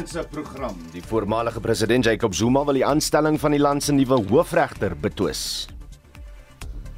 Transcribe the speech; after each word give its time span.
Vanoggend 0.00 0.32
se 0.34 0.40
program. 0.40 0.76
Die 0.92 1.02
voormalige 1.02 1.60
president 1.60 2.04
Jacob 2.04 2.34
Zuma 2.34 2.64
wil 2.64 2.74
die 2.74 2.86
aanstelling 2.86 3.40
van 3.40 3.50
die 3.50 3.60
land 3.60 3.82
se 3.82 3.92
nuwe 3.92 4.22
hoofregter 4.28 4.96
betwis. 4.96 5.68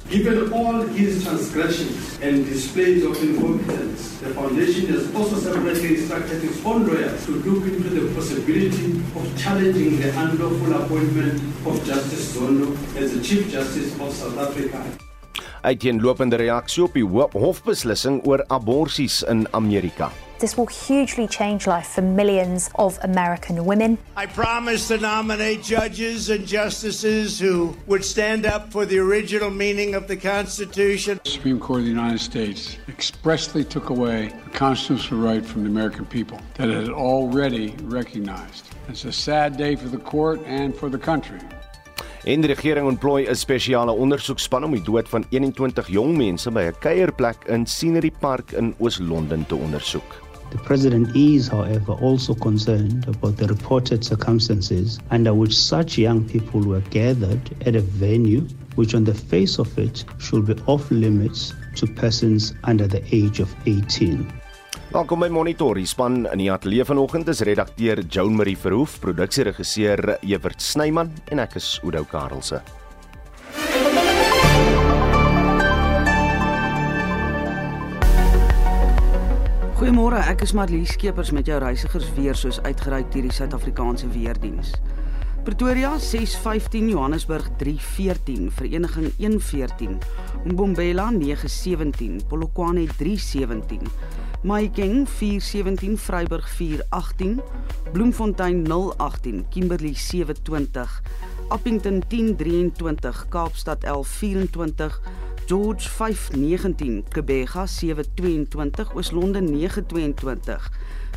Given 0.09 0.53
all 0.53 0.87
his 0.95 1.23
transgressions 1.23 2.19
and 2.21 2.45
displays 2.47 3.03
of 3.05 3.21
incompetence, 3.23 4.19
the 4.23 4.31
foundation 4.35 4.87
has 4.93 5.03
also 5.15 5.39
separately 5.39 5.95
instructed 5.95 6.43
its 6.43 6.59
own 6.63 6.85
lawyers 6.85 7.25
to 7.25 7.31
look 7.31 7.65
into 7.65 7.89
the 7.89 8.11
possibility 8.15 8.99
of 9.15 9.23
challenging 9.37 9.99
the 10.01 10.11
unlawful 10.23 10.73
appointment 10.73 11.41
of 11.65 11.79
Justice 11.85 12.35
Zondo 12.35 12.71
as 12.95 13.11
the 13.13 13.21
Chief 13.21 13.51
Justice 13.51 13.95
of 13.99 14.13
South 14.13 14.37
Africa. 14.37 14.83
Uiteenlopende 15.63 16.35
reaksie 16.35 16.83
op 16.83 16.93
die 16.93 17.07
hofbeslissing 17.39 18.21
oor 18.27 18.43
aborsies 18.47 19.23
in 19.23 19.47
Amerika. 19.51 20.11
This 20.43 20.57
will 20.57 20.67
hugely 20.67 21.25
change 21.25 21.67
life 21.67 21.87
for 21.87 22.01
millions 22.01 22.69
of 22.75 22.99
American 23.01 23.63
women. 23.63 23.97
I 24.17 24.25
promise 24.25 24.89
to 24.89 24.97
nominate 24.97 25.63
judges 25.63 26.29
and 26.29 26.45
justices 26.45 27.39
who 27.39 27.77
would 27.87 28.03
stand 28.03 28.45
up 28.45 28.69
for 28.69 28.85
the 28.85 28.99
original 28.99 29.49
meaning 29.49 29.95
of 29.95 30.09
the 30.09 30.17
Constitution. 30.17 31.21
The 31.23 31.29
Supreme 31.29 31.61
Court 31.61 31.79
of 31.79 31.85
the 31.85 31.91
United 31.91 32.19
States 32.19 32.75
expressly 32.89 33.63
took 33.63 33.89
away 33.89 34.33
a 34.45 34.49
constitutional 34.49 35.21
right 35.21 35.45
from 35.45 35.63
the 35.63 35.69
American 35.69 36.05
people 36.05 36.41
that 36.55 36.67
it 36.67 36.75
had 36.75 36.89
already 36.89 37.73
recognized. 37.83 38.67
It's 38.89 39.05
a 39.05 39.13
sad 39.13 39.55
day 39.55 39.77
for 39.77 39.87
the 39.87 39.97
court 39.97 40.41
and 40.45 40.75
for 40.75 40.89
the 40.89 40.99
country. 40.99 41.39
En 42.23 42.41
die 42.41 42.53
regering 42.53 42.87
ontplooi 42.87 43.27
'n 43.29 43.35
spesiale 43.35 43.91
ondersoekspan 43.91 44.63
om 44.63 44.71
die 44.71 44.83
dood 44.83 45.09
van 45.09 45.25
21 45.29 45.87
jong 45.87 46.17
mense 46.17 46.51
by 46.51 46.67
'n 46.67 46.79
kuierplek 46.79 47.43
in 47.47 47.65
Scenery 47.65 48.11
Park 48.19 48.51
in 48.51 48.75
Oos-London 48.79 49.45
te 49.45 49.55
ondersoek. 49.55 50.22
The 50.51 50.57
president 50.59 51.15
is, 51.15 51.47
however, 51.47 51.93
also 51.93 52.33
concerned 52.33 53.07
about 53.07 53.37
the 53.37 53.47
reported 53.47 54.03
circumstances 54.03 54.99
under 55.09 55.33
which 55.33 55.57
such 55.57 55.97
young 55.97 56.23
people 56.25 56.61
were 56.61 56.81
gathered 56.89 57.41
at 57.65 57.75
a 57.75 57.81
venue 57.81 58.47
which, 58.75 58.93
on 58.95 59.03
the 59.03 59.13
face 59.13 59.59
of 59.59 59.77
it, 59.77 60.05
should 60.19 60.45
be 60.45 60.55
off 60.67 60.89
limits 60.91 61.53
to 61.75 61.87
persons 61.87 62.53
under 62.63 62.87
the 62.87 63.03
age 63.15 63.39
of 63.39 63.53
18. 63.65 64.31
Welkom 64.93 65.19
by 65.19 65.29
Monitor. 65.29 65.73
Die 65.73 65.89
span 65.89 66.27
in 66.29 66.37
die 66.37 66.51
ateljee 66.53 66.85
vanoggend 66.85 67.27
is 67.33 67.41
redakteur 67.41 68.03
Joan 68.05 68.35
Marie 68.37 68.57
Verhoef, 68.57 68.99
produksieregisseur 69.01 70.19
Evert 70.21 70.61
Snyman 70.61 71.09
en 71.31 71.41
ek 71.41 71.57
is 71.57 71.79
Oudo 71.81 72.05
Karelse. 72.05 72.61
Goeiemôre, 79.83 80.21
ek 80.31 80.45
is 80.45 80.53
Marlie 80.55 80.85
Skeepers 80.87 81.33
met 81.35 81.49
jou 81.49 81.57
reisigers 81.59 82.05
weer 82.15 82.37
soos 82.39 82.55
uitgeruik 82.63 83.09
deur 83.11 83.25
die 83.27 83.33
Suid-Afrikaanse 83.35 84.07
weerdiens. 84.13 84.69
Pretoria 85.43 85.89
615, 85.99 86.85
Johannesburg 86.93 87.49
314, 87.59 88.45
Vereniging 88.55 89.09
114, 89.17 89.97
Mbombela 90.53 91.09
917, 91.11 92.21
Polokwane 92.31 92.85
317, 92.95 93.83
Mahikeng 94.47 95.03
417, 95.17 95.99
Vryburg 96.05 96.47
418, 96.47 97.35
Bloemfontein 97.91 98.63
018, 98.63 99.43
Kimberley 99.51 99.97
720, 99.99 101.03
Appington 101.51 101.99
1023, 102.07 103.27
Kaapstad 103.35 103.83
1124 103.83 105.23
George 105.45 105.89
519, 105.89 107.03
Kebega 107.09 107.65
722, 107.67 108.95
Oos-London 108.95 109.51
922, 109.51 110.69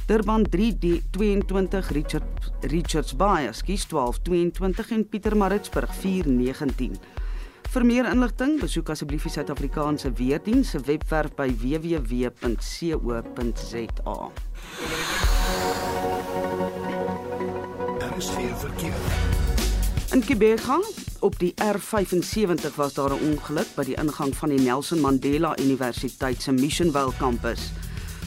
Durban 0.06 0.48
322, 0.50 1.90
Richard 1.90 2.52
Richards 2.60 3.16
Bay, 3.16 3.52
Skies 3.52 3.86
1222 3.86 4.90
en 4.90 5.08
Pietermaritzburg 5.08 5.94
419. 5.94 6.98
Vir 7.76 7.84
meer 7.84 8.06
inligting, 8.08 8.60
besoek 8.62 8.88
asseblief 8.94 9.26
die 9.26 9.32
Suid-Afrikaanse 9.34 10.12
Weerdienste 10.16 10.78
se 10.78 10.84
webwerf 10.86 11.34
by 11.36 11.50
www.co.za. 11.62 12.40
Daar 17.98 18.16
is 18.16 18.30
veel 18.30 18.56
verkeer. 18.56 19.35
In 20.16 20.22
Kibega 20.24 20.78
op 21.20 21.34
die 21.38 21.54
R75 21.60 22.76
was 22.76 22.94
daar 22.94 23.12
'n 23.12 23.24
ongeluk 23.30 23.68
by 23.76 23.84
die 23.84 23.96
ingang 24.00 24.36
van 24.36 24.48
die 24.48 24.60
Nelson 24.60 25.00
Mandela 25.00 25.58
Universiteit 25.58 26.42
se 26.42 26.52
Missionville 26.52 27.12
kampus. 27.18 27.72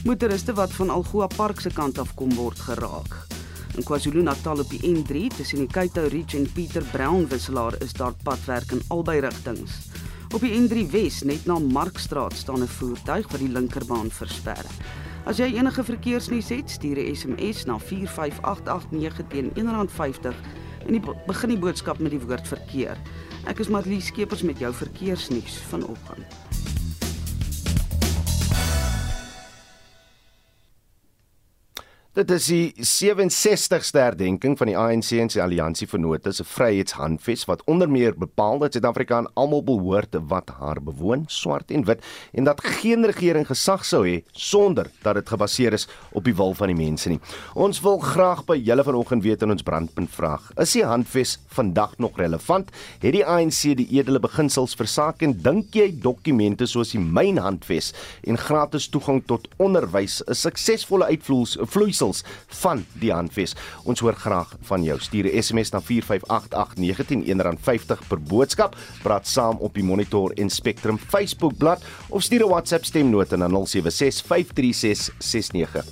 Motoriste 0.03 0.53
wat 0.53 0.72
van 0.72 0.89
Algoa 0.89 1.28
Park 1.28 1.59
se 1.59 1.69
kant 1.69 1.97
af 1.97 2.13
kom 2.13 2.33
word 2.35 2.59
geraak. 2.59 3.28
In 3.75 3.83
KwaZulu-Natal 3.83 4.59
op 4.59 4.69
die 4.69 4.81
N3 4.81 5.35
tussen 5.35 5.57
die 5.57 5.67
Kaito 5.67 6.01
Ridge 6.01 6.38
en 6.38 6.51
Pieter 6.51 6.83
Brown 6.91 7.28
wisselaar 7.28 7.81
is 7.81 7.94
daar 7.94 8.13
padwerk 8.23 8.72
in 8.72 8.81
albei 8.88 9.19
rigtings. 9.19 9.72
Op 10.33 10.41
die 10.41 10.61
N3 10.61 10.91
Wes 10.91 11.23
net 11.23 11.45
na 11.45 11.59
Markstraat 11.59 12.33
staan 12.33 12.61
'n 12.61 12.67
voertuig 12.67 13.31
wat 13.31 13.39
die 13.39 13.51
linkerbaan 13.51 14.11
versper. 14.11 14.66
As 15.25 15.38
jy 15.38 15.53
enige 15.53 15.83
verkeersnuus 15.83 16.49
het, 16.49 16.69
stuur 16.69 16.97
'n 16.97 17.16
SMS 17.16 17.66
na 17.66 17.79
45889 17.79 19.28
teen 19.28 19.51
R1.50 19.55 20.35
en 20.89 20.97
die 20.97 21.16
begin 21.27 21.53
die 21.53 21.61
boodskap 21.61 22.01
met 22.01 22.16
die 22.16 22.22
woord 22.23 22.50
verkeer. 22.50 22.97
Ek 23.50 23.61
is 23.61 23.69
Marlie 23.69 24.01
Skeepers 24.01 24.41
met 24.41 24.61
jou 24.61 24.73
verkeersnuus 24.73 25.61
vanoggend. 25.69 26.78
Dit 32.18 32.31
is 32.34 32.47
die 32.50 32.72
67ste 32.81 34.00
herdenking 34.02 34.56
van 34.58 34.68
die 34.72 34.74
ANC 34.74 35.12
en 35.22 35.28
sy 35.30 35.44
alliansie 35.44 35.86
vennote 35.86 36.31
se 36.34 36.42
vryheidshandves 36.42 37.44
wat 37.46 37.59
onder 37.70 37.86
meer 37.86 38.16
bepaal 38.18 38.58
dat 38.64 38.74
Suid-Afrika 38.74 39.20
aan 39.20 39.28
almal 39.38 39.62
behoort 39.68 40.18
wat 40.31 40.50
haar 40.58 40.81
bewoon, 40.81 41.28
swart 41.30 41.70
en 41.70 41.86
wit, 41.86 42.02
en 42.34 42.50
dat 42.50 42.64
geen 42.66 43.06
regering 43.06 43.46
gesag 43.46 43.86
sou 43.86 44.00
hê 44.08 44.16
sonder 44.34 44.90
dat 45.03 45.20
dit 45.20 45.30
gebaseer 45.30 45.78
is 45.78 45.86
op 46.18 46.25
die 46.25 46.34
wil 46.34 46.56
van 46.58 46.74
die 46.74 46.80
mense 46.80 47.12
nie. 47.14 47.20
Ons 47.53 47.84
wil 47.86 48.02
graag 48.02 48.41
by 48.50 48.58
julle 48.58 48.88
vanoggend 48.90 49.22
weet 49.28 49.46
in 49.46 49.53
ons 49.53 49.68
brandpunt 49.70 50.09
vraag: 50.09 50.50
Is 50.58 50.74
die 50.74 50.84
handves 50.90 51.36
vandag 51.53 51.94
nog 52.02 52.18
relevant? 52.18 52.74
Het 53.06 53.20
die 53.20 53.24
ANC 53.24 53.78
die 53.84 53.88
edele 54.00 54.18
beginsels 54.26 54.74
versaak 54.74 55.22
en 55.22 55.38
dink 55.46 55.78
jy 55.78 55.91
dokumente 56.02 56.66
soos 56.66 56.97
die 56.97 57.06
myn 57.06 57.38
handves 57.38 57.94
en 58.26 58.41
gratis 58.50 58.90
toegang 58.90 59.22
tot 59.30 59.46
onderwys 59.62 60.24
'n 60.26 60.34
suksesvolle 60.34 61.06
uitvloeisel 61.14 61.98
beginsels 61.99 62.23
van 62.61 62.85
die 62.99 63.11
handves. 63.11 63.55
Ons 63.83 63.99
hoor 63.99 64.15
graag 64.15 64.57
van 64.61 64.83
jou. 64.83 64.99
Stuur 64.99 65.25
'n 65.25 65.41
SMS 65.41 65.71
na 65.71 65.81
4588919 65.81 67.57
R50 67.57 68.07
per 68.07 68.21
boodskap. 68.21 68.75
Praat 69.03 69.27
saam 69.27 69.57
op 69.59 69.73
die 69.73 69.83
Monitor 69.83 70.31
en 70.31 70.49
Spectrum 70.49 70.97
Facebookblad 70.97 71.83
of 72.09 72.23
stuur 72.23 72.45
'n 72.45 72.49
WhatsApp 72.49 72.85
stemnota 72.85 73.35
na 73.35 73.47
0765366961. 73.47 75.85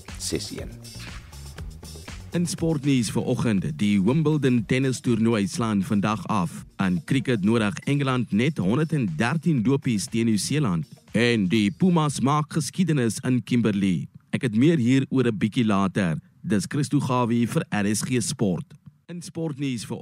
In 2.31 2.45
sportnuus 2.45 3.12
vir 3.12 3.24
oggend, 3.24 3.78
die 3.78 4.01
Wimbledon 4.01 4.66
tennis 4.66 5.00
toernooi 5.00 5.47
slaan 5.47 5.84
vandag 5.84 6.28
af. 6.28 6.66
Aan 6.75 7.01
cricket 7.06 7.44
nodig 7.44 7.78
Engeland 7.85 8.31
net 8.31 8.57
113 8.57 9.62
lopies 9.66 10.06
teen 10.06 10.25
Nieu-Seeland 10.25 10.85
en 11.12 11.47
die 11.47 11.72
Pumas 11.72 12.19
maak 12.19 12.53
geskiedenis 12.53 13.19
in 13.24 13.44
Kimberley. 13.44 14.07
Ek 14.36 14.44
het 14.44 14.56
meer 14.56 14.78
hier 14.78 15.06
oor 15.10 15.28
'n 15.28 15.38
bietjie 15.38 15.66
later. 15.66 16.20
Dis 16.42 16.66
Christo 16.68 17.00
Gawie 17.00 17.48
vir 17.48 17.66
RSG 17.72 18.22
Sport. 18.22 18.74
In 19.08 19.22
sportnuus 19.22 19.86
vir 19.86 19.98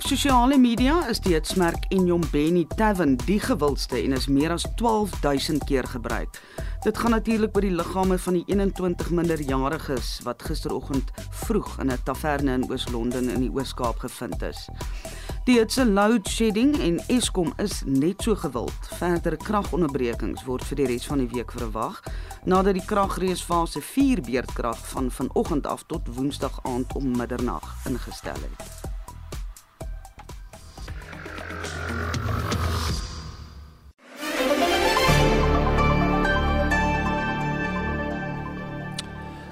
Op 0.00 0.06
sosiale 0.08 0.56
media 0.56 0.94
is 1.12 1.18
die 1.20 1.34
hitsmerk 1.34 1.82
Enyombeni 1.92 2.62
Tavern 2.72 3.18
die 3.26 3.36
gewildste 3.40 3.98
en 3.98 4.14
is 4.16 4.30
meer 4.32 4.54
as 4.54 4.64
12000 4.80 5.66
keer 5.68 5.84
gebruik. 5.84 6.38
Dit 6.86 6.98
gaan 6.98 7.12
natuurlik 7.12 7.52
oor 7.52 7.66
die 7.66 7.74
liggame 7.74 8.16
van 8.18 8.38
die 8.38 8.44
21 8.48 9.10
minderjariges 9.10 10.22
wat 10.24 10.46
gisteroggend 10.48 11.10
vroeg 11.42 11.76
in 11.84 11.92
'n 11.92 12.00
taverne 12.04 12.52
in 12.52 12.64
Oos-London 12.70 13.28
in 13.28 13.40
die 13.40 13.50
Oos-Kaap 13.52 13.98
gevind 13.98 14.42
is. 14.42 14.68
Die 15.44 15.58
hitse 15.58 15.84
load 15.84 16.28
shedding 16.28 16.80
en 16.80 17.02
Eskom 17.06 17.52
is 17.56 17.82
net 17.84 18.22
so 18.22 18.34
gewild. 18.34 18.80
Verdere 18.96 19.36
kragonderbrekings 19.36 20.44
word 20.44 20.64
vir 20.64 20.76
die 20.76 20.86
res 20.86 21.06
van 21.06 21.18
die 21.18 21.28
week 21.28 21.52
verwag 21.52 22.00
nadat 22.44 22.74
die 22.74 22.86
kragreus 22.86 23.42
fase 23.42 23.80
4 23.80 24.20
beurtkrag 24.20 24.78
van 24.88 25.10
vanoggend 25.10 25.66
af 25.66 25.84
tot 25.86 26.08
Woensdag 26.16 26.58
aand 26.62 26.94
om 26.94 27.16
middernag 27.16 27.76
ingestel 27.84 28.40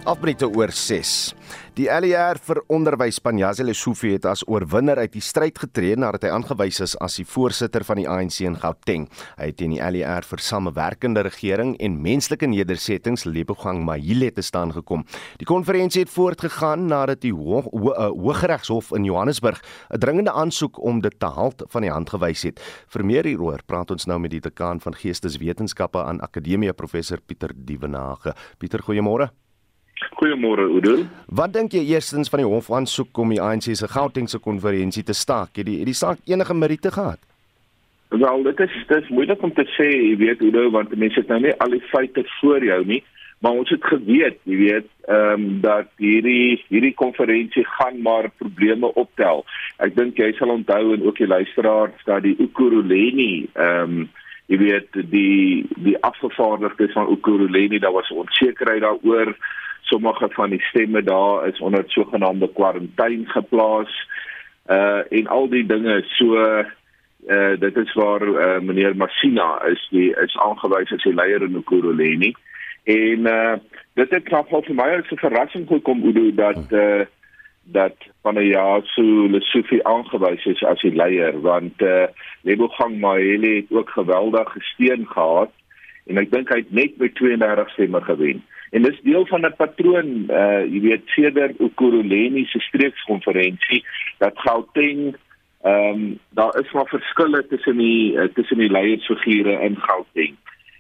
het. 0.09 0.17
Afbreekte 0.17 0.49
oor 0.49 0.71
6. 0.73 1.35
Die 1.79 1.87
ALR 1.93 2.39
vir 2.43 2.59
onderwys 2.75 3.21
Panyazi 3.23 3.63
Lesufi 3.63 4.11
het 4.17 4.25
as 4.27 4.41
oorwinner 4.49 4.99
uit 4.99 5.13
die 5.15 5.23
stryd 5.23 5.59
getree 5.63 5.95
nadat 5.97 6.25
hy 6.27 6.33
aangewys 6.35 6.81
is 6.83 6.97
as 6.99 7.19
die 7.21 7.27
voorsitter 7.29 7.85
van 7.87 8.01
die 8.01 8.09
ANC 8.09 8.41
in 8.43 8.57
Gauteng. 8.59 9.07
Hy 9.39 9.51
het 9.53 9.59
teen 9.61 9.77
die 9.77 9.81
ALR 9.85 10.27
vir 10.27 10.43
samewerkende 10.43 11.23
regering 11.29 11.77
en 11.79 12.01
menslike 12.03 12.49
nedersettings 12.51 13.27
Lebogang 13.29 13.85
Mahile 13.87 14.33
te 14.35 14.43
staan 14.43 14.73
gekom. 14.75 15.05
Die 15.39 15.47
konferensie 15.47 16.03
het 16.03 16.11
voortgegaan 16.11 16.89
nadat 16.91 17.23
die 17.23 17.33
eh, 17.33 17.73
Hooggeregshof 18.11 18.91
in 18.97 19.05
Johannesburg 19.05 19.63
'n 19.95 19.99
dringende 19.99 20.33
aansoek 20.33 20.83
om 20.83 21.01
dit 21.01 21.15
te 21.21 21.27
halt 21.27 21.63
van 21.69 21.83
die 21.83 21.93
hand 21.93 22.11
gewys 22.11 22.43
het. 22.43 22.61
Vir 22.89 23.05
meer 23.05 23.25
hieroor 23.25 23.61
praat 23.67 23.91
ons 23.91 24.07
nou 24.07 24.19
met 24.19 24.31
die 24.31 24.41
dekaan 24.41 24.81
van 24.81 24.95
Geesteswetenskappe 24.95 26.03
aan 26.03 26.21
Akademia 26.21 26.73
professor 26.73 27.21
Pieter 27.21 27.53
Dievenage. 27.55 28.35
Pieter, 28.59 28.83
goeiemôre. 28.83 29.31
Goeiemôre 30.19 30.67
Oudo. 30.69 30.97
Wat 31.27 31.53
dink 31.53 31.75
jy 31.75 31.85
eerstens 31.93 32.31
van 32.33 32.43
die 32.43 32.49
hof 32.49 32.71
aansoek 32.75 33.19
om 33.19 33.35
die 33.35 33.43
ANC 33.43 33.71
se 33.79 33.89
Gautengse 33.89 34.39
konferensie 34.39 35.05
te 35.07 35.17
staak? 35.17 35.57
Het 35.57 35.67
die 35.67 35.79
het 35.83 35.91
die 35.91 35.99
saak 35.99 36.23
enige 36.27 36.55
meriete 36.55 36.93
gehad? 36.95 37.21
Wel, 38.09 38.43
dit 38.43 38.61
is 38.61 38.75
dit 38.89 39.03
is 39.03 39.09
moeilik 39.13 39.43
om 39.43 39.53
te 39.53 39.67
sê, 39.77 39.89
jy 39.93 40.17
weet 40.17 40.43
Oudo, 40.43 40.71
want 40.73 40.95
mense 40.97 41.21
het 41.21 41.29
nou 41.29 41.41
nie 41.45 41.55
al 41.61 41.75
die 41.77 41.85
feite 41.91 42.25
voor 42.39 42.65
jou 42.65 42.79
nie, 42.89 43.03
maar 43.45 43.59
ons 43.61 43.71
het 43.71 43.85
geweet, 43.85 44.39
jy 44.49 44.61
weet, 44.63 44.89
ehm 45.07 45.35
um, 45.35 45.61
dat 45.65 45.91
hierdie 46.01 46.59
hierdie 46.69 46.95
konferensie 46.95 47.67
gaan 47.77 48.01
maar 48.03 48.31
probleme 48.41 48.91
optel. 48.95 49.45
Ek 49.85 49.95
dink 49.97 50.19
jy 50.19 50.33
sal 50.39 50.55
onthou 50.57 50.95
en 50.95 51.05
ook 51.05 51.21
die 51.21 51.29
luisteraars 51.29 52.09
dat 52.09 52.25
die 52.27 52.37
Ukuruleni 52.39 53.49
ehm 53.53 54.01
um, 54.01 54.09
jy 54.49 54.57
weet 54.57 54.99
die 55.13 55.69
die 55.85 55.97
afgevaardigdes 56.01 56.95
van 56.97 57.11
Ukuruleni, 57.13 57.79
daar 57.79 57.93
was 57.93 58.11
onsekerheid 58.11 58.81
daaroor 58.81 59.37
sommige 59.89 60.29
van 60.31 60.51
die 60.51 60.61
stemme 60.61 61.03
daar 61.03 61.47
is 61.49 61.61
onder 61.61 61.85
sogenaamde 61.87 62.53
kwarantyne 62.53 63.27
geplaas. 63.27 63.93
Uh 64.67 65.01
en 65.09 65.27
al 65.27 65.49
die 65.49 65.67
dinge 65.67 66.03
so 66.07 66.37
uh 67.27 67.61
dit 67.61 67.77
is 67.77 67.93
waar 67.95 68.23
uh, 68.23 68.61
meneer 68.61 68.97
Masina 68.97 69.63
is 69.67 69.89
die 69.91 70.11
is 70.25 70.37
aangewys 70.37 70.93
as 70.93 71.03
die 71.03 71.15
leier 71.15 71.43
in 71.43 71.57
Ekurhuleni 71.57 72.33
en 72.85 73.27
uh 73.27 73.55
dit 73.99 74.11
het 74.11 74.29
knap 74.29 74.53
vir 74.53 74.75
my 74.75 74.89
as 74.99 75.11
'n 75.11 75.23
verrassing 75.25 75.67
gekom 75.69 76.05
Udo 76.05 76.31
dat 76.35 76.73
uh 76.73 77.05
dat 77.65 77.97
so 78.95 79.03
Lesofie 79.29 79.85
aangewys 79.85 80.45
is 80.47 80.63
as 80.65 80.81
die 80.81 80.95
leier 80.95 81.41
want 81.41 81.83
uh 81.83 82.07
Lebogang 82.43 83.01
Mahele 83.01 83.55
het 83.57 83.71
ook 83.71 83.91
geweldig 83.91 84.53
gesteun 84.53 85.07
gehad 85.07 85.51
en 86.09 86.21
ek 86.21 86.31
dink 86.33 86.51
hy 86.53 86.63
het 86.63 86.73
net 86.73 86.97
met 86.99 87.15
32 87.21 87.71
stemme 87.77 88.01
gewen. 88.07 88.43
En 88.71 88.83
dis 88.85 89.01
deel 89.03 89.27
van 89.27 89.47
'n 89.47 89.57
patroon, 89.57 90.11
uh 90.29 90.65
jy 90.65 90.81
weet 90.81 91.05
sedert 91.15 91.61
Ukuruleni 91.61 92.45
se 92.45 92.61
streekskonferensie 92.61 93.85
dat 94.19 94.39
Gauteng 94.45 95.17
ehm 95.63 95.95
um, 95.95 96.19
daar 96.31 96.59
is 96.61 96.73
maar 96.73 96.87
verskille 96.87 97.47
tussen 97.47 97.77
die 97.77 98.13
uh, 98.13 98.29
tussen 98.35 98.59
die 98.59 98.71
leiersfigure 98.71 99.61
in 99.61 99.77
Gauteng. 99.77 100.37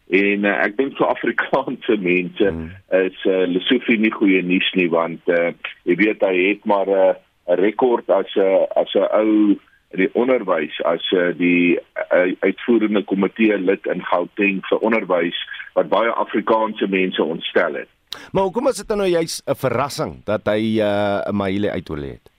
En 0.08 0.44
uh, 0.44 0.54
ek 0.64 0.76
dink 0.76 0.96
vir 0.96 1.06
Afrikaanse 1.06 1.96
mense 2.00 2.46
hmm. 2.46 2.70
is 2.88 3.24
uh, 3.24 3.44
Lesotho 3.50 3.96
nie 3.96 4.12
goeie 4.12 4.42
nuus 4.42 4.68
nie 4.72 4.88
want 4.88 5.20
uh, 5.28 5.50
jy 5.82 5.96
weet 6.00 6.22
hy 6.22 6.36
het 6.48 6.64
maar 6.64 6.86
'n 6.86 6.94
uh, 6.94 7.58
rekord 7.60 8.10
as 8.10 8.30
'n 8.36 8.40
uh, 8.40 8.64
as 8.76 8.94
'n 8.94 9.08
ou 9.12 9.32
in 9.50 9.58
die 9.96 10.08
onderwys 10.12 10.76
as 10.84 11.04
uh, 11.16 11.30
die 11.36 11.78
uh, 12.12 12.32
uitvoerende 12.40 13.04
komitee 13.04 13.58
lid 13.58 13.86
in 13.86 14.04
Gauteng 14.04 14.60
vir 14.68 14.82
onderwys 14.84 15.36
wat 15.78 15.88
baie 15.88 16.10
Afrikaanse 16.10 16.86
mense 16.86 17.22
ontstel 17.22 17.74
het. 17.74 17.88
Maar 18.32 18.42
hoekom 18.42 18.68
is 18.68 18.80
dit 18.82 18.96
nou 18.96 19.08
juist 19.08 19.42
'n 19.46 19.54
verrassing 19.54 20.24
dat 20.24 20.44
hy 20.44 20.60
'n 20.76 20.84
uh, 20.84 21.30
Mahile 21.32 21.70
uitolie 21.70 22.10
het? 22.10 22.30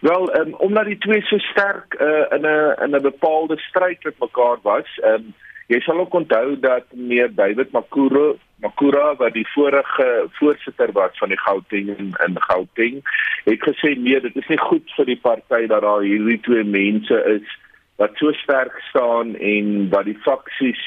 Wel, 0.00 0.40
um, 0.40 0.54
omdat 0.54 0.84
die 0.84 0.98
twee 0.98 1.22
so 1.22 1.38
sterk 1.38 1.94
uh, 2.00 2.24
in 2.30 2.42
'n 2.42 2.74
in 2.82 2.96
'n 2.96 3.02
bepaalde 3.02 3.58
stryd 3.58 4.04
met 4.04 4.18
mekaar 4.18 4.58
was, 4.62 4.88
um, 5.04 5.34
jy 5.70 5.78
sal 5.86 6.02
ook 6.02 6.14
onthou 6.18 6.56
dat 6.60 6.86
meneer 6.92 7.34
David 7.34 7.72
Makuro 7.72 8.36
Makura 8.60 9.14
wat 9.16 9.32
die 9.32 9.46
vorige 9.54 10.08
voorsitter 10.38 10.92
was 10.92 11.18
van 11.18 11.32
die 11.32 11.40
Gauteng 11.40 11.92
in, 11.96 12.12
in 12.26 12.40
Gauteng 12.48 13.00
het 13.46 13.62
gesê 13.64 13.94
nee 13.96 14.20
dit 14.20 14.36
is 14.36 14.48
nie 14.52 14.60
goed 14.60 14.96
vir 14.96 15.08
die 15.12 15.20
party 15.20 15.66
dat 15.70 15.84
daar 15.86 16.02
hierdie 16.04 16.40
twee 16.46 16.64
mense 16.64 17.22
is 17.36 17.54
wat 18.02 18.16
so 18.16 18.32
sterk 18.42 18.76
staan 18.88 19.36
en 19.36 19.88
wat 19.92 20.08
die 20.08 20.18
faksies 20.24 20.82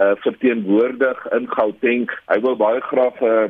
uh, 0.00 0.14
verteenwoordig 0.24 1.18
in 1.36 1.48
Gauteng. 1.52 2.06
Hy 2.32 2.38
wil 2.44 2.56
baie 2.60 2.80
graag 2.80 3.20
'n 3.20 3.32
uh, 3.32 3.48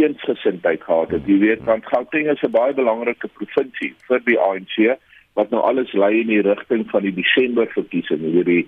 eensgesindheid 0.00 0.84
gehad 0.84 1.10
het 1.12 1.26
jy 1.28 1.38
weet 1.38 1.64
want 1.68 1.88
Gauteng 1.92 2.28
is 2.32 2.42
'n 2.42 2.50
baie 2.50 2.72
belangrike 2.72 3.28
provinsie 3.38 3.92
vir 4.08 4.20
die 4.24 4.38
ANC 4.40 4.96
wat 5.36 5.50
nou 5.50 5.60
alles 5.60 5.92
lei 5.92 6.20
in 6.20 6.32
die 6.32 6.44
rigting 6.44 6.88
van 6.90 7.02
die 7.02 7.14
Desember 7.14 7.66
verkiesing 7.74 8.20
hierdie 8.20 8.64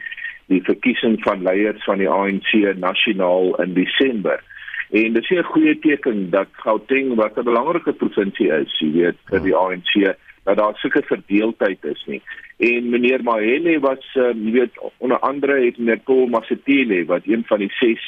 die 0.53 0.63
verkiesing 0.63 1.17
van 1.23 1.43
leiers 1.43 1.85
van 1.85 1.99
die 1.99 2.11
ANC 2.11 2.53
nasionaal 2.77 3.55
in 3.63 3.75
Desember. 3.75 4.43
En 4.91 5.13
dit 5.13 5.23
is 5.23 5.31
'n 5.39 5.43
goeie 5.43 5.79
teken 5.79 6.31
dat 6.31 6.49
Gauteng 6.53 7.15
wat 7.15 7.37
'n 7.37 7.45
belangrike 7.45 7.93
provinsie 7.93 8.49
is, 8.53 8.79
jy 8.79 8.93
weet, 8.93 9.17
vir 9.25 9.41
die 9.41 9.57
ANC, 9.57 10.17
dat 10.45 10.57
daar 10.57 10.77
sulke 10.77 11.03
verdeeldheid 11.03 11.85
is 11.85 12.05
nie. 12.07 12.23
En 12.57 12.89
meneer 12.89 13.23
Mahele 13.23 13.81
was 13.81 14.05
um, 14.15 14.45
jy 14.47 14.53
weet 14.53 14.75
onder 14.99 15.19
andere 15.19 15.65
het 15.65 15.79
meneer 15.79 16.01
Paul 16.05 16.27
Masetile 16.27 17.05
wat 17.05 17.23
een 17.25 17.43
van 17.47 17.59
die 17.59 17.71
ses 17.71 18.03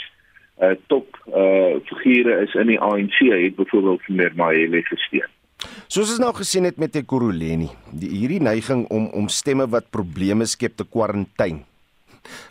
uh, 0.63 0.77
top 0.87 1.19
uh, 1.29 1.77
figure 2.03 2.43
is 2.45 2.55
in 2.55 2.67
die 2.67 2.81
ANC 2.81 3.19
het 3.19 3.57
byvoorbeeld 3.57 4.09
meneer 4.09 4.33
Mahele 4.37 4.83
gesteun. 4.83 5.31
Soos 5.87 6.11
ons 6.11 6.19
nou 6.19 6.35
gesien 6.35 6.65
het 6.65 6.77
met 6.77 6.95
Ekurhuleni, 6.95 7.69
die 7.91 8.09
hierdie 8.09 8.43
neiging 8.43 8.87
om 8.89 9.07
om 9.07 9.29
stemme 9.29 9.67
wat 9.69 9.91
probleme 9.91 10.45
skep 10.45 10.77
te 10.77 10.85
kwarantyne 10.85 11.65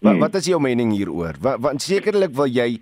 Wat 0.01 0.11
hmm. 0.11 0.19
wat 0.19 0.35
is 0.35 0.45
jou 0.45 0.61
mening 0.61 0.91
hieroor? 0.93 1.35
Want, 1.41 1.61
want 1.61 1.81
sekerlik 1.81 2.35
wil 2.35 2.47
jy 2.47 2.79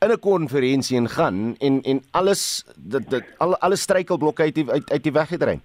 in 0.00 0.12
'n 0.12 0.18
konferensie 0.18 0.96
ingaan 0.96 1.56
en 1.58 1.82
en 1.82 2.02
alles 2.10 2.64
dit 2.76 3.10
dit 3.10 3.24
al 3.38 3.56
alle 3.56 3.76
struikelblokke 3.76 4.42
uit 4.42 4.54
die, 4.54 4.70
uit 4.70 4.90
uit 4.90 5.02
die 5.02 5.12
weg 5.12 5.28
gedrein. 5.28 5.62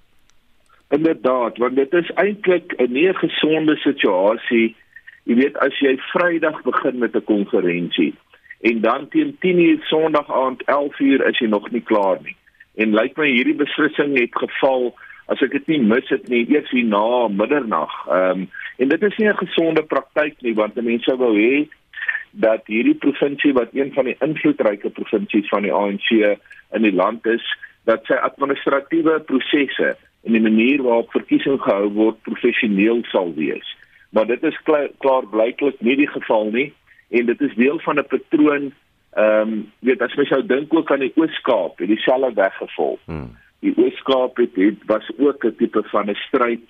Inderdaad, 0.89 1.57
want 1.57 1.75
dit 1.75 1.93
is 1.93 2.11
eintlik 2.15 2.73
'n 2.77 2.91
nie 2.91 3.13
gesonde 3.13 3.75
situasie. 3.75 4.75
Jy 5.23 5.35
weet 5.35 5.57
as 5.57 5.79
jy 5.79 5.97
Vrydag 5.97 6.61
begin 6.63 6.97
met 6.97 7.15
'n 7.15 7.23
konferensie 7.23 8.13
en 8.61 8.81
dan 8.81 9.07
teen 9.09 9.37
10:00 9.39 9.83
Sondag 9.83 10.31
aand 10.31 10.63
11:00 10.65 11.27
is 11.29 11.39
jy 11.39 11.47
nog 11.47 11.71
nie 11.71 11.81
klaar 11.81 12.17
nie. 12.23 12.35
En 12.75 12.93
lyk 12.93 13.17
my 13.17 13.27
hierdie 13.27 13.55
beslissing 13.55 14.19
het 14.19 14.35
geval 14.35 14.93
as 15.25 15.41
ek 15.41 15.51
dit 15.51 15.67
nie 15.67 15.81
mis 15.81 16.09
het 16.09 16.27
nie 16.27 16.45
eers 16.49 16.69
hier 16.69 16.85
na 16.85 17.27
middernag. 17.27 17.91
Ehm 18.07 18.31
um, 18.31 18.49
en 18.77 18.89
dit 18.89 19.03
is 19.03 19.17
nie 19.17 19.27
'n 19.29 19.37
gesonde 19.37 19.83
praktyk 19.83 20.41
nie 20.41 20.53
want 20.53 20.75
mense 20.75 21.15
wou 21.17 21.35
hê 21.37 21.67
dat 22.31 22.61
hierdie 22.65 22.95
provinsie 22.95 23.53
wat 23.53 23.69
een 23.73 23.93
van 23.93 24.05
die 24.05 24.15
invloedryke 24.19 24.89
provinsies 24.89 25.49
van 25.49 25.61
die 25.61 25.73
ANC 25.73 26.09
in 26.71 26.81
die 26.81 26.93
land 26.93 27.25
is, 27.25 27.43
dat 27.83 28.05
sy 28.05 28.13
administratiewe 28.13 29.19
prosesse 29.19 29.95
en 30.23 30.31
die 30.31 30.41
manier 30.41 30.83
waarop 30.83 31.11
verkiesing 31.11 31.59
gehou 31.61 31.89
word 31.89 32.21
professioneel 32.21 33.03
sal 33.03 33.33
wees. 33.33 33.77
Maar 34.09 34.25
dit 34.25 34.43
is 34.43 34.61
klaar, 34.63 34.87
klaar 34.97 35.27
blyklik 35.27 35.81
nie 35.81 35.95
die 35.95 36.07
geval 36.07 36.51
nie 36.51 36.73
en 37.09 37.25
dit 37.25 37.41
is 37.41 37.55
deel 37.55 37.79
van 37.79 37.99
'n 37.99 38.07
patroon 38.07 38.71
ehm 39.11 39.51
um, 39.51 39.71
weet 39.79 40.01
as 40.01 40.15
mens 40.15 40.29
nou 40.29 40.45
dink 40.45 40.73
ook 40.73 40.91
aan 40.91 40.99
die 40.99 41.13
Oos-Kaap, 41.15 41.77
het 41.77 41.87
dieselfde 41.87 42.33
weggevolg. 42.33 42.99
Hmm 43.05 43.35
die 43.61 43.73
Ooskaap 43.77 44.37
het, 44.41 44.55
het 44.55 44.85
was 44.85 45.11
ook 45.17 45.45
'n 45.45 45.55
tipe 45.57 45.83
van 45.83 46.09
'n 46.09 46.15
stryd 46.15 46.67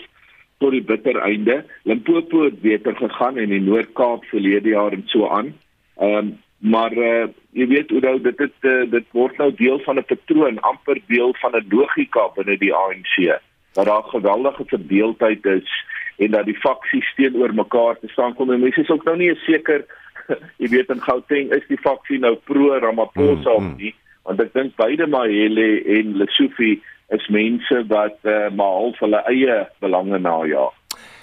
tot 0.61 0.75
die 0.75 0.83
bitter 0.85 1.17
einde. 1.25 1.61
Limpopo 1.89 2.45
het 2.45 2.61
beter 2.61 2.95
gegaan 2.95 3.41
en 3.41 3.49
die 3.49 3.61
Noord-Kaap 3.65 4.25
verlede 4.29 4.75
jaar 4.75 4.95
en 4.97 5.03
so 5.11 5.27
aan. 5.27 5.53
Ehm 5.97 6.17
um, 6.23 6.31
maar 6.61 6.93
uh, 6.93 7.25
jy 7.57 7.65
weet 7.67 7.89
hoe 7.89 7.99
nou 8.03 8.17
dit 8.21 8.37
dit 8.37 8.67
uh, 8.69 8.83
dit 8.89 9.05
word 9.17 9.37
nou 9.41 9.49
deel 9.57 9.79
van 9.81 9.97
'n 9.97 10.05
patroon, 10.05 10.59
amper 10.61 10.99
deel 11.07 11.33
van 11.41 11.55
'n 11.57 11.65
logika 11.69 12.27
binne 12.35 12.57
die 12.57 12.73
ANC 12.73 13.41
dat 13.73 13.85
daar 13.85 14.03
geweldige 14.03 14.63
verdeeldheid 14.65 15.45
is 15.45 15.85
en 16.17 16.31
dat 16.31 16.45
die 16.45 16.57
faksies 16.59 17.13
teenoor 17.15 17.53
mekaar 17.53 17.99
te 17.99 18.07
staan 18.07 18.33
kom 18.33 18.51
en 18.51 18.59
mense 18.59 18.81
is 18.81 18.89
ook 18.89 19.03
nou 19.03 19.17
nie 19.17 19.35
seker 19.35 19.85
jy 20.61 20.69
weet 20.69 20.89
in 20.89 21.01
Gauteng 21.01 21.51
is 21.55 21.67
die 21.67 21.79
faksie 21.81 22.19
nou 22.19 22.35
pro 22.35 22.77
Ramaphosa 22.79 23.57
mm, 23.57 23.65
mm. 23.65 23.71
of 23.71 23.77
nie 23.77 23.95
want 24.23 24.41
ek 24.43 24.53
dink 24.53 24.75
beide 24.75 25.07
Mahele 25.07 25.69
en 25.97 26.17
Lesofie 26.21 26.81
is 27.15 27.27
mense 27.29 27.81
wat 27.91 28.19
uh, 28.23 28.49
maar 28.55 28.77
half 28.81 28.99
hulle 29.03 29.23
eie 29.31 29.57
belange 29.83 30.19
najaag. 30.19 30.77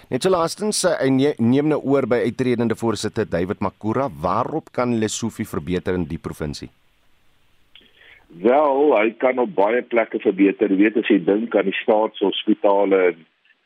Net 0.09 0.25
so 0.25 0.33
laastens 0.33 0.80
hy 0.88 1.09
eh, 1.28 1.37
neem 1.37 1.68
nou 1.68 1.83
oor 1.85 2.07
by 2.09 2.23
uitredende 2.25 2.76
voorsitter 2.80 3.28
David 3.28 3.61
Makura, 3.61 4.09
waarop 4.09 4.73
kan 4.73 4.97
Lesofie 5.00 5.49
verbeter 5.49 5.99
in 5.99 6.07
die 6.09 6.21
provinsie? 6.21 6.71
Wel, 8.40 8.95
hy 8.97 9.11
kan 9.21 9.40
op 9.40 9.52
baie 9.57 9.83
plekke 9.85 10.21
verbeter. 10.21 10.73
Jy 10.73 10.80
weet 10.80 10.97
as 11.00 11.12
jy 11.12 11.18
dink 11.25 11.57
aan 11.57 11.68
die 11.68 11.76
staatshospitale 11.83 13.02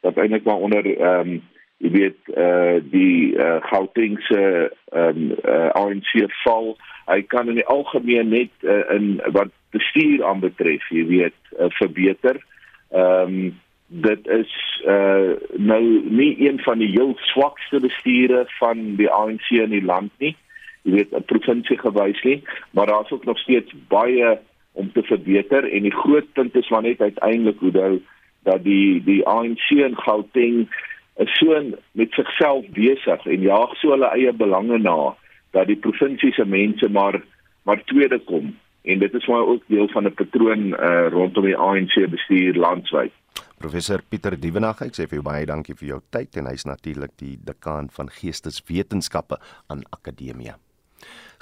wat 0.03 0.19
eintlik 0.19 0.47
maar 0.47 0.63
onder 0.67 0.87
ehm 0.87 1.35
um, 1.35 1.41
jy 1.83 1.91
weet 1.91 2.31
uh 2.39 2.79
die 2.93 3.35
uh 3.35 3.59
Gautengse 3.67 4.71
um 4.95 5.33
uh, 5.43 5.71
ANC 5.75 6.15
val. 6.45 6.77
Hy 7.09 7.23
kan 7.27 7.51
in 7.51 7.59
die 7.59 7.67
algemeen 7.67 8.31
net 8.31 8.55
uh, 8.63 8.85
in 8.95 9.19
wat 9.35 9.51
bestuur 9.75 10.23
aanbetref 10.29 10.87
jy 10.95 11.05
weet 11.11 11.39
uh, 11.59 11.71
verbeter. 11.81 12.39
Ehm 12.93 13.37
um, 13.43 13.61
dit 13.93 14.29
is 14.33 14.53
uh 14.89 15.35
nou 15.61 15.83
nie 16.09 16.33
een 16.41 16.63
van 16.65 16.79
die 16.81 16.89
heel 16.95 17.13
swakste 17.33 17.81
bestuure 17.83 18.47
van 18.61 18.95
die 18.97 19.11
ANC 19.11 19.51
in 19.51 19.75
die 19.75 19.85
land 19.85 20.13
nie. 20.19 20.37
Jy 20.87 20.95
weet 20.97 21.13
'n 21.13 21.29
provinsie 21.29 21.79
gewys 21.79 22.23
nie 22.23 22.41
maar 22.71 22.87
daar's 22.87 23.11
ook 23.11 23.25
nog 23.25 23.39
steeds 23.39 23.75
baie 23.89 24.39
om 24.73 24.93
te 24.93 25.03
verbeter. 25.03 25.73
En 25.73 25.83
die 25.83 25.95
groot 25.95 26.33
punt 26.33 26.55
is 26.55 26.69
maar 26.69 26.83
net 26.83 27.01
uiteindelik 27.01 27.59
hoe 27.59 27.71
nou 27.71 28.01
dat 28.43 28.65
die 28.65 29.03
die 29.05 29.27
ANC 29.27 29.71
in 29.71 29.97
Gauteng 29.97 30.69
is 31.17 31.39
so 31.39 31.61
met 31.93 32.13
sigself 32.13 32.67
besig 32.77 33.27
en 33.27 33.41
jaag 33.41 33.77
so 33.81 33.93
hulle 33.95 34.11
eie 34.17 34.33
belange 34.33 34.79
na 34.79 35.15
dat 35.53 35.67
die 35.67 35.77
provinsie 35.77 36.33
se 36.33 36.45
mense 36.45 36.89
maar 36.89 37.23
maar 37.69 37.85
tweede 37.85 38.19
kom 38.19 38.55
en 38.83 38.99
dit 38.99 39.15
is 39.15 39.27
maar 39.27 39.47
ook 39.47 39.63
deel 39.67 39.89
van 39.89 40.05
'n 40.05 40.15
patroon 40.15 40.65
uh, 40.73 41.09
rondom 41.09 41.45
die 41.45 41.57
ANC 41.57 41.95
bestuur 42.11 42.55
landwyd. 42.55 43.13
Professor 43.59 44.03
Pieter 44.09 44.41
Dievenage, 44.41 44.85
ek 44.85 44.97
sê 44.99 45.07
vir 45.07 45.21
jou 45.21 45.23
baie 45.23 45.47
dankie 45.47 45.75
vir 45.79 45.89
jou 45.89 46.01
tyd 46.11 46.37
en 46.37 46.47
hy's 46.51 46.65
natuurlik 46.67 47.15
die 47.17 47.39
dekaan 47.45 47.91
van 47.91 48.11
Geesteswetenskappe 48.11 49.39
aan 49.69 49.85
Akademia. 49.91 50.59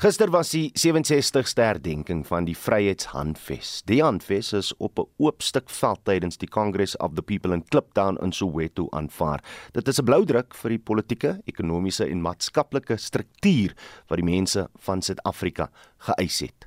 Gister 0.00 0.31
was 0.33 0.50
die 0.55 0.71
67ste 0.81 1.61
herdenking 1.61 2.23
van 2.25 2.47
die 2.49 2.55
Vryheidshandves. 2.57 3.83
Die 3.85 3.99
handves 4.00 4.52
is 4.57 4.73
op 4.79 4.99
'n 4.99 5.09
oop 5.19 5.43
stuk 5.43 5.69
veld 5.69 6.00
tydens 6.05 6.38
die 6.38 6.49
Congress 6.49 6.97
of 6.97 7.14
the 7.14 7.23
People 7.23 7.52
in 7.52 7.64
Kliptown 7.69 8.17
in 8.23 8.33
Soweto 8.33 8.88
aanvaar. 8.90 9.45
Dit 9.73 9.88
is 9.88 10.00
'n 10.00 10.05
bloudruk 10.05 10.55
vir 10.55 10.69
die 10.71 10.79
politieke, 10.79 11.40
ekonomiese 11.45 12.07
en 12.07 12.23
maatskaplike 12.23 12.97
struktuur 12.97 13.75
wat 14.09 14.17
die 14.17 14.25
mense 14.25 14.69
van 14.79 15.02
Suid-Afrika 15.02 15.71
geëis 15.99 16.40
het. 16.40 16.67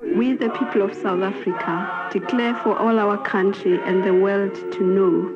We 0.00 0.36
the 0.36 0.48
people 0.50 0.82
of 0.82 0.94
South 0.94 1.22
Africa 1.22 2.08
declare 2.12 2.54
for 2.54 2.76
all 2.78 2.98
our 2.98 3.18
country 3.22 3.80
and 3.86 4.04
the 4.04 4.12
world 4.12 4.54
to 4.70 4.84
know 4.84 5.30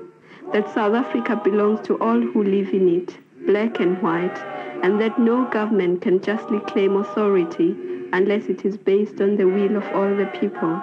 that 0.52 0.70
South 0.70 0.94
Africa 0.94 1.36
belongs 1.36 1.80
to 1.80 1.98
all 1.98 2.20
who 2.20 2.44
live 2.44 2.72
in 2.72 2.88
it, 2.88 3.18
black 3.46 3.80
and 3.80 4.00
white 4.02 4.38
and 4.82 5.00
that 5.00 5.18
no 5.18 5.48
government 5.50 6.00
can 6.00 6.20
justly 6.20 6.60
claim 6.60 6.96
authority 6.96 7.76
unless 8.12 8.48
it 8.48 8.64
is 8.64 8.76
based 8.76 9.20
on 9.20 9.36
the 9.36 9.44
will 9.44 9.76
of 9.76 9.84
all 9.94 10.16
the 10.16 10.26
people. 10.40 10.80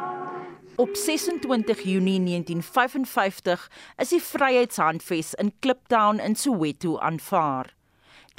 Op 0.76 0.96
26 0.96 1.84
Junie 1.84 2.20
1955 2.20 3.68
is 3.98 4.10
die 4.10 4.22
Vryheidshandves 4.22 5.34
in 5.34 5.52
Kliptown 5.60 6.20
in 6.20 6.36
Soweto 6.36 6.98
aanvaar. 7.00 7.74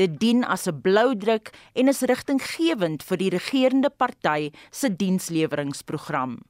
Dit 0.00 0.18
dien 0.18 0.44
as 0.44 0.66
'n 0.66 0.80
bloudruk 0.80 1.50
en 1.74 1.88
is 1.88 2.00
rigtinggewend 2.00 3.02
vir 3.02 3.16
die 3.16 3.28
regerende 3.28 3.90
party 3.90 4.50
se 4.70 4.96
diensleweringsprogram. 4.96 6.40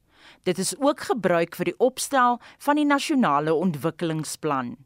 Dit 0.42 0.58
is 0.58 0.78
ook 0.78 1.00
gebruik 1.00 1.56
vir 1.56 1.64
die 1.64 1.78
opstel 1.78 2.38
van 2.58 2.76
die 2.76 2.86
nasionale 2.86 3.54
ontwikkelingsplan. 3.54 4.76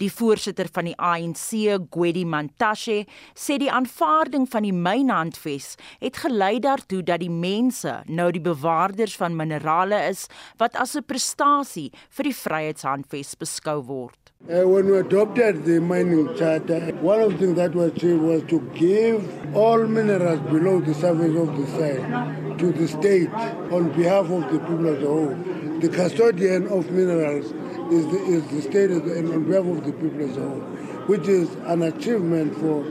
Die 0.00 0.08
voorsitter 0.08 0.68
van 0.72 0.86
die 0.88 0.94
ANC, 0.96 1.50
Gwedi 1.92 2.22
Mantashe, 2.24 3.02
sê 3.36 3.58
die 3.60 3.68
aanvaarding 3.68 4.46
van 4.48 4.64
die 4.64 4.72
mynhandves 4.72 5.74
het 6.00 6.22
gelei 6.22 6.54
daartoe 6.64 7.02
dat 7.04 7.20
die 7.20 7.28
mense 7.28 7.98
nou 8.08 8.30
die 8.32 8.40
bewaarders 8.40 9.18
van 9.20 9.36
minerale 9.36 9.98
is 10.08 10.24
wat 10.56 10.78
as 10.80 10.96
'n 10.96 11.04
prestasie 11.04 11.92
vir 12.16 12.24
die 12.24 12.38
vryheidshandves 12.44 13.36
beskou 13.36 13.82
word. 13.84 14.32
Uh, 14.48 14.64
when 14.64 14.86
we 14.86 14.96
adopted 14.96 15.66
the 15.66 15.78
mining 15.78 16.34
charter, 16.34 16.80
one 17.02 17.20
of 17.20 17.32
the 17.32 17.38
things 17.38 17.56
that 17.56 17.74
was 17.74 17.92
achieved 17.92 18.22
was 18.22 18.42
to 18.48 18.58
give 18.72 19.20
all 19.54 19.86
minerals 19.86 20.40
below 20.50 20.80
the 20.80 20.94
surface 20.94 21.36
of 21.36 21.54
the 21.58 21.66
soil 21.76 22.56
to 22.56 22.72
the 22.72 22.88
state 22.88 23.28
on 23.70 23.92
behalf 23.92 24.30
of 24.30 24.50
the 24.50 24.58
people 24.60 24.88
as 24.88 25.02
a 25.02 25.06
whole. 25.06 25.36
The 25.80 25.90
custodian 25.90 26.68
of 26.68 26.90
minerals 26.90 27.52
is 27.90 28.06
the, 28.06 28.18
is 28.36 28.42
the 28.50 28.62
state 28.62 28.90
and 28.90 29.32
on 29.34 29.44
behalf 29.44 29.66
of 29.66 29.84
the 29.84 29.92
people 29.92 30.22
as 30.22 30.36
a 30.36 30.40
whole, 30.40 30.62
which 31.10 31.28
is 31.28 31.48
an 31.66 31.82
achievement 31.82 32.54
for 32.54 32.84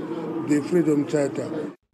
the 0.48 0.62
Freedom 0.70 1.08
Charter. 1.08 1.50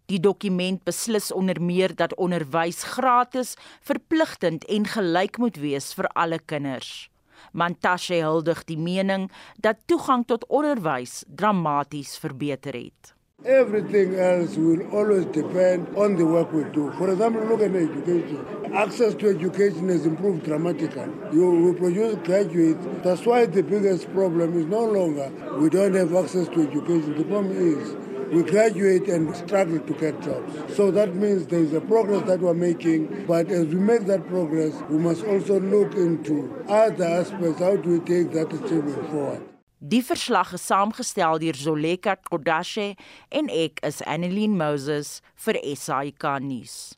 Die 0.06 0.20
dokument 0.22 0.84
beslis 0.86 1.32
onder 1.34 1.58
meer 1.62 1.94
dat 1.94 2.14
onderwys 2.14 2.84
gratis, 2.94 3.56
verpligtend 3.82 4.64
en 4.70 4.86
gelyk 4.86 5.38
moet 5.42 5.58
wees 5.58 5.90
vir 5.98 6.06
alle 6.14 6.38
kinders. 6.38 7.08
Mantashe 7.52 8.20
huldig 8.22 8.62
die 8.70 8.78
mening 8.78 9.26
dat 9.58 9.82
toegang 9.90 10.22
tot 10.26 10.46
onderwys 10.46 11.24
dramaties 11.26 12.14
verbeter 12.22 12.78
het. 12.78 13.15
Everything 13.46 14.18
else 14.18 14.56
will 14.56 14.82
always 14.90 15.24
depend 15.26 15.86
on 15.96 16.16
the 16.16 16.26
work 16.26 16.52
we 16.52 16.64
do. 16.64 16.90
For 16.98 17.12
example, 17.12 17.44
look 17.44 17.60
at 17.60 17.76
education. 17.76 18.44
Access 18.74 19.14
to 19.14 19.28
education 19.28 19.88
has 19.88 20.04
improved 20.04 20.44
dramatically. 20.44 21.06
You 21.32 21.50
will 21.50 21.74
produce 21.74 22.16
graduates. 22.26 22.84
That's 23.04 23.24
why 23.24 23.46
the 23.46 23.62
biggest 23.62 24.12
problem 24.12 24.58
is 24.58 24.66
no 24.66 24.84
longer 24.84 25.30
we 25.58 25.68
don't 25.68 25.94
have 25.94 26.12
access 26.14 26.48
to 26.48 26.62
education. 26.66 27.16
The 27.16 27.22
problem 27.24 27.52
is 27.56 27.94
we 28.32 28.42
graduate 28.42 29.06
and 29.08 29.36
struggle 29.36 29.78
to 29.78 29.92
get 29.92 30.20
jobs. 30.22 30.74
So 30.74 30.90
that 30.90 31.14
means 31.14 31.46
there 31.46 31.60
is 31.60 31.72
a 31.72 31.80
progress 31.80 32.26
that 32.26 32.40
we're 32.40 32.54
making. 32.54 33.26
But 33.28 33.48
as 33.52 33.66
we 33.66 33.76
make 33.76 34.06
that 34.06 34.26
progress, 34.26 34.74
we 34.90 34.98
must 34.98 35.24
also 35.24 35.60
look 35.60 35.94
into 35.94 36.64
other 36.68 37.04
aspects. 37.04 37.60
How 37.60 37.76
do 37.76 37.90
we 37.90 38.00
take 38.00 38.32
that 38.32 38.52
achievement 38.52 39.08
forward? 39.10 39.55
Die 39.86 40.00
verslag 40.02 40.48
is 40.56 40.64
saamgestel 40.66 41.38
deur 41.38 41.54
Zoleka 41.54 42.16
Kodashe 42.18 42.96
en 43.30 43.46
ek 43.54 43.78
is 43.86 44.00
Annelien 44.02 44.56
Moses 44.58 45.20
vir 45.44 45.60
SAK 45.62 46.24
nuus. 46.42 46.96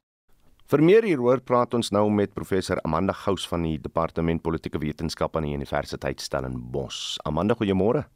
Vir 0.73 0.81
meer 0.81 1.05
hieroor 1.05 1.43
praat 1.45 1.77
ons 1.77 1.91
nou 1.93 2.07
met 2.09 2.33
professor 2.33 2.81
Amanda 2.89 3.13
Gous 3.27 3.45
van 3.51 3.67
die 3.67 3.75
Departement 3.83 4.41
Politieke 4.41 4.81
Wetenskap 4.81 5.37
aan 5.37 5.45
die 5.45 5.53
Universiteit 5.59 6.25
Stellenbosch. 6.25 7.19
Amanda, 7.29 7.59
goeiemôre. 7.59 8.07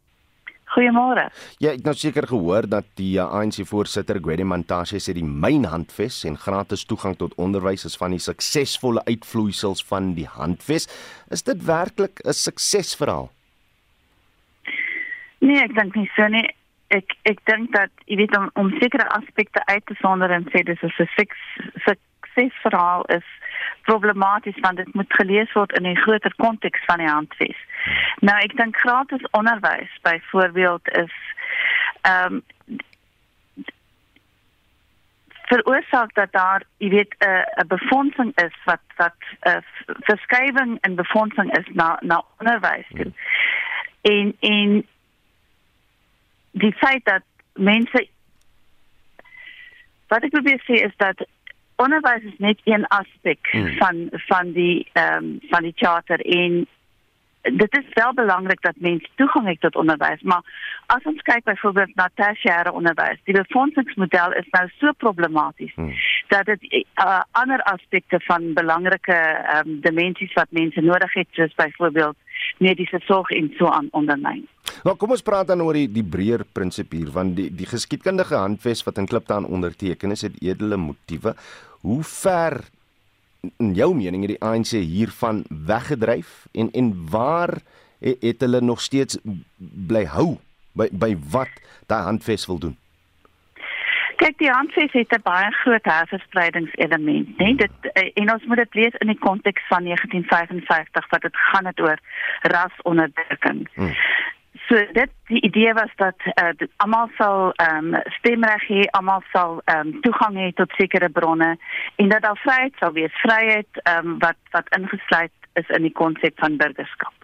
Goeiemôre. 0.73 1.27
Ja, 1.61 1.75
ek 1.75 1.83
het 1.83 1.91
nou 1.91 1.97
seker 2.07 2.31
gehoor 2.33 2.65
dat 2.65 2.89
die 2.97 3.19
uh, 3.19 3.29
ANC 3.29 3.61
voorsitter 3.69 4.23
Gwede 4.25 4.49
Mantashe 4.49 5.03
sê 5.05 5.13
die 5.19 5.27
myn 5.27 5.69
handves 5.69 6.23
en 6.25 6.41
gratis 6.41 6.87
toegang 6.89 7.19
tot 7.21 7.37
onderwys 7.37 7.85
is 7.91 7.99
van 8.01 8.17
die 8.17 8.23
suksesvolle 8.25 9.05
uitvloeisels 9.11 9.85
van 9.93 10.15
die 10.17 10.29
handves. 10.39 10.89
Is 11.29 11.45
dit 11.45 11.61
werklik 11.69 12.25
'n 12.25 12.33
suksesverhaal? 12.33 13.29
Nee, 15.43 15.63
ek 15.63 15.75
dink 15.75 15.97
nie 15.99 16.11
so 16.15 16.27
nie. 16.31 16.47
Ek 16.95 17.17
ek 17.27 17.41
dink 17.51 17.73
dat 17.75 17.91
jy 18.07 18.21
weet 18.21 18.37
om 18.39 18.51
om 18.61 18.71
sekere 18.79 19.09
aspekte 19.17 19.65
uit 19.67 19.87
te 19.87 19.97
sonder 19.99 20.31
en 20.31 20.47
sê 20.53 20.63
dis 20.63 20.83
'n 20.83 21.19
suksesverhaal 21.87 23.05
is 23.17 23.27
problematies 23.83 24.61
want 24.61 24.77
dit 24.77 24.95
moet 24.95 25.19
gelees 25.19 25.53
word 25.53 25.73
in 25.79 25.87
'n 25.87 26.03
groter 26.05 26.35
konteks 26.37 26.85
van 26.85 26.99
die 26.99 27.09
handves. 27.09 27.59
Nou 28.21 28.39
ek 28.39 28.57
dink 28.57 28.77
gratis 28.77 29.27
onderwys 29.31 29.93
byvoorbeeld 30.03 30.89
is 31.05 31.15
ehm 32.03 32.35
um, 32.35 32.43
veroorsaak 35.53 36.15
dat 36.15 36.33
daar 36.33 36.63
jy 36.77 36.89
weet 36.89 37.15
'n 37.19 37.29
uh, 37.29 37.63
'n 37.63 37.67
befondsing 37.67 38.33
is 38.47 38.57
wat 38.65 38.85
wat 38.97 39.19
'n 39.21 39.49
uh, 39.49 39.63
verskywing 40.11 40.79
in 40.81 40.95
befondsing 40.95 41.59
is 41.59 41.67
na 41.73 41.99
na 42.01 42.23
onderwys 42.39 42.89
toe. 42.95 43.13
En 44.03 44.37
en 44.41 44.87
die 46.53 46.73
feit 46.73 47.05
dat 47.05 47.23
mense 47.55 48.07
wat 50.13 50.25
ek 50.27 50.35
probeer 50.35 50.61
sê 50.67 50.83
is 50.85 50.95
dat 51.01 51.25
onderwys 51.81 52.29
is 52.29 52.39
net 52.39 52.61
een 52.65 52.87
aspek 52.87 53.49
hmm. 53.51 53.75
van 53.81 54.07
van 54.29 54.53
die 54.53 54.89
ehm 54.93 55.25
um, 55.25 55.39
van 55.51 55.63
die 55.63 55.75
charter 55.77 56.21
en 56.21 56.67
dit 57.43 57.77
is 57.79 57.87
wel 57.95 58.15
belangrik 58.15 58.61
dat 58.63 58.75
mense 58.77 59.09
toegang 59.15 59.47
het 59.49 59.61
tot 59.61 59.77
onderwys 59.77 60.23
maar 60.23 60.45
as 60.87 61.09
ons 61.13 61.23
kyk 61.23 61.45
byvoorbeeld 61.45 61.95
na 61.95 62.09
tersiêre 62.15 62.73
onderwys 62.73 63.19
die 63.25 63.35
befondsingsmodel 63.35 64.37
is 64.43 64.51
nou 64.51 64.69
so 64.79 64.93
problematies 64.93 65.75
hmm. 65.75 65.95
dat 66.29 66.47
dit 66.47 66.69
uh, 66.73 67.21
ander 67.31 67.63
aspekte 67.63 68.21
van 68.29 68.53
belangrike 68.53 69.19
um, 69.57 69.81
dimensies 69.81 70.33
wat 70.33 70.51
mense 70.51 70.81
nodig 70.81 71.15
het 71.15 71.29
soos 71.31 71.55
byvoorbeeld 71.55 72.17
mediese 72.59 73.01
sorg 73.09 73.31
en 73.31 73.55
so 73.59 73.67
aan 73.67 73.89
ondermyn 73.91 74.47
Nou 74.85 74.97
kom 74.97 75.11
ons 75.15 75.25
praat 75.25 75.47
dan 75.47 75.63
oor 75.63 75.77
die 75.77 75.89
die 75.93 76.05
breër 76.05 76.45
prinsip 76.53 76.93
hier 76.93 77.11
want 77.15 77.37
die 77.37 77.49
die 77.55 77.69
geskiedkundige 77.69 78.35
handves 78.35 78.85
wat 78.87 78.99
in 78.99 79.09
Kliptown 79.11 79.49
onderteken 79.49 80.11
is 80.11 80.23
het 80.23 80.39
edele 80.43 80.77
motiewe. 80.77 81.35
Hoe 81.83 82.03
ver 82.03 82.61
in 83.59 83.75
jou 83.75 83.95
mening 83.95 84.23
het 84.27 84.37
die 84.37 84.43
ANC 84.43 84.77
hiervan 84.79 85.45
weggedryf 85.49 86.47
en 86.53 86.71
en 86.73 86.93
waar 87.11 87.59
het, 87.99 88.23
het 88.23 88.41
hulle 88.41 88.61
nog 88.61 88.81
steeds 88.81 89.19
bly 89.89 90.05
hou 90.05 90.37
by 90.79 90.89
by 90.93 91.17
wat 91.31 91.61
daai 91.87 92.03
handves 92.03 92.47
wil 92.47 92.59
doen? 92.59 92.77
Kyk, 94.23 94.37
die 94.39 94.51
handves 94.51 94.93
het 94.93 95.13
'n 95.13 95.23
baie 95.23 95.51
groot 95.51 95.85
herverspreidingselement, 95.85 97.29
né? 97.39 97.55
Dit 97.57 97.75
eh, 97.93 98.11
en 98.15 98.33
ons 98.33 98.45
moet 98.45 98.57
dit 98.57 98.75
lees 98.75 98.95
in 98.99 99.07
die 99.07 99.19
konteks 99.19 99.63
van 99.69 99.85
1955 99.85 101.09
wat 101.11 101.23
dit 101.23 101.37
gaan 101.37 101.65
dit 101.65 101.81
oor 101.81 101.99
rasonderdrukking. 102.41 103.69
Hmm. 103.75 103.95
So 104.69 104.77
dit 104.93 105.11
die 105.27 105.41
idee 105.43 105.73
was 105.75 105.91
dat 105.97 106.17
uh, 106.27 106.69
almal 106.77 107.09
sal 107.17 107.53
ehm 107.53 107.95
um, 107.95 108.01
stemreg 108.19 108.67
hê, 108.69 108.83
almal 108.91 109.23
sal 109.33 109.61
ehm 109.65 109.89
um, 109.89 110.01
toegang 110.01 110.37
hê 110.37 110.53
tot 110.53 110.73
sekere 110.77 111.09
bronne 111.09 111.57
en 111.97 112.09
dat 112.09 112.23
daar 112.23 112.41
vryheid 112.45 112.75
sal 112.79 112.93
wees, 112.93 113.21
vryheid 113.25 113.83
ehm 113.83 114.07
um, 114.07 114.19
wat 114.19 114.41
wat 114.51 114.77
ingesluit 114.79 115.33
is 115.55 115.69
in 115.69 115.83
die 115.83 115.97
konsep 116.03 116.39
van 116.39 116.57
burgerskap. 116.57 117.22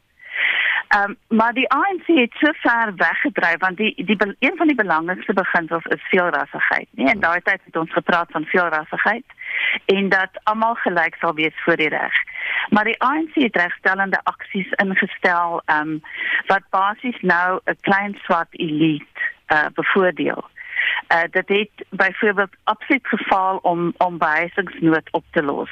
Ehm 0.89 1.11
um, 1.11 1.17
maar 1.39 1.53
die 1.53 1.69
ANC 1.69 2.07
het 2.07 2.33
so 2.33 2.53
ver 2.53 2.93
weggedryf 2.97 3.59
want 3.59 3.77
die 3.77 4.05
die 4.05 4.37
een 4.39 4.57
van 4.57 4.67
die 4.67 4.77
belangrikste 4.77 5.33
beginsels 5.33 5.85
is 5.85 6.03
veelrassigheid. 6.09 6.89
Nee, 6.91 7.13
in 7.15 7.21
daai 7.21 7.41
tyd 7.41 7.61
het 7.65 7.77
ons 7.77 7.93
gepraat 7.93 8.31
van 8.31 8.45
veelrassigheid 8.45 9.25
en 9.85 10.09
dat 10.09 10.31
almal 10.43 10.75
gelyk 10.75 11.17
sal 11.21 11.35
wees 11.35 11.63
voor 11.65 11.77
die 11.77 11.89
reg. 11.89 12.13
Maar 12.69 12.85
die 12.85 13.01
ANC 13.01 13.35
het 13.35 13.57
regstellende 13.57 14.21
aksies 14.23 14.71
ingestel 14.71 15.63
ehm 15.65 15.89
um, 15.89 16.03
wat 16.47 16.63
basies 16.71 17.21
nou 17.21 17.61
'n 17.65 17.77
klein 17.81 18.19
swart 18.23 18.49
elite 18.51 19.21
uh 19.49 19.67
bevoordeel. 19.75 20.45
Uh 21.15 21.23
dit 21.31 21.49
het 21.49 21.87
byvoorbeeld 21.91 22.57
absoluut 22.65 23.07
gefaal 23.07 23.57
om 23.57 23.93
om 23.97 24.19
behuisingsnood 24.19 25.09
op 25.11 25.25
te 25.31 25.43
los. 25.43 25.71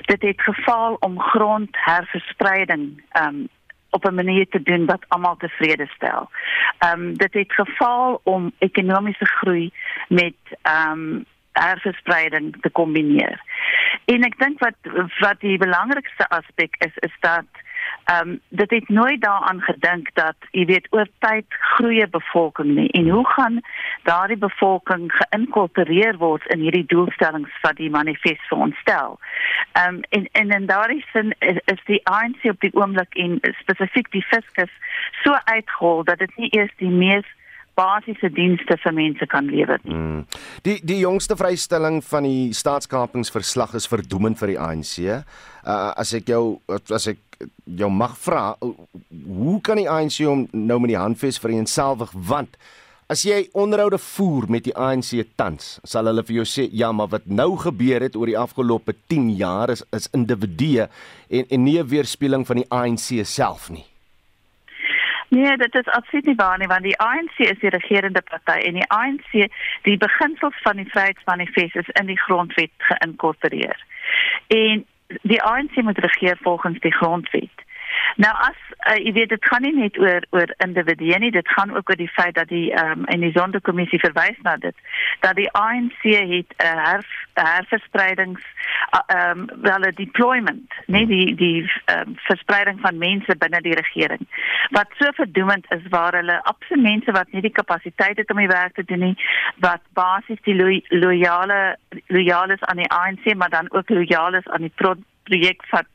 Dit 0.00 0.22
het 0.22 0.42
gefaal 0.42 0.96
om 1.00 1.20
grondherverspreiding 1.20 3.02
um 3.22 3.48
op 3.94 4.04
'n 4.04 4.14
manier 4.14 4.46
te 4.48 4.62
doen 4.62 4.86
wat 4.86 5.04
almal 5.08 5.36
tevrede 5.36 5.86
stel. 5.96 6.30
Ehm 6.78 7.00
um, 7.00 7.16
dit 7.16 7.32
het 7.32 7.52
gefaal 7.52 8.20
om 8.22 8.52
ekonomiese 8.58 9.26
groei 9.26 9.72
met 10.08 10.38
ehm 10.62 10.90
um, 10.90 11.24
herverspreiding 11.52 12.56
te 12.60 12.70
kombineer. 12.70 13.40
En 14.04 14.24
ek 14.24 14.38
dink 14.38 14.58
wat 14.58 14.78
wat 15.18 15.40
die 15.40 15.58
belangrikste 15.58 16.28
aspek 16.28 16.74
is 16.78 16.96
is 17.08 17.14
dat 17.20 17.46
Ehm 18.04 18.28
um, 18.28 18.40
dit 18.48 18.70
het 18.70 18.88
nooit 18.88 19.20
daaraan 19.20 19.60
gedink 19.60 20.08
dat 20.14 20.36
jy 20.50 20.64
weet 20.64 20.86
oor 20.90 21.08
tyd 21.18 21.44
groeie 21.48 22.06
bevolking 22.08 22.74
nie 22.74 22.88
en 22.90 23.08
hoe 23.08 23.26
gaan 23.28 23.60
daardie 24.02 24.36
bevolking 24.36 25.12
geïnkorporeer 25.12 26.16
word 26.16 26.46
in 26.46 26.60
hierdie 26.60 26.86
doelstellings 26.86 27.60
wat 27.62 27.76
die 27.76 27.90
manifest 27.90 28.44
vir 28.48 28.58
ons 28.58 28.76
stel. 28.78 29.18
Ehm 29.72 29.94
um, 29.94 30.02
en 30.10 30.28
en 30.32 30.50
in 30.50 30.66
daardie 30.66 31.04
sin 31.12 31.34
is, 31.38 31.60
is 31.64 31.80
die 31.84 32.00
ANC 32.04 32.44
op 32.44 32.60
die 32.60 32.74
oomblik 32.74 33.14
en 33.14 33.38
spesifiek 33.60 34.10
die 34.10 34.26
fiskus 34.28 34.74
so 35.22 35.32
uitgehol 35.44 36.04
dat 36.04 36.18
dit 36.18 36.36
nie 36.36 36.50
eers 36.50 36.76
die 36.76 36.90
mees 36.90 37.26
basiese 37.74 38.30
dienste 38.34 38.76
vir 38.82 38.94
mense 38.94 39.26
kan 39.26 39.48
lewer. 39.50 39.80
Hmm. 39.82 40.24
Die 40.62 40.78
die 40.82 41.00
jongste 41.02 41.36
vrystelling 41.36 42.02
van 42.04 42.28
die 42.28 42.52
staatskapingsverslag 42.54 43.74
is 43.74 43.88
verdoemend 43.90 44.38
vir 44.38 44.54
die 44.54 44.60
ANC. 44.60 44.94
Uh, 45.04 45.92
as 45.96 46.14
ek 46.14 46.28
jou 46.28 46.60
as 46.92 47.08
ek 47.12 47.20
jou 47.64 47.90
mag 47.90 48.14
vra, 48.20 48.54
hoe 48.60 49.58
kan 49.60 49.80
die 49.80 49.90
ANC 49.90 50.22
hom 50.22 50.46
nou 50.52 50.78
met 50.80 50.94
die 50.94 51.00
handves 51.00 51.40
vereenselwig 51.42 52.14
want 52.14 52.58
As 53.04 53.20
jy 53.20 53.50
onderhoude 53.52 53.98
voer 54.00 54.46
met 54.48 54.64
die 54.64 54.72
ANC 54.80 55.10
tans, 55.36 55.74
sal 55.84 56.08
hulle 56.08 56.22
vir 56.24 56.38
jou 56.38 56.44
sê 56.48 56.64
ja, 56.72 56.88
maar 56.88 57.10
wat 57.12 57.26
nou 57.28 57.50
gebeur 57.60 58.00
het 58.00 58.16
oor 58.16 58.30
die 58.30 58.38
afgelope 58.40 58.94
10 59.12 59.26
jaar 59.36 59.72
is 59.74 59.84
is 59.92 60.08
individue 60.16 60.86
en 61.28 61.44
en 61.50 61.64
nie 61.64 61.78
'n 61.78 61.90
weerspieëling 61.92 62.46
van 62.46 62.56
die 62.56 62.70
ANC 62.70 63.26
self 63.26 63.68
nie. 63.70 63.84
Nee, 65.34 65.56
dit 65.56 65.74
is 65.74 65.86
absoluut 65.86 66.26
nie 66.26 66.34
waar 66.34 66.58
nie 66.58 66.66
want 66.66 66.82
die 66.82 66.98
ANC 66.98 67.38
is 67.38 67.58
die 67.58 67.70
regerende 67.74 68.22
party 68.22 68.58
en 68.66 68.74
die 68.78 68.88
ANC, 68.88 69.30
die 69.82 69.96
beginsels 69.96 70.58
van 70.62 70.76
die 70.76 70.90
Vryheidsmanifest 70.90 71.76
is 71.76 71.88
in 72.00 72.06
die 72.06 72.20
grondwet 72.20 72.70
geïnkorporeer. 72.78 73.84
En 74.46 74.86
die 75.22 75.42
ANC 75.42 75.82
moet 75.82 75.98
regeer 75.98 76.38
volgens 76.40 76.78
die 76.80 76.94
grondwet. 76.94 77.63
Nou 78.16 78.30
as 78.46 78.58
uh, 78.86 78.94
jy 79.00 79.12
weet 79.16 79.32
dit 79.32 79.46
gaan 79.50 79.64
nie 79.66 79.74
net 79.74 79.98
oor 79.98 80.22
oor 80.36 80.50
individue 80.62 81.18
nie, 81.18 81.30
dit 81.34 81.48
gaan 81.56 81.74
ook 81.74 81.90
oor 81.90 81.98
die 81.98 82.10
feit 82.14 82.34
dat 82.34 82.48
die 82.48 82.70
ehm 82.72 83.04
um, 83.04 83.06
in 83.14 83.24
die 83.26 83.32
sonderkommissie 83.34 83.98
verwys 84.02 84.38
na 84.42 84.56
dit 84.56 84.76
dat 85.24 85.34
die 85.36 85.50
ANC 85.50 86.02
het 86.02 86.50
'n 86.54 86.66
uh, 86.66 86.84
herf 86.88 87.08
herverspreidings 87.34 88.42
ehm 88.90 89.16
uh, 89.16 89.30
um, 89.30 89.62
wel 89.62 89.86
'n 89.88 89.94
deployment, 89.94 90.74
nee 90.86 91.06
die 91.06 91.34
die 91.34 91.70
um, 91.94 92.14
verspreiding 92.16 92.80
van 92.80 92.98
mense 92.98 93.36
binne 93.36 93.60
die 93.60 93.74
regering. 93.74 94.26
Wat 94.70 94.88
so 94.98 95.10
verdoemend 95.14 95.66
is 95.68 95.88
waar 95.88 96.14
hulle 96.14 96.42
absoluut 96.42 96.82
mense 96.82 97.12
wat 97.12 97.32
nie 97.32 97.42
die 97.42 97.58
kapasiteit 97.60 98.16
het 98.16 98.30
om 98.30 98.36
die 98.36 98.54
werk 98.54 98.74
te 98.74 98.84
doen 98.84 98.98
nie, 98.98 99.16
wat 99.56 99.82
basies 99.92 100.42
die 100.42 100.54
lo 100.54 100.80
loyale 100.88 101.76
loyales 102.06 102.60
aan 102.60 102.76
die 102.76 102.90
ANC 102.90 103.34
maar 103.34 103.50
dan 103.50 103.72
ook 103.72 103.88
loyales 103.88 104.46
aan 104.46 104.60
die 104.60 104.74
projek 105.24 105.62
wat 105.70 105.86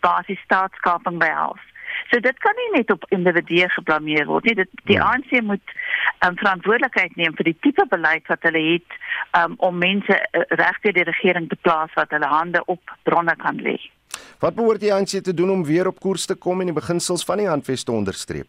basis 0.00 0.40
staatskaping 0.46 1.18
behels. 1.18 1.62
So 2.10 2.20
dit 2.20 2.38
kan 2.38 2.56
nie 2.58 2.78
net 2.78 2.90
op 2.90 3.04
individue 3.14 3.68
geblameer 3.74 4.26
word 4.26 4.48
nie. 4.48 4.54
Dit 4.62 4.70
die 4.88 4.98
ja. 4.98 5.12
ANC 5.12 5.42
moet 5.46 5.74
um, 6.24 6.36
verantwoordelikheid 6.36 7.16
neem 7.16 7.36
vir 7.38 7.50
die 7.50 7.56
tipe 7.66 7.86
beleid 7.90 8.26
wat 8.30 8.42
hulle 8.48 8.62
het 8.72 8.98
um, 9.38 9.56
om 9.58 9.78
mense 9.78 10.16
uh, 10.16 10.44
reg 10.60 10.80
deur 10.84 10.96
die 11.00 11.08
regering 11.10 11.48
te 11.50 11.58
plaas 11.60 11.94
wat 11.98 12.14
hulle 12.14 12.30
hande 12.30 12.64
op 12.66 12.96
bronne 13.08 13.36
kan 13.42 13.60
lê. 13.62 13.78
Wat 14.42 14.56
behoort 14.56 14.82
die 14.82 14.94
ANC 14.94 15.20
te 15.22 15.34
doen 15.36 15.50
om 15.50 15.66
weer 15.66 15.86
op 15.90 16.00
koers 16.00 16.26
te 16.26 16.34
kom 16.34 16.62
en 16.62 16.72
die 16.72 16.78
beginsels 16.80 17.24
van 17.28 17.42
die 17.42 17.50
handves 17.50 17.84
te 17.84 17.92
onderstreep? 17.92 18.48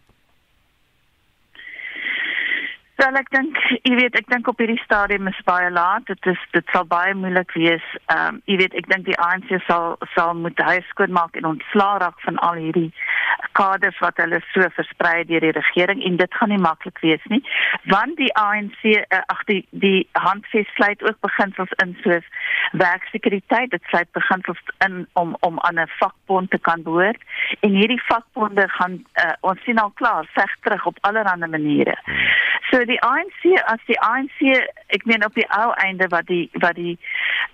Wel 3.01 3.17
ek 3.17 3.31
dink, 3.33 3.57
jy 3.81 3.95
weet, 3.97 4.13
ek 4.19 4.27
dink 4.29 4.45
op 4.51 4.59
hierdie 4.61 4.81
stadium 4.83 5.25
is 5.29 5.37
baie 5.47 5.71
laat. 5.73 6.03
Dit 6.05 6.27
is 6.29 6.41
dit 6.53 6.67
sal 6.69 6.83
baie 6.85 7.15
moeilik 7.17 7.49
wees. 7.57 7.85
Ehm 8.13 8.35
um, 8.35 8.41
jy 8.45 8.59
weet, 8.61 8.75
ek 8.77 8.89
dink 8.91 9.07
die 9.07 9.17
ANC 9.25 9.49
sal 9.65 9.95
sal 10.13 10.35
moet 10.37 10.59
huis 10.67 10.85
skoon 10.93 11.15
maak 11.17 11.39
en 11.39 11.47
ontslaa 11.49 11.95
raak 12.03 12.19
van 12.27 12.37
al 12.45 12.59
hierdie 12.61 12.91
kaders 13.57 13.97
wat 14.05 14.21
hulle 14.21 14.37
so 14.51 14.67
versprei 14.75 15.23
deur 15.31 15.41
die 15.47 15.53
regering 15.57 16.03
en 16.05 16.19
dit 16.19 16.37
gaan 16.37 16.53
nie 16.53 16.61
maklik 16.61 17.01
wees 17.01 17.25
nie. 17.33 17.41
Want 17.89 18.19
die 18.21 18.29
ANC 18.37 18.85
uh, 18.91 19.01
eh, 19.01 19.23
ag 19.33 19.41
die 19.49 19.63
die 19.85 20.05
handves 20.27 20.69
sluit 20.77 21.01
ook 21.07 21.17
beginsels 21.25 21.73
in 21.81 21.97
soos 22.03 22.27
werksekuriteit. 22.83 23.73
Dit 23.73 23.89
sluit 23.89 24.11
beginsels 24.19 24.61
in 24.85 25.07
om 25.23 25.33
om 25.49 25.57
aan 25.65 25.81
'n 25.81 25.89
vakbond 25.97 26.53
te 26.53 26.61
kan 26.69 26.85
behoort 26.85 27.25
en 27.65 27.81
hierdie 27.81 28.03
vakbonde 28.11 28.69
gaan 28.77 29.01
uh, 29.25 29.33
ons 29.41 29.63
sien 29.65 29.81
al 29.81 29.91
klaar 29.95 30.29
veg 30.37 30.55
terug 30.61 30.85
op 30.93 31.01
allerlei 31.01 31.47
maniere. 31.57 31.97
So 32.71 32.85
die 32.87 33.01
ANC 33.03 33.41
as 33.67 33.81
die 33.87 33.99
ANC 33.99 34.39
ek 34.95 35.03
meen 35.09 35.25
op 35.25 35.35
die 35.35 35.47
ou 35.51 35.71
einde 35.83 36.07
wat 36.11 36.27
die 36.31 36.47
wat 36.63 36.77
die 36.79 36.97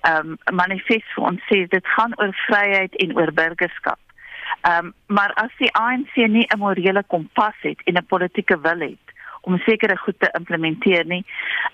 ehm 0.05 0.35
um, 0.35 0.57
manifest 0.59 1.07
vir 1.15 1.29
ons 1.31 1.47
sê 1.49 1.63
dit 1.71 1.93
gaan 1.95 2.13
oor 2.21 2.33
vryheid 2.45 2.95
en 3.03 3.15
oor 3.17 3.33
burgerskap. 3.33 3.99
Ehm 4.61 4.91
um, 4.91 4.93
maar 5.17 5.33
as 5.41 5.53
die 5.59 5.73
ANC 5.73 6.15
nie 6.15 6.45
'n 6.45 6.59
morele 6.59 7.03
kompas 7.07 7.57
het 7.61 7.81
en 7.85 7.97
'n 7.97 8.05
politieke 8.05 8.59
wil 8.61 8.79
het 8.79 9.05
om 9.41 9.57
sekere 9.57 9.97
goed 9.97 10.19
te 10.19 10.29
implementeer 10.39 11.05
nie, 11.05 11.25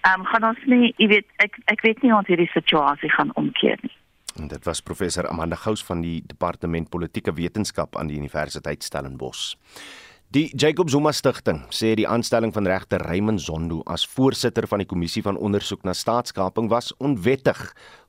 ehm 0.02 0.20
um, 0.20 0.26
gaan 0.26 0.44
ons 0.44 0.64
nie, 0.66 0.94
jy 0.98 1.08
weet 1.08 1.28
ek 1.38 1.60
ek 1.66 1.82
weet 1.82 2.02
nie 2.02 2.16
ons 2.16 2.28
hierdie 2.28 2.54
situasie 2.54 3.12
gaan 3.12 3.32
omkeer 3.34 3.78
nie. 3.82 3.98
En 4.40 4.48
dit 4.48 4.64
was 4.66 4.82
professor 4.82 5.28
Amanda 5.28 5.56
Gous 5.56 5.84
van 5.84 6.02
die 6.02 6.24
departement 6.26 6.90
politieke 6.90 7.34
wetenskap 7.34 7.98
aan 7.98 8.08
die 8.08 8.18
Universiteit 8.18 8.84
Stellenbosch. 8.84 9.56
Die 10.34 10.50
Jacob 10.58 10.90
Zuma 10.90 11.12
Stichting 11.14 11.60
sê 11.70 11.92
die 11.94 12.08
aanstelling 12.10 12.50
van 12.56 12.66
regter 12.66 13.04
Raymond 13.06 13.38
Zondo 13.44 13.84
as 13.86 14.02
voorsitter 14.16 14.66
van 14.66 14.82
die 14.82 14.88
kommissie 14.90 15.22
van 15.22 15.38
ondersoek 15.38 15.84
na 15.86 15.94
staatskaping 15.94 16.72
was 16.72 16.90
onwettig. 16.98 17.60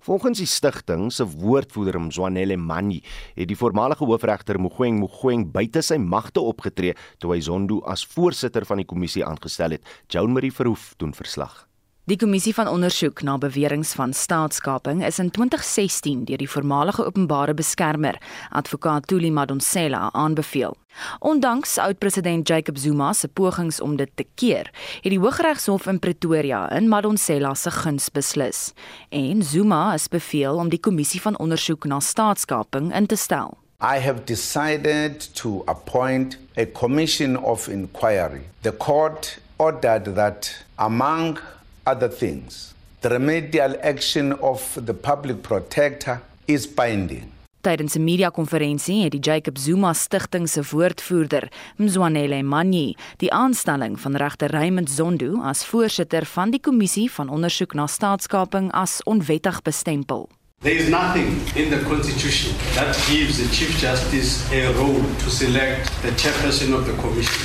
Volgens 0.09 0.41
die 0.41 0.49
stigting 0.49 1.11
se 1.13 1.27
woordvoerder 1.29 2.01
Mzwanele 2.01 2.57
Manyi 2.57 3.03
het 3.35 3.51
die 3.53 3.59
voormalige 3.61 4.09
hoofregter 4.09 4.57
Mogoeng 4.57 5.03
Mogoeng 5.03 5.51
buite 5.53 5.85
sy 5.85 6.01
magte 6.01 6.41
opgetree 6.41 6.97
toe 7.21 7.35
hy 7.35 7.43
Zondo 7.45 7.83
as 7.85 8.09
voorsitter 8.17 8.65
van 8.65 8.81
die 8.81 8.89
kommissie 8.89 9.27
aangestel 9.29 9.77
het. 9.77 9.95
Joan 10.09 10.33
Marie 10.33 10.55
Verhoef 10.55 10.95
doen 10.97 11.13
verslag. 11.13 11.67
Die 12.05 12.19
kommissie 12.21 12.53
van 12.53 12.69
ondersoek 12.69 13.23
na 13.25 13.39
beweringe 13.41 13.89
van 13.97 14.11
staatskaping 14.13 14.99
is 15.07 15.19
in 15.19 15.31
2016 15.31 16.27
deur 16.29 16.37
die 16.43 16.49
voormalige 16.51 17.05
openbare 17.05 17.55
beskermer, 17.57 18.19
advokaat 18.51 19.07
Thuli 19.09 19.31
Madonsela, 19.33 20.11
aanbeveel. 20.13 20.77
Ondanks 21.19 21.79
oud-president 21.79 22.49
Jacob 22.49 22.77
Zuma 22.79 23.13
se 23.13 23.29
pogings 23.29 23.81
om 23.81 23.97
dit 23.97 24.11
te 24.15 24.27
keer, 24.35 24.69
het 25.01 25.15
die 25.15 25.19
Hooggeregshof 25.19 25.87
in 25.87 25.99
Pretoria 25.99 26.67
in 26.77 26.93
Madonsela 26.93 27.55
se 27.55 27.73
guns 27.73 28.11
beslis 28.13 28.75
en 29.09 29.43
Zuma 29.43 29.95
is 29.95 30.05
beveel 30.09 30.61
om 30.61 30.69
die 30.69 30.81
kommissie 30.81 31.23
van 31.25 31.41
ondersoek 31.41 31.89
na 31.89 32.03
staatskaping 32.05 32.93
in 32.93 33.07
te 33.07 33.17
stel. 33.17 33.57
I 33.81 33.97
have 34.05 34.27
decided 34.29 35.25
to 35.41 35.63
appoint 35.65 36.37
a 36.57 36.67
commission 36.67 37.37
of 37.37 37.69
inquiry. 37.69 38.45
The 38.61 38.77
court 38.77 39.39
ordered 39.57 40.15
that 40.15 40.65
among 40.77 41.39
other 41.87 42.09
things. 42.09 42.75
The 43.01 43.09
remedial 43.09 43.77
action 43.83 44.33
of 44.41 44.79
the 44.85 44.95
public 44.95 45.43
protector 45.43 46.21
is 46.47 46.67
binding. 46.75 47.33
Tydens 47.65 47.95
'n 47.95 48.05
media-konferensie 48.05 49.03
het 49.03 49.11
die 49.11 49.21
Jacob 49.21 49.59
Zuma 49.59 49.93
Stichting 49.93 50.49
se 50.49 50.63
woordvoerder, 50.71 51.49
Mzwanele 51.77 52.43
Manyi, 52.43 52.95
die 53.17 53.33
aanstelling 53.33 54.01
van 54.01 54.17
regter 54.17 54.51
Raymond 54.51 54.91
Zondo 54.91 55.41
as 55.43 55.65
voorsitter 55.65 56.27
van 56.27 56.51
die 56.51 56.61
kommissie 56.61 57.11
van 57.11 57.29
ondersoek 57.29 57.75
na 57.75 57.87
staatskaping 57.87 58.73
as 58.73 59.03
onwettig 59.03 59.63
bestempel. 59.63 60.29
There 60.61 60.75
is 60.75 60.89
nothing 60.89 61.29
in 61.55 61.71
the 61.71 61.83
constitution 61.89 62.55
that 62.75 62.97
gives 62.97 63.37
the 63.37 63.49
chief 63.49 63.79
justice 63.81 64.45
a 64.53 64.73
role 64.73 65.03
to 65.19 65.31
select 65.31 65.91
the 66.03 66.15
chairperson 66.17 66.75
of 66.75 66.85
the 66.85 66.95
commission. 67.03 67.45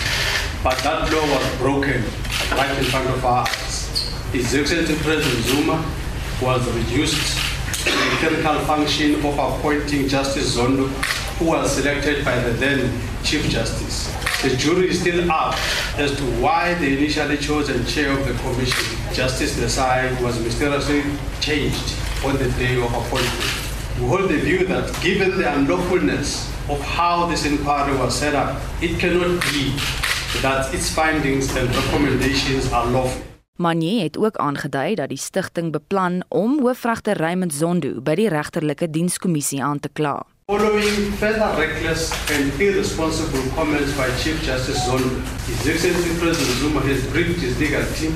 But 0.64 0.78
that 0.84 1.12
law 1.12 1.26
was 1.28 1.46
broken 1.58 2.04
right 2.52 2.78
in 2.78 2.84
front 2.84 3.10
of 3.10 3.24
our 3.24 3.48
eyes. 3.48 3.79
Excellency 4.32 4.96
President 4.98 5.44
Zuma 5.46 5.84
was 6.40 6.64
reduced 6.76 7.36
to 7.84 7.90
the 7.90 8.16
clerical 8.20 8.60
function 8.66 9.16
of 9.26 9.40
appointing 9.40 10.08
Justice 10.08 10.56
Zondo, 10.56 10.88
who 11.40 11.46
was 11.46 11.72
selected 11.72 12.24
by 12.24 12.38
the 12.38 12.52
then 12.52 13.02
Chief 13.24 13.50
Justice. 13.50 14.14
The 14.44 14.56
jury 14.56 14.90
is 14.90 15.02
still 15.02 15.32
up 15.32 15.56
as 15.98 16.16
to 16.16 16.24
why 16.40 16.76
the 16.76 16.96
initially 16.96 17.38
chosen 17.38 17.84
chair 17.88 18.12
of 18.12 18.28
the 18.28 18.36
commission, 18.36 18.98
Justice 19.14 19.58
Desai, 19.58 20.22
was 20.22 20.40
mysteriously 20.40 21.02
changed 21.42 21.96
on 22.24 22.38
the 22.38 22.52
day 22.52 22.80
of 22.80 22.94
appointment. 22.94 24.00
We 24.00 24.08
hold 24.10 24.30
the 24.30 24.38
view 24.38 24.68
that 24.68 25.02
given 25.02 25.40
the 25.40 25.52
unlawfulness 25.52 26.48
of 26.70 26.80
how 26.82 27.26
this 27.26 27.46
inquiry 27.48 27.98
was 27.98 28.16
set 28.16 28.36
up, 28.36 28.62
it 28.80 29.00
cannot 29.00 29.42
be 29.52 29.74
that 30.44 30.72
its 30.72 30.94
findings 30.94 31.54
and 31.56 31.68
recommendations 31.76 32.72
are 32.72 32.86
lawful. 32.86 33.29
Manye 33.60 34.04
het 34.04 34.18
ook 34.18 34.38
aangedui 34.40 34.96
dat 34.96 35.10
die 35.12 35.18
stigting 35.20 35.72
beplan 35.72 36.22
om 36.28 36.60
hoofregter 36.64 37.18
Raymond 37.18 37.54
Zondo 37.54 38.00
by 38.02 38.14
die 38.16 38.30
regterlike 38.32 38.88
dienskommissie 38.90 39.60
aan 39.64 39.80
te 39.84 39.90
kla. 39.92 40.14
Following 40.48 41.12
further 41.20 41.50
reckless 41.58 42.06
and 42.32 42.62
irresponsible 42.62 43.44
comments 43.58 43.92
by 43.98 44.08
Chief 44.22 44.40
Justice 44.48 44.80
Zondo, 44.88 45.12
His 45.50 45.68
Excellency 45.68 46.16
President 46.22 46.56
Zuma 46.62 46.80
has 46.88 47.04
briefed 47.12 47.42
his 47.44 47.60
legal 47.60 47.84
team, 48.00 48.16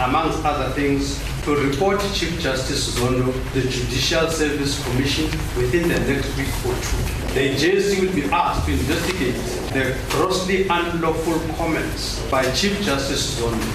amongst 0.00 0.40
other 0.44 0.72
things, 0.72 1.20
to 1.44 1.54
report 1.68 2.00
Chief 2.14 2.40
Justice 2.40 2.96
Zondo 2.96 3.28
the 3.52 3.60
Judicial 3.68 4.26
Service 4.30 4.82
Commission 4.88 5.28
within 5.60 5.84
the 5.92 6.00
next 6.08 6.32
week 6.40 6.48
or 6.64 6.72
two. 6.80 6.96
The 7.36 7.52
JSC 7.60 8.00
will 8.00 8.14
be 8.16 8.24
asked 8.32 8.64
to 8.64 8.72
investigate 8.72 9.36
the 9.76 9.92
grossly 10.16 10.64
unlawful 10.66 11.38
comments 11.60 12.24
by 12.30 12.42
Chief 12.56 12.80
Justice 12.80 13.36
Zondo, 13.38 13.68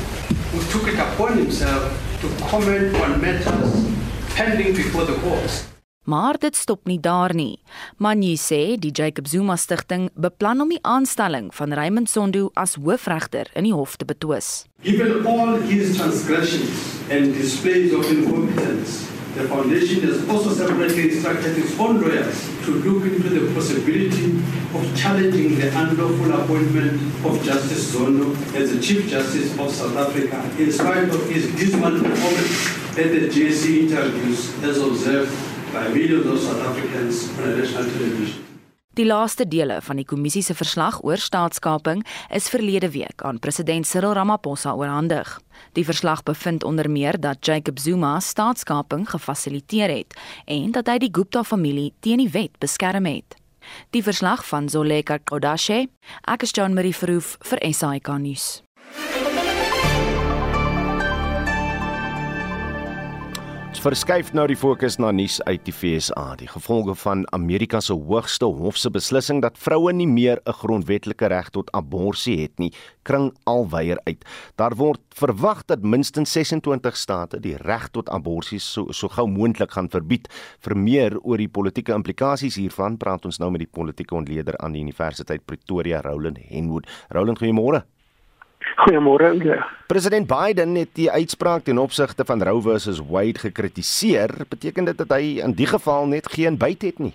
who 0.53 0.61
took 0.71 0.87
it 0.87 0.99
upon 0.99 1.37
himself 1.37 1.83
to 2.21 2.27
comment 2.49 2.95
on 3.01 3.19
matters 3.19 3.73
pending 4.35 4.75
before 4.75 5.05
the 5.05 5.17
courts. 5.21 5.63
Maar 6.03 6.37
dit 6.37 6.55
stop 6.55 6.85
nie 6.85 6.99
daar 6.99 7.33
nie. 7.33 7.61
Manyi 7.97 8.35
sê 8.37 8.75
die 8.75 8.91
Jacob 8.91 9.27
Zuma 9.27 9.55
stigting 9.55 10.09
beplan 10.19 10.61
om 10.61 10.69
die 10.69 10.81
aanstelling 10.81 11.47
van 11.55 11.73
Raymond 11.73 12.09
Zondo 12.09 12.49
as 12.59 12.75
hoofregter 12.75 13.47
in 13.55 13.63
die 13.63 13.73
hof 13.73 13.95
te 13.95 14.05
betwis. 14.05 14.65
Given 14.83 15.25
all 15.25 15.61
his 15.61 15.95
transgressions 15.97 16.99
and 17.09 17.33
displays 17.33 17.95
of 17.95 18.11
incompetence, 18.11 19.12
the 19.35 19.47
foundation 19.47 20.01
has 20.01 20.29
also 20.29 20.51
separately 20.53 21.09
instructed 21.09 21.57
its 21.57 21.77
own 21.79 22.01
lawyers 22.01 22.47
to 22.65 22.71
look 22.85 23.03
into 23.11 23.29
the 23.29 23.53
possibility 23.55 24.37
of 24.77 24.83
challenging 24.95 25.55
the 25.59 25.67
unlawful 25.75 26.31
appointment 26.39 27.01
of 27.25 27.41
Justice 27.43 27.95
Zondo 27.95 28.35
as 28.55 28.71
the 28.71 28.79
Chief 28.79 29.09
Justice 29.09 29.57
of 29.57 29.71
South 29.71 29.97
Africa, 29.97 30.37
in 30.61 30.71
spite 30.71 31.09
of 31.09 31.27
his 31.29 31.47
dismal 31.55 31.99
performance 31.99 32.97
at 32.97 33.09
the 33.09 33.27
JSC 33.27 33.89
interviews 33.89 34.53
as 34.63 34.77
observed 34.77 35.33
by 35.73 35.87
millions 35.87 36.27
of 36.27 36.39
South 36.39 36.61
Africans 36.61 37.29
on 37.39 37.57
national 37.57 37.85
television. 37.85 38.43
Die 38.93 39.05
laaste 39.05 39.47
dele 39.49 39.79
van 39.81 39.97
die 39.97 40.05
kommissie 40.05 40.43
se 40.45 40.53
verslag 40.53 40.99
oor 41.01 41.17
staatskaping 41.17 42.03
is 42.29 42.49
verlede 42.53 42.91
week 42.93 43.23
aan 43.25 43.39
president 43.41 43.87
Cyril 43.89 44.13
Ramaphosa 44.13 44.75
oorhandig. 44.77 45.39
Die 45.73 45.85
verslag 45.85 46.23
bevind 46.23 46.63
onder 46.63 46.89
meer 46.89 47.19
dat 47.19 47.45
Jacob 47.45 47.79
Zuma 47.79 48.19
staatskaping 48.19 49.09
gefasiliteer 49.09 49.89
het 49.89 50.19
en 50.45 50.71
dat 50.71 50.87
hy 50.87 50.97
die 50.97 51.11
Gupta-familie 51.11 51.93
teen 51.99 52.17
die 52.17 52.29
wet 52.29 52.59
beskerm 52.59 53.05
het. 53.05 53.37
Die 53.95 54.03
verslag 54.03 54.45
van 54.45 54.69
Zoleka 54.69 55.17
Kodashe, 55.23 55.87
ek 56.27 56.43
is 56.43 56.51
John 56.51 56.75
Marie 56.75 56.95
Verhoef 56.95 57.37
vir 57.47 57.63
SAK 57.71 58.17
nuus. 58.19 58.61
Verskuif 63.83 64.29
nou 64.31 64.45
die 64.47 64.55
fokus 64.55 64.95
na 64.95 65.09
nuus 65.11 65.41
uit 65.43 65.65
die 65.67 65.73
FSA. 65.75 66.37
Die 66.39 66.47
gevolge 66.47 66.93
van 67.01 67.25
Amerika 67.35 67.81
se 67.83 67.91
hoogste 67.91 68.47
hof 68.47 68.77
se 68.79 68.87
beslissing 68.93 69.41
dat 69.43 69.57
vroue 69.59 69.91
nie 69.91 70.07
meer 70.07 70.39
'n 70.45 70.53
grondwetlike 70.53 71.27
reg 71.27 71.49
tot 71.49 71.71
abortus 71.73 72.25
het 72.25 72.59
nie, 72.59 72.71
kring 73.03 73.33
alweier 73.43 73.99
uit. 74.05 74.23
Daar 74.55 74.75
word 74.75 75.01
verwag 75.09 75.65
dat 75.65 75.83
minstens 75.83 76.31
26 76.31 76.95
state 76.95 77.39
die 77.39 77.57
reg 77.57 77.89
tot 77.91 78.09
abortus 78.09 78.71
so 78.71 78.91
so 78.91 79.07
gou 79.07 79.27
moontlik 79.27 79.71
gaan 79.71 79.89
verbied. 79.89 80.29
Vir 80.59 80.77
meer 80.77 81.19
oor 81.19 81.37
die 81.37 81.49
politieke 81.49 81.93
implikasies 81.93 82.55
hiervan, 82.55 82.97
praat 82.97 83.25
ons 83.25 83.39
nou 83.39 83.51
met 83.51 83.59
die 83.59 83.71
politieke 83.71 84.15
ontleder 84.15 84.57
aan 84.57 84.71
die 84.71 84.81
Universiteit 84.81 85.45
Pretoria, 85.45 86.01
Roland 86.01 86.37
Henwood. 86.37 86.87
Roland, 87.09 87.39
goeiemôre. 87.39 87.83
Goeiemôre. 88.75 89.43
Ja. 89.43 89.67
President 89.87 90.27
Biden 90.27 90.75
het 90.75 90.95
die 90.95 91.11
uitspraak 91.11 91.63
ten 91.63 91.77
opsigte 91.77 92.25
van 92.25 92.43
Roe 92.43 92.61
versus 92.61 93.01
Wade 93.09 93.39
gekritiseer. 93.39 94.29
Beteken 94.49 94.85
dit 94.85 94.97
dat 94.97 95.09
hy 95.09 95.39
in 95.43 95.53
die 95.53 95.67
geval 95.67 96.07
net 96.07 96.31
geen 96.31 96.57
byt 96.57 96.81
het 96.81 96.99
nie? 96.99 97.13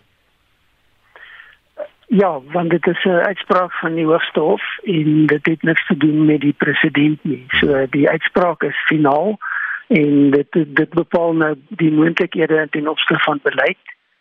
Ja, 2.08 2.40
want 2.52 2.70
dit 2.70 2.86
is 2.86 3.04
'n 3.04 3.26
uitspraak 3.30 3.72
van 3.72 3.94
die 3.94 4.04
Hoogste 4.04 4.40
Hof 4.40 4.62
en 4.82 5.26
dit 5.26 5.46
het 5.46 5.62
niks 5.62 5.86
te 5.86 5.96
doen 5.96 6.24
met 6.24 6.40
die 6.40 6.54
president 6.56 7.24
nie. 7.24 7.44
So 7.48 7.86
die 7.90 8.08
uitspraak 8.08 8.62
is 8.62 8.84
finaal 8.86 9.38
en 9.86 10.30
dit 10.30 10.46
dit 10.52 10.90
bepaal 10.90 11.32
nou 11.32 11.54
die 11.68 11.92
moontlikhede 11.92 12.66
ten 12.70 12.88
opsigte 12.88 13.24
van 13.24 13.40
beleid 13.42 13.78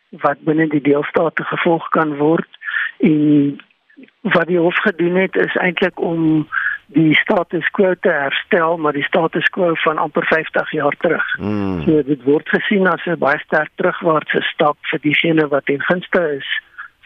wat 0.10 0.40
binne 0.40 0.68
die 0.68 0.82
deelstate 0.82 1.44
gevolg 1.44 1.90
kan 1.90 2.16
word 2.16 2.48
en 2.98 3.60
wat 4.22 4.48
die 4.48 4.60
hof 4.60 4.76
gedoen 4.76 5.16
het 5.16 5.36
is 5.36 5.56
eintlik 5.56 6.00
om 6.00 6.48
die 6.88 7.16
status 7.16 7.68
quo 7.76 7.94
te 8.00 8.10
herstel, 8.10 8.78
maar 8.78 8.94
die 8.96 9.04
status 9.04 9.48
quo 9.52 9.74
van 9.84 9.98
amper 9.98 10.26
50 10.26 10.72
jaar 10.72 10.96
terug. 11.00 11.38
Mm. 11.40 11.82
So 11.84 12.04
dit 12.04 12.24
word 12.24 12.50
gesien 12.50 12.88
as 12.88 13.06
'n 13.06 13.20
baie 13.20 13.40
sterk 13.40 13.72
terugwaartse 13.76 14.42
stap 14.42 14.78
vir 14.92 15.00
diegene 15.00 15.48
wat 15.48 15.66
ten 15.66 15.82
gunste 15.82 16.22
is 16.38 16.48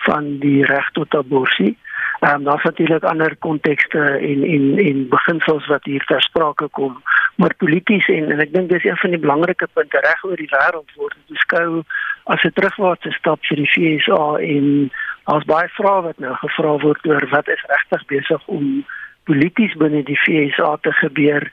van 0.06 0.38
die 0.39 0.65
reg 0.65 0.91
tot 0.91 1.15
abortus. 1.15 1.76
Ehm 2.22 2.36
um, 2.36 2.44
daar's 2.44 2.63
natuurlik 2.63 3.04
ander 3.04 3.36
kontekste 3.39 4.00
en 4.00 4.44
en 4.44 4.78
en 4.78 5.10
beginsels 5.10 5.67
wat 5.67 5.84
hier 5.84 6.04
ter 6.06 6.22
sprake 6.22 6.67
kom, 6.67 7.02
maar 7.36 7.56
polities 7.56 8.08
en 8.08 8.32
en 8.32 8.39
ek 8.39 8.54
dink 8.54 8.70
dis 8.70 8.84
een 8.84 8.98
van 8.98 9.10
die 9.10 9.20
belangrike 9.20 9.67
punte 9.74 10.00
reg 10.06 10.24
oor 10.24 10.38
die 10.38 10.52
wêreld 10.52 10.91
word 10.96 11.17
beskou 11.28 11.84
as 12.24 12.44
'n 12.44 12.54
terugwaartse 12.54 13.12
stap 13.12 13.39
vir 13.50 13.58
die 13.58 13.72
FSA 13.74 14.38
en 14.38 14.91
as 15.24 15.44
baie 15.44 15.70
vrae 15.78 16.02
wat 16.02 16.20
nou 16.20 16.36
gevra 16.36 16.78
word 16.86 17.08
oor 17.08 17.28
wat 17.30 17.48
is 17.48 17.65
regtig 17.74 18.06
besig 18.06 18.48
om 18.48 18.86
polities 19.24 19.74
binne 19.76 20.04
die 20.04 20.18
FSA 20.18 20.78
te 20.82 20.92
gebeur 20.92 21.50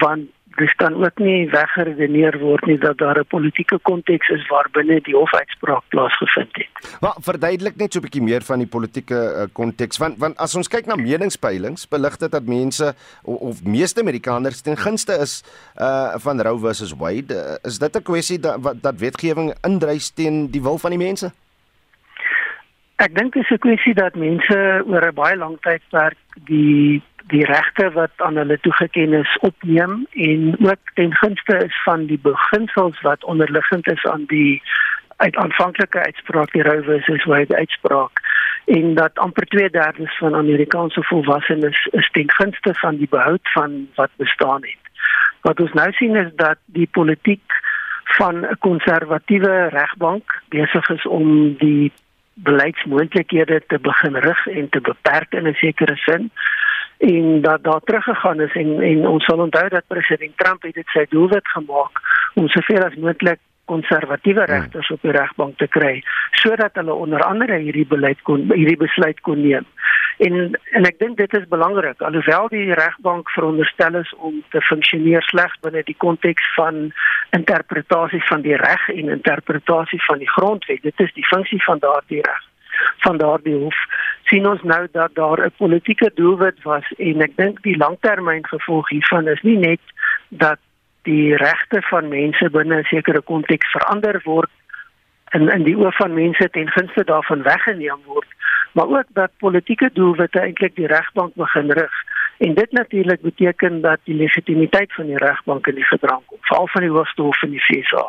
want 0.00 0.28
dis 0.56 0.72
kan 0.80 0.94
ook 1.04 1.20
nie 1.20 1.48
weggeredeneer 1.52 2.38
word 2.40 2.66
nie 2.68 2.78
dat 2.80 2.98
daar 2.98 3.18
'n 3.20 3.28
politieke 3.28 3.78
konteks 3.82 4.28
is 4.28 4.46
waarbinne 4.48 5.00
die 5.00 5.14
hofuitspraak 5.14 5.84
plaasgevind 5.88 6.56
het. 6.56 6.98
Maar 7.00 7.16
verduidelik 7.20 7.76
net 7.76 7.92
so 7.92 7.98
'n 7.98 8.02
bietjie 8.02 8.22
meer 8.22 8.42
van 8.42 8.58
die 8.58 8.66
politieke 8.68 9.48
konteks 9.52 9.96
uh, 9.96 10.00
want 10.00 10.18
want 10.18 10.36
as 10.36 10.54
ons 10.54 10.68
kyk 10.68 10.86
na 10.86 10.96
meningspeilings 10.96 11.88
belig 11.88 12.16
dit 12.16 12.30
dat 12.30 12.44
mense 12.44 12.94
of, 13.22 13.40
of 13.40 13.64
meeste 13.64 14.00
Amerikaners 14.00 14.60
ten 14.60 14.76
gunste 14.76 15.12
is 15.12 15.44
uh 15.76 16.14
van 16.16 16.40
Roe 16.40 16.58
versus 16.58 16.92
Wade. 16.92 17.34
Uh, 17.34 17.68
is 17.68 17.78
dit 17.78 17.96
'n 17.96 18.02
kwessie 18.02 18.38
dat 18.38 18.82
dat 18.82 18.98
wetgewing 18.98 19.54
indrys 19.62 20.10
teen 20.10 20.50
die 20.50 20.62
wil 20.62 20.78
van 20.78 20.90
die 20.90 21.04
mense? 21.04 21.32
Ek 22.96 23.12
dink 23.12 23.34
dit 23.34 23.42
is 23.42 23.50
'n 23.50 23.58
kwessie 23.58 23.94
dat 23.94 24.14
mense 24.14 24.56
oor 24.86 25.04
'n 25.06 25.14
baie 25.14 25.36
lang 25.36 25.56
tydperk 25.60 26.16
die 26.48 27.02
die 27.28 27.44
regte 27.44 27.90
wat 27.90 28.12
aan 28.16 28.36
hulle 28.36 28.58
toegeken 28.60 29.12
is 29.12 29.36
opneem 29.40 30.06
en 30.10 30.56
ook 30.60 30.82
ten 30.94 31.12
gunste 31.14 31.56
is 31.56 31.82
van 31.84 32.06
die 32.06 32.18
beginsels 32.22 33.00
wat 33.00 33.24
onderliggend 33.24 33.86
is 33.86 34.04
aan 34.04 34.24
die 34.26 34.62
uit 35.16 35.36
aanvanklike 35.36 35.98
uitspraak 35.98 36.52
die 36.52 36.62
Roe 36.62 36.82
versus 36.82 37.24
Wade 37.24 37.56
uitspraak 37.56 38.20
en 38.64 38.94
dat 38.94 39.18
amper 39.18 39.46
2/3 39.46 40.16
van 40.18 40.34
Amerikaanse 40.34 41.02
volwassenes 41.02 41.88
is 41.92 42.08
ten 42.10 42.30
gunste 42.30 42.74
van 42.74 42.96
die 42.96 43.08
behoud 43.10 43.52
van 43.52 43.88
wat 43.94 44.10
bestaan 44.16 44.62
het. 44.62 44.84
Wat 45.40 45.60
ons 45.60 45.72
nou 45.72 45.92
sien 45.92 46.16
is 46.16 46.32
dat 46.34 46.58
die 46.64 46.88
politiek 46.90 47.52
van 48.04 48.46
'n 48.46 48.58
konservatiewe 48.58 49.68
regbank 49.68 50.42
besig 50.48 50.88
is 50.88 51.06
om 51.06 51.56
die 51.56 51.92
beleidsmoontlikhede 52.36 53.62
te 53.66 53.78
begin 53.78 54.16
rig 54.16 54.46
en 54.46 54.68
te 54.68 54.80
beperk 54.80 55.32
in 55.32 55.48
'n 55.48 55.54
sekere 55.54 55.96
sin 55.96 56.30
en 56.98 57.40
dat 57.40 57.62
daar 57.62 57.80
teruggegaan 57.80 58.40
is 58.40 58.52
en 58.52 58.80
en 58.80 59.06
ons 59.06 59.24
sal 59.24 59.38
onthou 59.38 59.68
dat 59.68 59.86
president 59.86 60.36
Trump 60.36 60.62
het 60.62 60.74
dit 60.74 60.88
sy 60.88 61.06
doelwit 61.08 61.48
gemaak 61.48 62.00
om 62.34 62.48
soveel 62.48 62.84
as 62.84 62.94
moontlik 62.94 63.38
konservatiewe 63.64 64.44
hmm. 64.44 64.54
regters 64.54 64.90
op 64.90 65.02
die 65.02 65.10
regbank 65.10 65.58
te 65.58 65.66
kry 65.66 66.02
sodat 66.30 66.74
hulle 66.74 66.92
onder 66.92 67.22
andere 67.22 67.58
hierdie 67.58 67.86
beleid 67.86 68.22
kon 68.22 68.46
hierdie 68.52 68.76
besluit 68.76 69.20
kon 69.20 69.40
neem. 69.40 69.66
En 70.16 70.58
en 70.70 70.84
ek 70.88 70.98
dink 70.98 71.16
dit 71.16 71.34
is 71.34 71.48
belangrik 71.48 72.00
alhoewel 72.00 72.48
die 72.48 72.72
regbank 72.72 73.30
veronderstel 73.30 73.94
is 74.00 74.14
om 74.16 74.42
te 74.50 74.60
funksioneer 74.60 75.22
slegs 75.22 75.58
binne 75.60 75.82
die 75.84 75.96
konteks 75.98 76.54
van 76.54 76.92
interpretasie 77.36 78.22
van 78.24 78.40
die 78.40 78.56
reg 78.56 78.88
en 78.88 79.08
interpretasie 79.08 80.02
van 80.04 80.18
die 80.18 80.30
grondwet. 80.30 80.82
Dit 80.82 81.00
is 81.00 81.12
die 81.12 81.26
funksie 81.26 81.62
van 81.64 81.78
daardie 81.78 82.22
reg. 82.22 82.44
van 82.98 83.16
daardie 83.16 83.54
hof 83.56 83.76
sien 84.28 84.46
ons 84.48 84.62
nou 84.62 84.86
dat 84.92 85.14
daar 85.14 85.40
'n 85.46 85.52
politieke 85.56 86.10
doelwit 86.14 86.62
was 86.62 86.86
en 86.96 87.20
ek 87.22 87.36
dink 87.36 87.62
die 87.62 87.76
langtermyngevolg 87.76 88.88
hiervan 88.88 89.28
is 89.28 89.42
nie 89.42 89.56
net 89.56 89.80
dat 90.28 90.58
die 91.02 91.36
regte 91.36 91.82
van 91.82 92.08
mense 92.08 92.50
binne 92.50 92.78
'n 92.78 92.84
sekere 92.84 93.20
konteks 93.20 93.70
verander 93.70 94.20
word 94.24 94.50
en 95.30 95.48
in 95.48 95.62
die 95.62 95.76
oë 95.76 95.92
van 95.92 96.14
mense 96.14 96.50
ten 96.50 96.68
gunste 96.70 97.04
daarvan 97.04 97.42
weggeneem 97.42 98.02
word 98.04 98.28
maar 98.76 98.88
ook 98.98 99.08
dat 99.16 99.30
politieke 99.40 99.90
doelwitte 99.92 100.40
eintlik 100.40 100.76
die 100.76 100.86
regbank 100.86 101.34
begin 101.34 101.72
rig 101.72 101.94
en 102.44 102.54
dit 102.54 102.72
natuurlik 102.72 103.20
beteken 103.20 103.80
dat 103.80 103.98
die 104.04 104.14
legitimiteit 104.14 104.92
van 104.94 105.06
die 105.08 105.16
regbank 105.16 105.66
in 105.66 105.78
die 105.80 105.88
gedrang 105.88 106.20
kom 106.26 106.38
veral 106.40 106.68
van 106.74 106.84
die 106.84 106.92
hoogste 106.92 107.22
hof 107.22 107.42
in 107.42 107.54
die 107.56 107.62
FSA. 107.64 108.04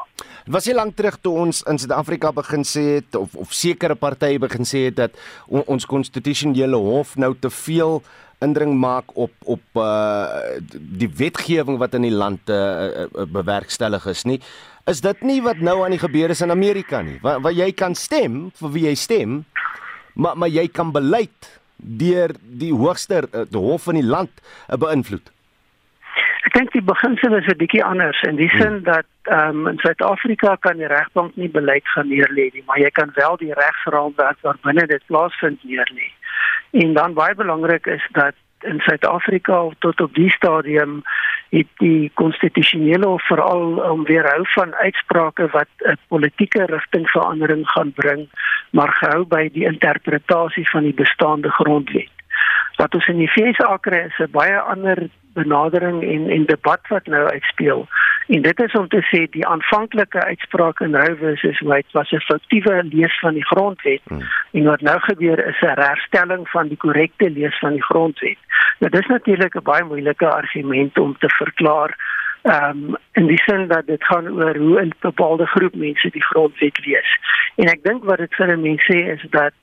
Was 0.52 0.68
jy 0.68 0.76
lank 0.76 0.96
terug 1.00 1.16
toe 1.24 1.34
ons 1.46 1.64
in 1.72 1.80
Suid-Afrika 1.80 2.34
begin 2.36 2.68
sê 2.68 2.86
het 3.00 3.16
of 3.16 3.36
of 3.40 3.56
sekere 3.56 3.96
partye 3.96 4.40
begin 4.44 4.68
sê 4.68 4.88
het 4.90 5.00
dat 5.00 5.20
on, 5.48 5.64
ons 5.66 5.88
konstitusionele 5.88 6.80
hof 6.90 7.16
nou 7.16 7.32
te 7.40 7.52
veel 7.64 8.02
indring 8.44 8.76
maak 8.78 9.16
op 9.16 9.34
op 9.48 9.82
uh 9.82 10.60
die 11.00 11.10
wetgewing 11.24 11.80
wat 11.82 11.96
in 11.98 12.06
die 12.06 12.14
land 12.14 12.52
uh, 12.52 13.08
uh, 13.08 13.26
bewerkstellig 13.40 14.06
is 14.12 14.28
nie. 14.28 14.42
Is 14.88 15.02
dit 15.04 15.24
nie 15.28 15.42
wat 15.44 15.60
nou 15.60 15.82
aan 15.84 15.96
die 15.96 16.04
gebeur 16.04 16.32
is 16.32 16.44
in 16.44 16.52
Amerika 16.52 17.02
nie? 17.02 17.18
Waar 17.24 17.42
waar 17.42 17.56
jy 17.56 17.72
kan 17.72 17.96
stem 17.96 18.48
vir 18.60 18.72
wie 18.76 18.86
jy 18.86 18.96
stem, 18.96 19.42
maar 20.18 20.38
maar 20.38 20.50
jy 20.50 20.68
kan 20.68 20.92
beleid 20.92 21.50
deur 21.78 22.34
die 22.42 22.74
hoogste 22.74 23.24
uh, 23.32 23.46
die 23.50 23.62
hof 23.62 23.84
van 23.90 24.00
die 24.00 24.06
land 24.06 24.32
uh, 24.42 24.78
beïnvloed. 24.82 25.34
Ek 26.48 26.56
dink 26.56 26.72
die 26.74 26.82
beginsel 26.82 27.36
is 27.38 27.48
'n 27.52 27.60
bietjie 27.60 27.84
anders 27.84 28.22
in 28.30 28.38
die 28.40 28.50
sin 28.56 28.82
dat 28.84 29.06
ehm 29.24 29.62
um, 29.62 29.68
in 29.68 29.80
Suid-Afrika 29.84 30.56
kan 30.66 30.78
die 30.78 30.88
regbank 30.88 31.36
nie 31.36 31.50
beleid 31.50 31.88
gaan 31.94 32.08
neerlê 32.10 32.50
nie, 32.54 32.64
maar 32.66 32.80
jy 32.80 32.90
kan 32.90 33.12
wel 33.16 33.38
die 33.38 33.54
regsraamwerk 33.54 34.42
waarbinne 34.42 34.88
dit 34.88 35.04
plaasvind 35.06 35.64
neerlê. 35.64 36.10
En 36.72 36.94
dan 36.94 37.14
baie 37.14 37.36
belangrik 37.36 37.86
is 37.86 38.08
dat 38.12 38.36
in 38.64 38.80
Suid-Afrika 38.80 39.70
tot 39.80 40.02
op 40.02 40.14
die 40.16 40.30
stadium 40.32 41.02
het 41.50 41.68
die 41.78 42.12
konstitusionele 42.14 43.08
hof 43.08 43.28
veral 43.28 43.78
om 43.92 44.04
weerhou 44.06 44.42
van 44.54 44.76
uitsprake 44.76 45.48
wat 45.52 45.70
'n 45.78 45.98
politieke 46.08 46.66
rigtingverandering 46.66 47.70
gaan 47.70 47.92
bring, 47.94 48.28
maar 48.70 48.94
gehou 48.94 49.26
by 49.26 49.50
die 49.54 49.66
interpretasie 49.66 50.70
van 50.70 50.84
die 50.84 50.94
bestaande 50.94 51.50
grondwet. 51.50 52.12
Wat 52.76 52.94
ons 52.94 53.08
in 53.08 53.18
die 53.18 53.32
FSA 53.32 53.78
kry 53.78 53.98
is 53.98 54.20
'n 54.20 54.32
baie 54.32 54.60
ander 54.60 55.10
benadering 55.34 56.04
en 56.04 56.30
en 56.30 56.46
debat 56.46 56.88
wat 56.88 57.06
nou 57.06 57.26
uitspeel. 57.30 57.88
En 58.28 58.42
dit 58.42 58.60
is 58.60 58.74
om 58.74 58.88
te 58.88 59.02
sê 59.08 59.24
die 59.32 59.46
aanvanklike 59.48 60.24
uitspraak 60.24 60.80
in 60.80 60.96
Roe 60.96 61.16
versus 61.16 61.60
Wade 61.60 61.92
was 61.92 62.12
'n 62.12 62.20
foutiewe 62.20 62.84
lees 62.84 63.20
van 63.20 63.34
die 63.34 63.46
grondwet. 63.46 64.02
Hmm. 64.08 64.22
En 64.52 64.64
wat 64.64 64.82
nou 64.82 65.00
gebeur 65.00 65.48
is 65.48 65.62
'n 65.62 65.80
herstelling 65.80 66.50
van 66.50 66.68
die 66.68 66.78
korrekte 66.78 67.30
lees 67.30 67.58
van 67.60 67.72
die 67.72 67.84
grondwet. 67.84 68.38
Nou 68.80 68.92
dis 68.92 69.08
natuurlik 69.08 69.56
'n 69.56 69.64
baie 69.64 69.84
moeilike 69.84 70.30
argument 70.30 70.98
om 70.98 71.18
te 71.18 71.30
verklaar. 71.30 71.96
Ehm 72.42 72.70
um, 72.70 72.96
in 73.12 73.26
die 73.28 73.42
sin 73.42 73.68
dat 73.68 73.88
dit 73.88 74.04
gaan 74.04 74.28
oor 74.30 74.56
hoe 74.56 74.82
'n 74.82 74.94
bepaalde 75.00 75.46
groep 75.46 75.76
mense 75.76 76.10
die 76.10 76.24
grondwet 76.24 76.86
lees. 76.86 77.20
En 77.56 77.68
ek 77.68 77.84
dink 77.84 78.04
wat 78.04 78.18
dit 78.18 78.36
vir 78.36 78.48
'n 78.52 78.62
mens 78.62 78.84
sê 78.84 78.98
is 79.16 79.26
dat 79.30 79.54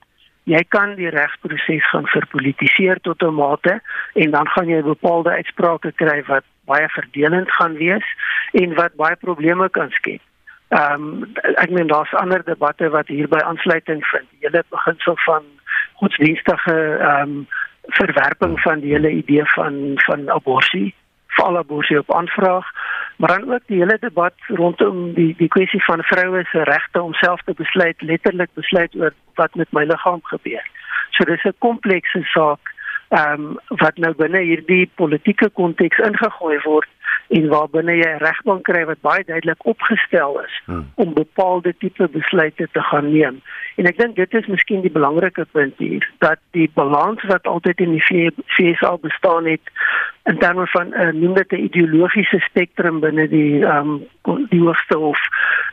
jy 0.45 0.61
kan 0.69 0.93
die 0.95 1.09
regsproses 1.09 1.89
gaan 1.89 2.07
verpolitiseer 2.07 3.01
tot 3.01 3.21
'n 3.23 3.33
mate 3.33 3.81
en 4.13 4.31
dan 4.31 4.47
gaan 4.47 4.67
jy 4.67 4.81
bepaalde 4.81 5.29
uitsprake 5.29 5.91
kry 5.91 6.23
wat 6.27 6.43
baie 6.65 6.87
verdelend 6.89 7.51
gaan 7.51 7.73
wees 7.77 8.05
en 8.53 8.73
wat 8.73 8.95
baie 8.95 9.15
probleme 9.15 9.69
kan 9.69 9.89
skep. 9.89 10.21
Ehm 10.69 10.93
um, 10.93 11.33
ek 11.55 11.69
meen 11.69 11.87
daar's 11.87 12.13
ander 12.13 12.43
debatte 12.43 12.89
wat 12.89 13.07
hierby 13.07 13.37
aansluiting 13.37 14.05
vind. 14.05 14.25
Die 14.29 14.47
hele 14.47 14.63
beginsel 14.69 15.17
van 15.25 15.43
godsdienstige 15.93 16.97
ehm 16.99 17.21
um, 17.21 17.47
verwerping 17.87 18.59
van 18.61 18.79
die 18.79 18.93
hele 18.93 19.09
idee 19.09 19.45
van 19.45 19.91
van 19.95 20.29
abortus 20.29 20.93
val 21.37 21.57
abortus 21.57 21.99
op 21.99 22.13
aanvraag 22.15 22.71
maar 23.17 23.39
dan 23.39 23.53
ook 23.53 23.61
die 23.65 23.77
hele 23.77 23.97
debat 23.99 24.33
rondom 24.47 25.13
die 25.13 25.35
die 25.37 25.47
kwessie 25.47 25.83
van 25.83 26.03
vroue 26.03 26.43
se 26.43 26.63
regte 26.63 27.01
om 27.01 27.13
self 27.13 27.41
te 27.41 27.53
besluit 27.53 28.01
letterlik 28.01 28.49
besluit 28.53 28.95
oor 28.95 29.13
wat 29.33 29.55
met 29.55 29.71
my 29.71 29.83
liggaam 29.83 30.19
gebeur. 30.23 30.65
So 31.09 31.23
dis 31.23 31.43
'n 31.43 31.55
komplekse 31.57 32.23
saak 32.23 32.73
ehm 33.09 33.31
um, 33.31 33.59
wat 33.67 33.97
nou 33.97 34.13
binne 34.15 34.41
hierdie 34.41 34.91
politieke 34.95 35.49
konteks 35.49 35.97
ingegooi 35.97 36.59
word 36.63 36.89
en 37.27 37.47
waarbinne 37.47 37.95
jy 37.97 38.09
'n 38.13 38.23
regbank 38.23 38.63
kry 38.63 38.83
wat 38.85 39.01
baie 39.01 39.23
duidelik 39.23 39.65
opgestel 39.65 40.41
is 40.41 40.61
hmm. 40.65 40.91
om 40.95 41.13
bepaalde 41.13 41.73
tipe 41.77 42.07
besluite 42.07 42.67
te 42.71 42.81
gaan 42.81 43.11
neem. 43.11 43.41
En 43.75 43.85
ek 43.85 43.97
dink 43.97 44.15
dit 44.15 44.33
is 44.33 44.47
miskien 44.47 44.81
die 44.81 44.91
belangrike 44.91 45.45
punt 45.51 45.73
hier 45.77 46.05
dat 46.19 46.39
die 46.51 46.69
balans 46.73 47.23
wat 47.23 47.47
altyd 47.47 47.79
in 47.79 47.97
die 47.97 48.05
FSA 48.47 48.97
bestaan 49.01 49.45
het 49.45 49.73
in 50.23 50.37
terme 50.37 50.67
van 50.67 50.87
'n 50.89 51.01
uh, 51.01 51.13
noem 51.13 51.33
dit 51.33 51.51
'n 51.51 51.65
ideologiese 51.69 52.39
spektrum 52.39 52.99
binne 52.99 53.27
die 53.27 53.65
ehm 53.65 54.05
um, 54.25 54.47
die 54.49 54.61
hoogste 54.61 54.97
hof 54.97 55.21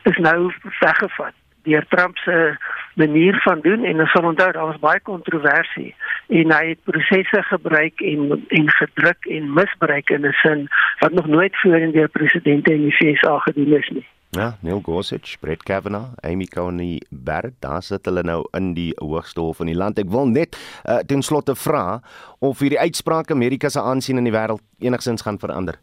is 0.03 0.17
nou 0.17 0.51
weggevat 0.79 1.33
deur 1.63 1.85
Trump 1.89 2.17
se 2.17 2.55
manier 2.95 3.41
van 3.41 3.61
doen 3.61 3.83
en 3.83 3.99
ons 3.99 4.11
sal 4.11 4.27
onthou 4.29 4.51
daar 4.51 4.69
was 4.71 4.79
baie 4.79 5.01
kontroversie 5.01 5.95
en 6.27 6.51
hy 6.53 6.63
het 6.73 6.83
prosesse 6.89 7.41
gebruik 7.49 8.01
en 8.01 8.43
en 8.47 8.69
gedruk 8.79 9.29
en 9.37 9.53
misbruik 9.53 10.09
in 10.09 10.25
'n 10.25 10.35
sin 10.41 10.67
wat 10.99 11.11
nog 11.11 11.27
nooit 11.27 11.59
voorheen 11.61 11.91
deur 11.91 12.09
presidente 12.09 12.73
in 12.73 12.83
die 12.89 12.95
VSA 12.97 13.37
gedoen 13.39 13.73
is 13.73 13.89
nie. 13.89 14.07
Ja, 14.33 14.57
Neil 14.61 14.81
Gorsuch, 14.81 15.39
Brett 15.39 15.63
Kavanaugh, 15.63 16.13
Amy 16.21 16.45
Coney 16.45 17.01
Barrett, 17.09 17.53
daar 17.59 17.83
sit 17.83 18.05
hulle 18.05 18.23
nou 18.23 18.47
in 18.57 18.73
die 18.73 18.93
hoogste 18.95 19.39
hof 19.39 19.59
in 19.59 19.69
die 19.69 19.77
land. 19.77 19.99
Ek 20.01 20.09
wil 20.09 20.25
net 20.25 20.57
uh, 20.89 20.95
ten 21.05 21.21
slotte 21.21 21.53
vra 21.55 22.01
of 22.39 22.59
hierdie 22.59 22.79
uitspraak 22.79 23.31
Amerika 23.31 23.69
se 23.69 23.81
aansien 23.81 24.17
in 24.17 24.23
die 24.23 24.33
wêreld 24.33 24.63
enigsins 24.81 25.21
gaan 25.21 25.37
verander. 25.37 25.77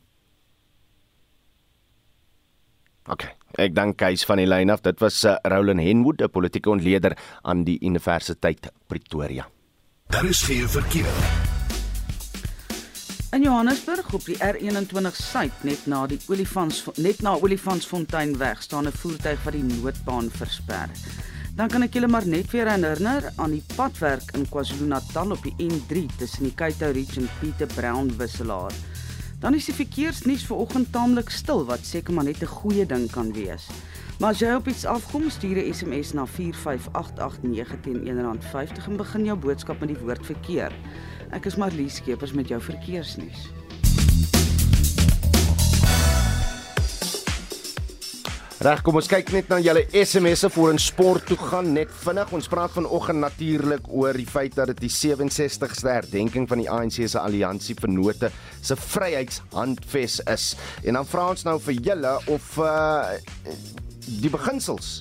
OK. 3.07 3.40
Ek 3.59 3.75
dank 3.75 3.97
Kees 3.99 4.25
van 4.25 4.39
die 4.39 4.47
lyn 4.47 4.71
af. 4.71 4.83
Dit 4.83 5.01
was 5.01 5.25
uh, 5.25 5.37
Roland 5.43 5.81
Henwood, 5.81 6.23
'n 6.23 6.31
politieke 6.31 6.71
ontleder 6.71 7.17
aan 7.43 7.65
die 7.65 7.79
Universiteit 7.81 8.71
Pretoria. 8.87 9.49
Daar 10.07 10.25
is 10.25 10.43
geen 10.43 10.69
verkeer. 10.69 11.59
In 13.33 13.43
Johannesburg 13.43 14.13
op 14.13 14.25
die 14.25 14.37
R21 14.43 15.15
suid 15.15 15.53
net 15.63 15.87
na 15.87 16.07
die 16.07 16.19
Olifants 16.27 16.89
net 16.97 17.21
na 17.23 17.37
Olifantsfontein 17.39 18.37
weg 18.39 18.63
staan 18.63 18.87
'n 18.87 18.93
voertuig 18.93 19.43
wat 19.45 19.53
die 19.53 19.63
noodbaan 19.63 20.31
versper. 20.31 20.91
Dan 21.55 21.69
kan 21.69 21.83
ek 21.83 21.95
julle 21.95 22.09
maar 22.09 22.27
net 22.27 22.51
weer 22.51 22.67
herinner 22.67 23.33
aan 23.37 23.51
die 23.51 23.63
padwerk 23.77 24.35
in 24.35 24.49
KwaZulu-Natal 24.49 25.31
op 25.31 25.43
die 25.43 25.55
N3 25.59 26.07
tussen 26.19 26.45
die 26.45 26.55
Cato 26.55 26.91
Ridge 26.91 27.21
en 27.21 27.29
Pieter 27.41 27.67
Brown 27.67 28.11
wisselaar. 28.17 28.73
Dan 29.41 29.55
is 29.55 29.65
die 29.65 29.75
verkeersnuus 29.75 30.43
vanoggend 30.45 30.91
taamlik 30.93 31.31
stil 31.33 31.63
wat 31.65 31.87
seker 31.89 32.13
maar 32.15 32.25
net 32.29 32.43
'n 32.43 32.47
goeie 32.61 32.87
ding 32.87 33.11
kan 33.11 33.33
wees. 33.33 33.69
Maar 34.21 34.31
as 34.31 34.39
jy 34.39 34.53
op 34.55 34.69
iets 34.69 34.85
afkom, 34.85 35.31
stuur 35.31 35.57
'n 35.57 35.75
SMS 35.75 36.13
na 36.13 36.27
45889 36.27 37.81
teen 37.81 38.05
R1.50 38.05 38.89
en 38.89 38.97
begin 38.97 39.25
jou 39.25 39.39
boodskap 39.39 39.81
met 39.81 39.89
die 39.89 39.99
woord 39.99 40.27
verkeer. 40.27 40.73
Ek 41.31 41.47
is 41.47 41.57
Marlies 41.57 41.95
Skeepers 41.95 42.33
met 42.33 42.49
jou 42.49 42.61
verkeersnuus. 42.61 43.60
Reg, 48.61 48.83
kom 48.85 48.99
ons 49.01 49.07
kyk 49.09 49.31
net 49.33 49.47
na 49.49 49.57
julle 49.65 49.87
SMS'e 49.97 50.51
voor 50.53 50.75
in 50.75 50.81
sport 50.85 51.25
toe 51.31 51.37
gaan 51.41 51.71
net 51.73 51.89
vinnig. 52.03 52.29
Ons 52.37 52.49
praat 52.53 52.75
vanoggend 52.75 53.23
natuurlik 53.23 53.87
oor 53.89 54.13
die 54.13 54.27
feit 54.29 54.53
dat 54.59 54.69
dit 54.69 54.83
die 54.83 54.91
67ste 54.93 55.89
herdenking 55.89 56.45
van 56.51 56.61
die 56.61 56.69
ANC 56.69 56.99
se 57.09 57.17
alliansie 57.17 57.73
vennote 57.79 58.29
se 58.61 58.77
vryheidshandves 58.77 60.19
is. 60.29 60.51
En 60.85 61.01
dan 61.01 61.09
vra 61.09 61.31
ons 61.33 61.47
nou 61.49 61.57
vir 61.71 61.81
julle 61.89 62.13
of 62.29 62.53
uh 62.61 63.17
die 64.21 64.31
beginsels 64.33 64.99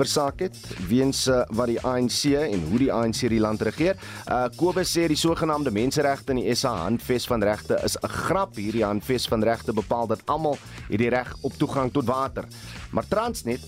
versaak 0.00 0.40
het 0.40 0.56
weens 0.88 1.26
uh, 1.28 1.42
wat 1.56 1.68
die 1.68 1.80
ANC 1.84 2.32
en 2.40 2.62
hoe 2.70 2.80
die 2.80 2.90
ANC 2.92 3.26
die 3.28 3.40
land 3.42 3.62
regeer. 3.66 3.98
Uh 4.26 4.46
Kobus 4.56 4.92
sê 4.96 5.06
die 5.10 5.18
sogenaamde 5.18 5.72
menseregte 5.74 6.32
in 6.34 6.40
die 6.42 6.54
SA 6.56 6.72
handves 6.84 7.26
van 7.28 7.44
regte 7.44 7.78
is 7.84 7.96
'n 8.00 8.08
grap. 8.08 8.56
Hierdie 8.56 8.84
handves 8.84 9.28
van 9.28 9.44
regte 9.44 9.72
bepaal 9.72 10.06
dat 10.06 10.24
almal 10.26 10.56
het 10.88 10.98
die 10.98 11.10
reg 11.12 11.34
op 11.42 11.52
toegang 11.60 11.92
tot 11.92 12.06
water. 12.08 12.48
Maar 12.90 13.06
Transnet 13.08 13.60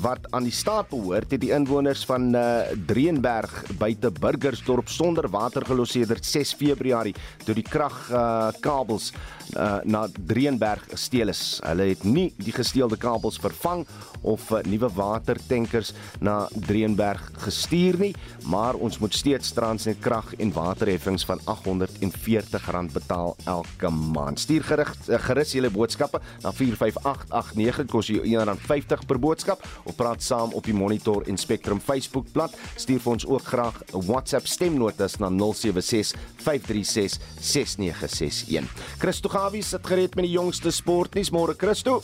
wat 0.00 0.30
aan 0.30 0.46
die 0.46 0.52
staat 0.52 0.88
behoort, 0.88 1.30
het 1.30 1.40
die 1.40 1.52
inwoners 1.52 2.04
van 2.04 2.34
uh, 2.34 2.60
Dreenberg 2.86 3.64
buite 3.78 4.10
Burgersdorp 4.10 4.88
sonder 4.88 5.28
water 5.28 5.66
gelos 5.66 5.90
sedert 5.90 6.24
6 6.24 6.54
Februarie 6.54 7.14
toe 7.44 7.54
die 7.54 7.66
kragkabels 7.66 9.12
uh, 9.12 9.18
uh, 9.56 9.78
na 9.84 10.06
Dreenberg 10.26 10.84
gesteel 10.90 11.32
is. 11.32 11.60
Hulle 11.64 11.90
het 11.92 12.04
nie 12.04 12.30
die 12.40 12.54
gesteelde 12.54 12.98
kabels 13.00 13.38
vervang 13.40 13.86
of 14.22 14.50
uh, 14.50 14.62
nuwe 14.62 14.88
watertenke 14.94 15.70
verbruikers 15.70 15.92
na 16.20 16.48
Dreenberg 16.66 17.22
gestuur 17.44 17.98
nie, 17.98 18.14
maar 18.50 18.74
ons 18.74 18.98
moet 18.98 19.14
steeds 19.14 19.52
Transnet 19.52 20.00
krag 20.00 20.34
en 20.38 20.52
waterheffings 20.52 21.24
van 21.24 21.40
R840 21.46 22.92
betaal 22.92 23.36
elke 23.46 23.90
maand. 23.90 24.40
Stuur 24.40 24.64
gerig 24.64 24.94
gerus 25.06 25.52
julle 25.52 25.70
boodskappe 25.70 26.20
na 26.42 26.52
45889 26.52 27.80
dit 27.80 27.90
kos 27.90 28.10
jou 28.10 28.22
R1.50 28.24 29.06
per 29.06 29.18
boodskap 29.18 29.64
of 29.84 29.96
praat 29.96 30.22
saam 30.22 30.52
op 30.54 30.64
die 30.64 30.74
Monitor 30.74 31.24
en 31.26 31.38
Spectrum 31.38 31.80
Facebookblad. 31.80 32.54
Stuur 32.76 33.00
vir 33.00 33.12
ons 33.12 33.26
ook 33.26 33.44
graag 33.44 33.82
'n 33.94 34.06
WhatsApp 34.06 34.46
stemnotas 34.46 35.18
na 35.18 35.28
076 35.30 36.14
536 36.36 37.18
6961. 37.40 38.68
Christo 38.98 39.28
Gawie 39.28 39.62
sit 39.62 39.86
gereed 39.86 40.14
met 40.14 40.24
die 40.24 40.36
jongste 40.36 40.70
sportnuus 40.70 41.30
môre 41.30 41.54
Christo. 41.56 42.02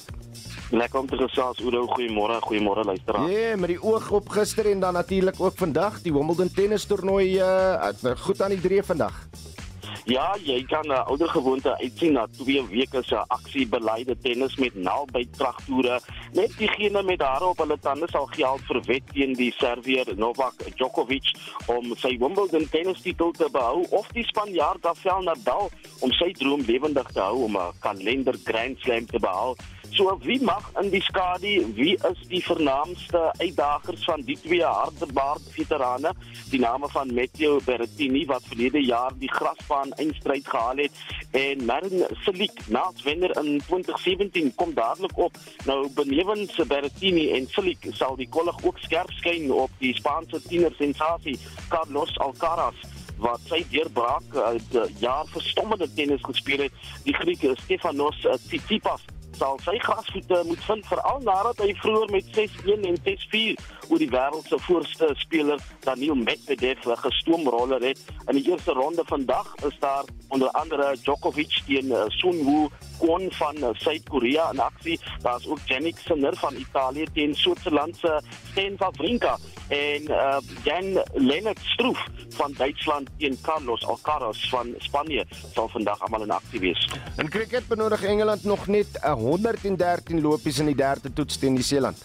Lekker 0.70 0.98
om 0.98 1.06
te 1.06 1.16
gesels 1.16 1.60
Oudo, 1.62 1.84
goeiemôre, 1.86 2.40
goeiemôre 2.42 2.84
luisteraars. 2.84 3.30
Ja, 3.30 3.38
yeah, 3.38 3.58
met 3.58 3.68
die 3.68 3.82
oog 3.82 4.10
op 4.10 4.28
gister 4.28 4.66
en 4.66 4.80
dan 4.80 4.92
natuurlik 4.92 5.40
ook 5.40 5.56
vandag 5.56 6.00
die 6.02 6.12
Wimbledon 6.12 6.50
tennis 6.50 6.84
toernooi 6.84 7.38
uh 7.38 7.90
goed 8.16 8.42
aan 8.42 8.50
die 8.50 8.60
drie 8.60 8.82
vandag. 8.82 9.14
Ja, 10.06 10.36
jy 10.38 10.62
kan 10.70 10.86
'n 10.86 10.90
uh, 10.90 11.06
ouer 11.10 11.28
gewoonte 11.28 11.78
uitsien 11.78 12.12
na 12.12 12.26
2 12.30 12.66
weke 12.70 13.02
se 13.02 13.16
aksiebeleide 13.16 14.16
tennis 14.22 14.54
met 14.56 14.74
naby 14.74 15.26
kragtoere. 15.36 16.00
Net 16.32 16.52
diegene 16.58 17.02
met 17.02 17.20
hare 17.20 17.44
op 17.44 17.58
hulle 17.58 17.78
tande 17.80 18.06
sal 18.10 18.26
geld 18.26 18.60
vir 18.68 18.80
wet 18.86 19.02
teen 19.12 19.32
die 19.34 19.52
Servier 19.58 20.06
Novak 20.16 20.54
Djokovic 20.76 21.34
om 21.66 21.94
sy 21.96 22.14
Wimbledon 22.18 22.68
tennis 22.70 23.02
titel 23.02 23.30
te 23.30 23.48
behou 23.50 23.86
of 23.90 24.06
die 24.14 24.24
Spanjaard 24.24 24.84
Rafael 24.84 25.22
Nadal 25.22 25.70
om 26.00 26.12
sy 26.12 26.30
droom 26.38 26.62
lewendig 26.66 27.10
te 27.12 27.20
hou 27.20 27.42
om 27.44 27.56
'n 27.56 27.74
kalender 27.80 28.38
Grand 28.44 28.78
Slam 28.78 29.06
te 29.06 29.18
behaal. 29.18 29.56
So 29.92 30.18
wie 30.22 30.40
mag 30.42 30.64
in 30.80 30.90
die 30.90 31.00
skadu? 31.00 31.74
Wie 31.74 31.94
is 31.94 32.28
die 32.28 32.42
vernaamste 32.42 33.32
uitdagers 33.38 34.04
van 34.04 34.22
die 34.22 34.36
twee 34.40 34.64
hardebaard 34.64 35.42
veterane? 35.54 36.12
Die 36.50 36.60
name 36.60 36.88
van 36.88 37.14
Matteo 37.14 37.60
Berrettini 37.64 38.24
wat 38.26 38.44
verlede 38.48 38.82
jaar 38.84 39.12
die 39.18 39.30
grasbaan 39.32 39.92
eindstryd 39.92 40.48
gehaal 40.48 40.76
het 40.76 40.92
en 41.30 41.64
Marin 41.64 42.04
Cilic 42.24 42.60
naas 42.68 43.02
wenner 43.02 43.32
in 43.44 43.60
2017 43.66 44.54
kom 44.54 44.74
dadelik 44.74 45.16
op. 45.16 45.36
Nou 45.64 45.88
benewens 45.94 46.56
Berrettini 46.68 47.30
en 47.32 47.48
Cilic 47.48 47.88
sal 47.92 48.16
die 48.16 48.28
kollig 48.28 48.62
ook 48.64 48.78
skerp 48.78 49.10
skyn 49.20 49.50
op 49.52 49.70
die 49.78 49.94
Spaanse 49.96 50.42
tiener 50.48 50.74
sensasie 50.78 51.38
Carlos 51.68 52.18
Alcaraz 52.18 52.84
wat 53.16 53.40
sy 53.48 53.62
deurbraak 53.72 54.34
uit 54.36 54.74
uh, 54.76 54.84
jaar 55.00 55.24
verstommende 55.32 55.88
tennis 55.94 56.20
gespeel 56.24 56.66
het 56.66 56.88
die 57.06 57.14
Griek 57.16 57.46
Stefanos 57.62 58.18
Tsitsipas 58.44 59.04
sal 59.36 59.58
sy 59.64 59.76
grasvoete 59.78 60.42
moet 60.48 60.62
vind 60.64 60.86
veral 60.88 61.20
nadat 61.24 61.60
hy 61.60 61.74
vroeër 61.82 62.12
met 62.14 62.28
6-1 62.36 62.86
en 62.88 62.98
6-4 63.04 63.90
oor 63.90 64.00
die 64.02 64.10
wêreld 64.10 64.48
se 64.48 64.58
voorste 64.66 65.10
speler 65.20 65.60
Daniel 65.84 66.16
Medvedev 66.18 66.88
gestoomroller 67.02 67.82
het. 67.84 68.00
In 68.26 68.38
die 68.38 68.46
eerste 68.50 68.72
ronde 68.76 69.04
vandag 69.06 69.52
is 69.68 69.76
daar 69.80 70.08
onder 70.28 70.50
andere 70.58 70.94
Djokovic 71.02 71.60
teen 71.66 71.92
uh, 71.92 72.06
Sun 72.18 72.42
Woo 72.44 72.70
Kwon 72.98 73.28
van 73.32 73.56
uh, 73.56 73.68
Suid-Korea 73.72 74.50
in 74.52 74.60
aksie. 74.60 75.00
Daar's 75.22 75.46
ook 75.46 75.58
Jannik 75.64 75.98
Sinner 75.98 76.36
van 76.36 76.54
Italië 76.56 77.06
teen 77.12 77.34
Switserland 77.34 77.96
se 77.96 78.20
Stan 78.50 78.74
Wawrinka 78.76 79.38
en 79.68 80.02
uh, 80.02 80.36
Jan 80.64 81.02
Lennart 81.14 81.60
Struff 81.62 82.06
van 82.28 82.54
Duitsland 82.56 83.10
teen 83.18 83.38
Carlos 83.42 83.86
Alcaraz 83.86 84.48
van 84.48 84.74
Spanje 84.78 85.26
sal 85.54 85.68
vandag 85.68 86.00
almal 86.00 86.22
in 86.22 86.30
aksie 86.30 86.60
wees. 86.60 86.88
In 87.16 87.28
cricket 87.28 87.68
benodig 87.68 88.02
Engeland 88.02 88.44
nog 88.44 88.66
net 88.66 89.00
113 89.02 90.20
lopies 90.20 90.58
in 90.58 90.66
die 90.66 90.76
derde 90.76 91.12
toets 91.12 91.38
teen 91.38 91.52
Nieu-Seeland. 91.52 92.04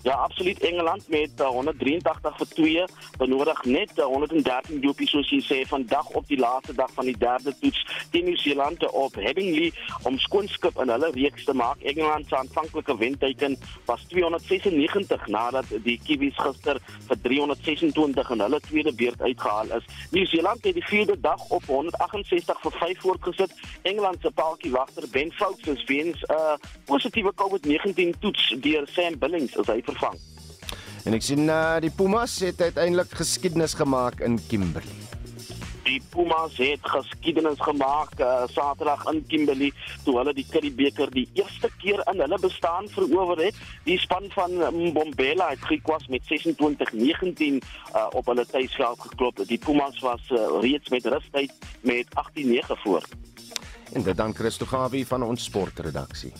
Ja, 0.00 0.14
absoluut 0.14 0.58
Engeland 0.58 1.08
met 1.08 1.30
uh, 1.40 1.46
183 1.46 2.36
vir 2.36 2.48
2 2.48 2.84
benodig 3.18 3.64
net 3.64 3.90
uh, 3.98 4.04
113 4.04 4.80
doelpies 4.80 5.10
soos 5.14 5.28
jy 5.30 5.38
sê 5.44 5.58
vandag 5.68 6.08
op 6.18 6.26
die 6.26 6.38
laaste 6.40 6.74
dag 6.74 6.90
van 6.96 7.06
die 7.06 7.16
derde 7.18 7.52
toets 7.60 7.84
teen 8.10 8.24
Nieu-Seeland 8.26 8.82
op 8.90 9.14
Headingley 9.14 9.70
om 10.08 10.18
skoonskip 10.18 10.80
in 10.82 10.90
hulle 10.90 11.10
reeks 11.14 11.44
te 11.44 11.54
maak. 11.54 11.84
Engeland 11.86 12.26
se 12.28 12.36
aanvanklike 12.36 12.96
wenteiken 12.98 13.58
was 13.86 14.02
296 14.10 15.26
nadat 15.26 15.70
die 15.84 15.98
Kiwis 16.02 16.40
gister 16.40 16.80
vir 17.08 17.20
326 17.28 18.34
in 18.34 18.44
hulle 18.46 18.60
tweede 18.66 18.94
beurt 18.98 19.22
uitgehaal 19.22 19.76
is. 19.78 19.86
Nieu-Seeland 20.10 20.66
het 20.66 20.80
die 20.80 20.86
vierde 20.88 21.18
dag 21.20 21.46
op 21.50 21.68
168 21.70 22.64
vir 22.64 22.76
5 22.80 23.06
voortgesit. 23.06 23.54
Engeland 23.82 24.18
se 24.22 24.34
paaltjie 24.34 24.74
wagter 24.74 25.06
Ben 25.14 25.30
Foakes 25.38 25.68
is 25.76 25.86
weens 25.86 26.26
'n 26.26 26.34
uh, 26.34 26.58
positiewe 26.90 27.32
COVID-19 27.36 28.18
toets 28.18 28.54
deur 28.58 28.88
Sam 28.90 29.18
Billings 29.18 29.58
as 29.58 29.66
hy 29.66 29.81
vervang. 29.84 30.18
En 31.02 31.16
ek 31.16 31.24
sien 31.26 31.48
uh, 31.50 31.78
die 31.82 31.90
Pumas 31.90 32.38
het 32.44 32.60
uiteindelik 32.62 33.10
geskiedenis 33.18 33.74
gemaak 33.74 34.20
in 34.22 34.38
Kimberley. 34.46 35.00
Die 35.82 35.98
Pumas 36.12 36.54
het 36.62 36.84
geskiedenis 36.86 37.58
gemaak 37.58 38.14
uh, 38.22 38.44
Saterdag 38.54 39.02
in 39.10 39.18
Kimberley 39.26 39.72
toe 40.04 40.14
hulle 40.20 40.34
die 40.36 40.46
Curriebeeker 40.50 41.10
die 41.10 41.26
eerste 41.34 41.72
keer 41.82 42.04
in 42.12 42.22
hulle 42.22 42.38
bestaan 42.38 42.86
verower 42.94 43.42
het. 43.42 43.58
Die 43.88 43.98
span 43.98 44.30
van 44.36 44.54
Mbombela 44.76 45.50
het 45.50 45.66
gekwas 45.66 46.06
met 46.06 46.22
26-19 46.30 47.58
uh, 47.58 48.06
op 48.14 48.30
hulle 48.30 48.46
tuisveld 48.46 49.02
geklop. 49.08 49.42
Die 49.50 49.58
Pumas 49.58 49.98
was 50.06 50.30
uh, 50.30 50.46
reeds 50.62 50.88
met 50.94 51.10
rustyd 51.10 51.52
met 51.82 52.06
18-9 52.38 52.78
voor. 52.86 53.02
En 53.92 54.02
dit 54.02 54.16
dan 54.16 54.34
Christo 54.34 54.66
Gawie 54.66 55.06
van 55.06 55.22
ons 55.22 55.44
sportredaksie. 55.44 56.32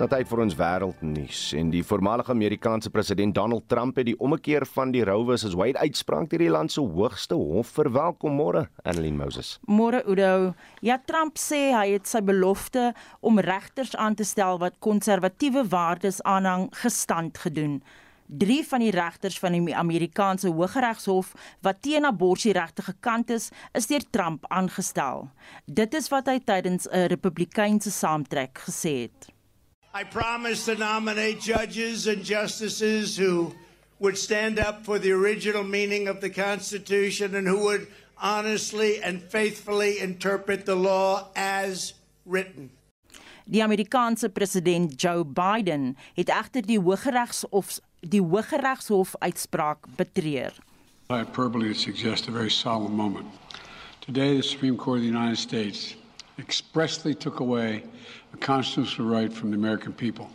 Nou 0.00 0.08
tyd 0.08 0.28
vir 0.30 0.40
ons 0.40 0.54
wêreldnuus 0.56 1.40
en 1.60 1.70
die 1.74 1.82
voormalige 1.84 2.32
Amerikaanse 2.32 2.88
president 2.92 3.34
Donald 3.36 3.66
Trump 3.68 3.98
het 4.00 4.06
die 4.08 4.16
ommekeer 4.16 4.64
van 4.72 4.94
die 4.94 5.02
Roe 5.04 5.26
vs 5.28 5.52
Wade 5.60 5.80
uitspraak 5.82 6.30
deur 6.30 6.40
die 6.40 6.52
land 6.52 6.72
se 6.72 6.80
hoogste 6.80 7.36
hof 7.36 7.74
verwelkom 7.76 8.38
môre 8.40 8.62
Annelien 8.80 9.18
Moses. 9.18 9.58
Môre 9.68 10.00
Udo, 10.08 10.54
ja 10.80 10.96
Trump 11.04 11.36
sê 11.36 11.74
hy 11.74 11.90
het 11.98 12.08
sy 12.08 12.22
belofte 12.24 12.94
om 13.20 13.42
regters 13.44 13.92
aan 14.00 14.16
te 14.16 14.24
stel 14.24 14.56
wat 14.62 14.78
konservatiewe 14.80 15.66
waardes 15.68 16.22
aanhang 16.24 16.70
gestand 16.80 17.36
gedoen. 17.42 17.82
Drie 18.24 18.62
van 18.64 18.80
die 18.80 18.94
regters 18.94 19.36
van 19.42 19.52
die 19.58 19.74
Amerikaanse 19.76 20.48
Hooggeregshof 20.54 21.34
wat 21.66 21.82
teen 21.84 22.08
abortusregte 22.08 22.86
gekant 22.86 23.34
is, 23.36 23.50
is 23.76 23.90
deur 23.90 24.06
Trump 24.14 24.48
aangestel. 24.48 25.26
Dit 25.66 25.98
is 25.98 26.08
wat 26.08 26.30
hy 26.30 26.38
tydens 26.40 26.88
'n 26.88 27.10
Republikeinse 27.12 27.90
saamtrek 27.90 28.64
gesê 28.64 28.94
het. 29.04 29.28
I 29.92 30.04
promise 30.04 30.66
to 30.66 30.76
nominate 30.76 31.40
judges 31.40 32.06
and 32.06 32.22
justices 32.22 33.16
who 33.16 33.52
would 33.98 34.16
stand 34.16 34.60
up 34.60 34.84
for 34.84 35.00
the 35.00 35.10
original 35.10 35.64
meaning 35.64 36.06
of 36.06 36.20
the 36.20 36.30
Constitution 36.30 37.34
and 37.34 37.48
who 37.48 37.58
would 37.64 37.88
honestly 38.16 39.02
and 39.02 39.20
faithfully 39.20 39.98
interpret 39.98 40.64
the 40.64 40.76
law 40.76 41.28
as 41.34 41.94
written. 42.24 42.70
Die 43.44 43.60
Amerikaanse 43.60 44.28
president 44.28 44.94
Joe 44.94 45.24
Biden 45.24 45.96
het 46.14 46.28
egter 46.28 46.62
die 46.62 46.78
Hooggeregshof 46.78 47.80
die 48.00 48.22
Hooggeregshof 48.22 49.16
uitspraak 49.18 49.86
betreur. 49.96 50.52
Hyperbole 51.08 51.74
suggests 51.74 52.28
a 52.28 52.30
very 52.30 52.50
solemn 52.50 52.94
moment. 52.94 53.26
Today 54.00 54.36
the 54.36 54.42
Supreme 54.42 54.76
Court 54.76 54.98
of 54.98 55.02
the 55.02 55.10
United 55.10 55.38
States 55.38 55.96
expressly 56.40 57.14
took 57.14 57.40
away 57.40 57.84
a 58.32 58.36
constitutional 58.38 59.08
right 59.08 59.32
from 59.32 59.50
the 59.50 59.56
American 59.56 59.92
people 59.92 60.30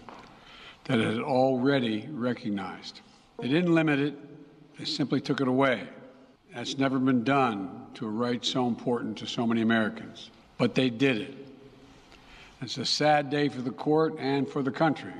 that 0.85 0.99
it 0.99 1.05
had 1.05 1.23
already 1.23 2.07
recognized. 2.11 3.01
They 3.39 3.47
didn't 3.47 3.73
limit 3.73 3.99
it, 3.99 4.15
they 4.77 4.85
simply 4.85 5.19
took 5.19 5.41
it 5.41 5.47
away. 5.47 5.87
That's 6.53 6.77
never 6.77 6.99
been 6.99 7.23
done 7.23 7.87
to 7.95 8.05
a 8.05 8.09
right 8.09 8.43
so 8.45 8.67
important 8.67 9.17
to 9.17 9.27
so 9.27 9.45
many 9.45 9.61
Americans. 9.61 10.29
But 10.57 10.75
they 10.75 10.89
did 10.89 11.17
it. 11.17 11.33
It's 12.61 12.77
a 12.77 12.85
sad 12.85 13.29
day 13.29 13.49
for 13.49 13.61
the 13.61 13.71
court 13.71 14.15
and 14.19 14.47
for 14.47 14.63
the 14.63 14.71
country. 14.71 15.13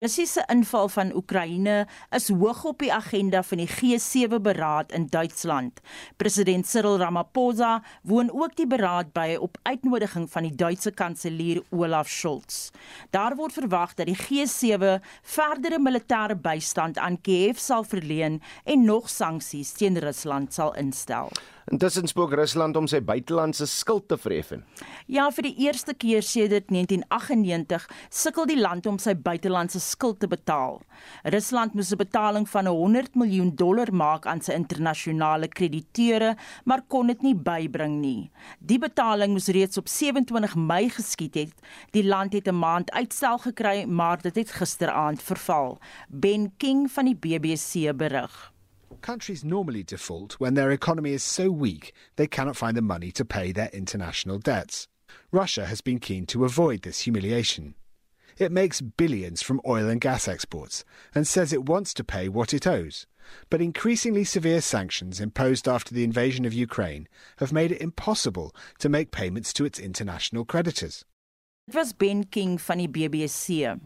Russiese 0.00 0.44
inval 0.46 0.86
van 0.94 1.08
Oekraïne 1.10 1.80
is 2.14 2.28
hoog 2.30 2.60
op 2.70 2.78
die 2.78 2.92
agenda 2.94 3.40
van 3.42 3.58
die 3.58 3.66
G7 3.66 4.38
beraad 4.42 4.92
in 4.94 5.08
Duitsland. 5.10 5.80
President 6.16 6.66
Cyril 6.70 7.00
Ramaphosa 7.02 7.82
woon 8.06 8.30
ook 8.30 8.54
die 8.56 8.66
beraad 8.70 9.10
by 9.12 9.34
op 9.40 9.58
uitnodiging 9.62 10.30
van 10.30 10.46
die 10.46 10.54
Duitse 10.54 10.94
kanselier 10.94 11.64
Olaf 11.74 12.14
Scholz. 12.14 12.70
Daar 13.10 13.34
word 13.34 13.58
verwag 13.58 13.98
dat 13.98 14.06
die 14.06 14.18
G7 14.22 15.02
verdere 15.34 15.82
militêre 15.82 16.38
bystand 16.38 17.02
aan 17.02 17.18
Kiev 17.20 17.58
sal 17.58 17.82
verleen 17.82 18.38
en 18.64 18.86
nog 18.86 19.10
sanksies 19.10 19.74
teen 19.74 19.98
Rusland 19.98 20.54
sal 20.54 20.76
instel. 20.78 21.34
Intussen 21.68 22.08
spook 22.08 22.32
Rusland 22.32 22.76
om 22.80 22.86
sy 22.88 23.00
buitelandse 23.04 23.66
skuld 23.68 24.06
te 24.08 24.16
verheffen. 24.16 24.62
Ja, 25.04 25.26
vir 25.36 25.50
die 25.50 25.66
eerste 25.66 25.92
keer 25.92 26.24
sedert 26.24 26.70
1998 26.72 27.84
sukkel 28.08 28.48
die 28.48 28.56
land 28.56 28.88
om 28.88 28.96
sy 29.02 29.12
buitelandse 29.12 29.80
skuld 29.84 30.22
te 30.22 30.30
betaal. 30.32 30.80
Rusland 31.28 31.76
moes 31.76 31.92
'n 31.92 32.00
betaling 32.00 32.48
van 32.48 32.66
100 32.66 33.14
miljoen 33.14 33.52
dollar 33.54 33.92
maak 33.92 34.26
aan 34.26 34.40
sy 34.40 34.52
internasionale 34.52 35.48
krediteure, 35.48 36.36
maar 36.64 36.82
kon 36.88 37.06
dit 37.06 37.22
nie 37.22 37.34
bybring 37.34 38.00
nie. 38.00 38.30
Die 38.60 38.78
betaling 38.78 39.32
moes 39.32 39.48
reeds 39.48 39.76
op 39.76 39.88
27 39.88 40.56
Mei 40.56 40.88
geskied 40.88 41.34
het. 41.34 41.54
Die 41.92 42.04
land 42.04 42.32
het 42.32 42.48
'n 42.48 42.58
maand 42.58 42.90
uitstel 42.90 43.38
gekry, 43.38 43.84
maar 43.84 44.22
dit 44.22 44.36
het 44.36 44.50
gisteraand 44.50 45.22
verval. 45.22 45.78
Ben 46.08 46.52
King 46.56 46.90
van 46.90 47.04
die 47.04 47.16
BBC 47.16 47.92
berig. 47.96 48.52
Countries 49.00 49.44
normally 49.44 49.82
default 49.82 50.34
when 50.34 50.54
their 50.54 50.70
economy 50.70 51.12
is 51.12 51.22
so 51.22 51.50
weak 51.50 51.92
they 52.16 52.26
cannot 52.26 52.56
find 52.56 52.76
the 52.76 52.82
money 52.82 53.10
to 53.12 53.24
pay 53.24 53.52
their 53.52 53.70
international 53.72 54.38
debts. 54.38 54.88
Russia 55.32 55.66
has 55.66 55.80
been 55.80 55.98
keen 55.98 56.26
to 56.26 56.44
avoid 56.44 56.82
this 56.82 57.00
humiliation. 57.00 57.74
It 58.36 58.52
makes 58.52 58.80
billions 58.80 59.42
from 59.42 59.60
oil 59.66 59.88
and 59.88 60.00
gas 60.00 60.28
exports 60.28 60.84
and 61.14 61.26
says 61.26 61.52
it 61.52 61.66
wants 61.66 61.92
to 61.94 62.04
pay 62.04 62.28
what 62.28 62.54
it 62.54 62.66
owes. 62.66 63.06
But 63.50 63.60
increasingly 63.60 64.24
severe 64.24 64.60
sanctions 64.60 65.20
imposed 65.20 65.68
after 65.68 65.94
the 65.94 66.04
invasion 66.04 66.44
of 66.44 66.52
Ukraine 66.52 67.08
have 67.38 67.52
made 67.52 67.72
it 67.72 67.82
impossible 67.82 68.54
to 68.78 68.88
make 68.88 69.10
payments 69.10 69.52
to 69.54 69.64
its 69.64 69.78
international 69.78 70.44
creditors. 70.44 71.04
Dit 71.66 71.74
was 71.74 71.92
Ben 71.92 72.24
King 72.24 72.56
van 72.58 72.78
die 72.78 72.86
BBC. 72.86 73.78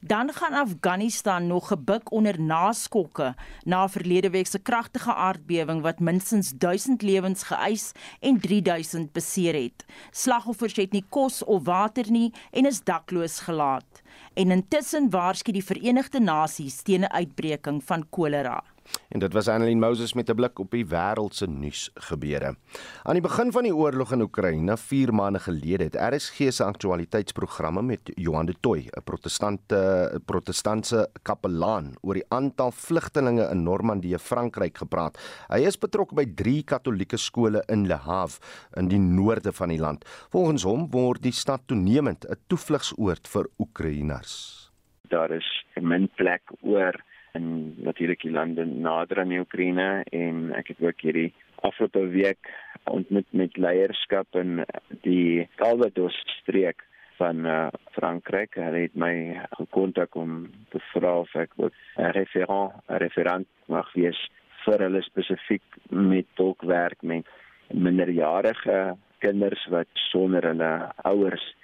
Dan 0.00 0.32
gaan 0.32 0.52
Afghanistan 0.52 1.46
nog 1.46 1.68
gebuk 1.68 2.12
onder 2.12 2.40
naskokke 2.40 3.34
na 3.64 3.88
verlede 3.88 4.30
week 4.30 4.46
se 4.46 4.58
kragtige 4.58 5.14
aardbewing 5.14 5.82
wat 5.82 6.00
minstens 6.00 6.52
1000 6.58 7.02
lewens 7.02 7.42
geëis 7.42 7.92
en 8.20 8.40
3000 8.40 9.12
beseer 9.12 9.54
het. 9.54 9.84
Slagoffers 10.10 10.76
het 10.76 10.92
nie 10.92 11.04
kos 11.08 11.44
of 11.44 11.64
water 11.64 12.10
nie 12.10 12.32
en 12.50 12.66
is 12.66 12.82
dakloos 12.82 13.40
gelaat. 13.40 14.02
En 14.34 14.50
intussen 14.50 15.10
waarsku 15.10 15.52
die 15.52 15.64
Verenigde 15.64 16.20
Nasies 16.20 16.82
teen 16.82 17.00
'n 17.00 17.12
uitbreking 17.12 17.84
van 17.84 18.06
kolera. 18.10 18.64
En 19.08 19.18
dit 19.18 19.32
was 19.32 19.48
Annelien 19.48 19.78
Moses 19.78 20.12
met 20.12 20.30
'n 20.30 20.34
blik 20.34 20.58
op 20.58 20.70
die 20.70 20.86
wêreld 20.86 21.34
se 21.34 21.46
nuus 21.46 21.90
gebeure. 21.94 22.56
Aan 23.02 23.14
die 23.14 23.22
begin 23.22 23.52
van 23.52 23.62
die 23.62 23.74
oorlog 23.74 24.12
in 24.12 24.20
Oekraïne 24.20 24.76
4 24.76 25.14
maande 25.14 25.38
gelede 25.38 25.84
het 25.84 25.94
RSG 25.94 26.52
se 26.52 26.64
aktualiteitsprogramme 26.64 27.82
met 27.82 28.00
Johan 28.14 28.46
de 28.46 28.54
Tooi, 28.60 28.88
'n 28.88 29.02
protestante 29.04 30.20
protestantse 30.24 31.08
kapelaan 31.22 31.94
oor 32.00 32.14
die 32.14 32.28
aantal 32.28 32.70
vlugtelinge 32.70 33.48
in 33.50 33.62
Normandië, 33.62 34.18
Frankryk 34.18 34.78
gepraat. 34.78 35.18
Hy 35.48 35.60
is 35.60 35.78
betrokke 35.78 36.14
by 36.14 36.26
3 36.34 36.62
katolieke 36.62 37.16
skole 37.16 37.62
in 37.66 37.86
Le 37.86 37.96
Havre 37.96 38.40
in 38.76 38.88
die 38.88 38.98
noorde 38.98 39.52
van 39.52 39.68
die 39.68 39.80
land. 39.80 40.04
Volgens 40.30 40.62
hom 40.62 40.90
word 40.90 41.22
die 41.22 41.32
stad 41.32 41.60
toenemend 41.66 42.24
'n 42.24 42.36
toevlugsoord 42.46 43.28
vir 43.28 43.48
Oekraïners. 43.58 44.70
Daar 45.08 45.30
is 45.30 45.64
'n 45.76 45.86
min 45.86 46.08
plek 46.16 46.42
oor 46.60 46.94
in 47.34 47.74
natuurlik 47.84 48.22
die 48.22 48.32
lande 48.32 48.64
nader 48.64 49.20
aan 49.20 49.32
die 49.34 49.40
Oekraïne 49.40 50.04
en 50.12 50.52
ek 50.56 50.72
het 50.72 50.82
ook 50.84 51.00
hierdie 51.00 51.32
afgelope 51.66 52.06
week 52.14 52.50
ontmoet 52.88 53.26
met 53.30 53.56
leierskap 53.56 54.38
in 54.38 54.62
die 55.02 55.48
Calvados 55.60 56.16
streek 56.38 56.84
van 57.18 57.46
uh, 57.46 57.66
Frankryk. 57.96 58.54
Hulle 58.54 58.86
het 58.86 58.94
my 58.94 59.40
gekontak 59.58 60.14
om 60.16 60.46
te 60.72 60.80
vra 60.92 61.18
of 61.24 61.34
ek 61.34 61.50
'n 61.58 61.70
referent, 62.14 62.72
'n 62.88 63.00
referent 63.02 63.48
mag 63.66 63.92
wees 63.94 64.20
vir 64.64 64.78
hulle 64.86 65.02
spesifiek 65.02 65.62
met 65.90 66.26
tolkwerk 66.34 67.02
met 67.02 67.26
minderjarige 67.72 68.96
kinders 69.18 69.66
wat 69.70 69.88
sonder 70.10 70.42
hulle 70.42 70.72
ouers 71.04 71.54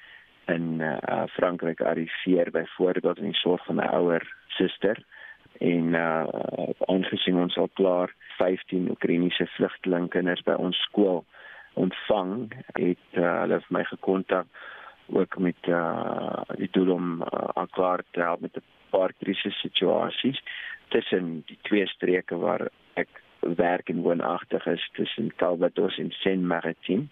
in 0.46 0.80
uh, 0.80 1.24
Frankryk 1.36 1.80
arriveer 1.80 2.50
byvoorbeeld 2.50 3.18
in 3.18 3.30
die 3.32 3.40
sorg 3.40 3.64
van 3.64 3.80
'n 3.80 3.94
ouer 4.00 4.24
suster 4.48 4.98
en 5.58 5.94
uh 5.94 6.26
aangesien 6.90 7.38
ons 7.38 7.56
al 7.56 7.70
klaar 7.78 8.12
15 8.38 8.90
Oekraïense 8.90 9.46
vlugtelingkinders 9.56 10.42
by 10.46 10.56
ons 10.58 10.78
skool 10.88 11.24
ontvang 11.80 12.52
het 12.78 13.18
uh, 13.18 13.40
hulle 13.42 13.60
vir 13.66 13.76
my 13.76 13.84
gekontak 13.90 14.46
ook 15.14 15.38
met 15.38 15.68
uh 15.68 16.42
die 16.58 16.70
doel 16.76 16.94
om 16.94 17.22
uh, 17.22 17.48
al 17.54 17.68
klaar 17.76 18.02
te 18.10 18.20
help 18.20 18.40
met 18.40 18.56
'n 18.56 18.64
paar 18.90 19.12
krisis 19.22 19.60
situasies 19.60 20.42
tussen 20.88 21.42
die 21.46 21.58
twee 21.62 21.86
streke 21.86 22.36
waar 22.36 22.68
ek 22.94 23.08
werk 23.40 23.88
en 23.88 24.02
woonagtig 24.02 24.66
is 24.66 24.90
tussen 24.92 25.32
Calvados 25.36 25.98
en 25.98 26.10
Saint-Maritime 26.10 27.06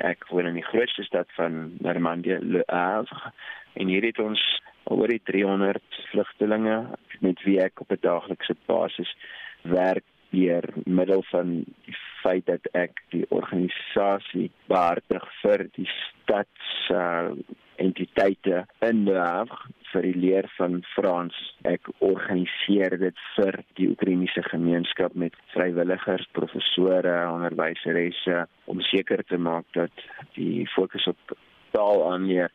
ek 0.00 0.24
woon 0.28 0.46
in 0.46 0.54
die 0.54 0.70
grootste 0.70 1.04
stad 1.04 1.28
van 1.36 1.76
Normandië 1.78 2.38
Le 2.40 2.62
Havre 2.66 3.32
en 3.72 3.86
hier 3.86 4.04
het 4.04 4.18
ons 4.18 4.40
oor 4.84 5.08
die 5.08 5.22
300 5.24 6.00
vlugtelinge 6.10 6.78
met 7.20 7.42
wie 7.46 7.58
ek 7.60 7.80
op 7.80 7.92
'n 7.92 8.00
daaglikse 8.00 8.56
basis 8.66 9.16
werk 9.62 10.04
deur 10.32 10.64
middel 10.84 11.22
van 11.30 11.64
die 11.84 11.96
feit 12.22 12.46
dat 12.46 12.66
ek 12.72 13.02
die 13.12 13.24
organisasie 13.28 14.50
behartig 14.66 15.24
vir 15.42 15.66
die 15.76 15.88
stads 15.90 16.90
uh, 16.90 17.30
entiteite 17.76 18.64
in 18.80 19.06
Havre 19.08 19.72
vir 19.92 20.06
die 20.08 20.16
leer 20.16 20.48
van 20.56 20.80
Frans. 20.94 21.36
Ek 21.68 21.88
organiseer 22.00 22.96
dit 23.00 23.18
vir 23.36 23.58
die 23.76 23.90
Oekraïense 23.92 24.44
gemeenskap 24.48 25.14
met 25.18 25.36
vrywilligers, 25.52 26.24
professore, 26.32 27.12
onderwyseresse 27.28 28.46
om 28.72 28.80
seker 28.88 29.20
te 29.28 29.36
maak 29.36 29.68
dat 29.76 30.06
die 30.38 30.64
fokus 30.72 31.10
op 31.12 31.36
taal 31.76 32.06
aanleer 32.08 32.52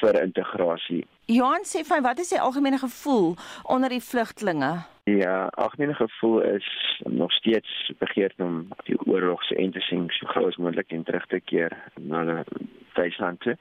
vir 0.00 0.20
integrasie. 0.22 1.04
Johan 1.30 1.64
sê 1.64 1.84
van 1.88 2.02
wat 2.04 2.18
is 2.18 2.32
sy 2.32 2.40
algemene 2.40 2.78
gevoel 2.78 3.34
onder 3.62 3.88
die 3.88 4.02
vlugtlinge? 4.02 4.72
Ja, 5.04 5.48
algemene 5.60 5.94
gevoel 5.94 6.40
is 6.56 6.68
nog 7.04 7.32
steeds 7.32 7.92
begeerd 7.98 8.34
om 8.40 8.68
die 8.84 8.98
oorlog 9.06 9.42
se 9.44 9.70
sien 9.88 10.06
so 10.08 10.26
gou 10.26 10.46
as 10.48 10.56
moontlik 10.56 10.92
en 10.92 11.04
terug 11.04 11.26
te 11.26 11.40
keer 11.40 11.72
na 12.00 12.24
die 12.24 12.68
Duitsland 12.94 13.40
toe 13.40 13.56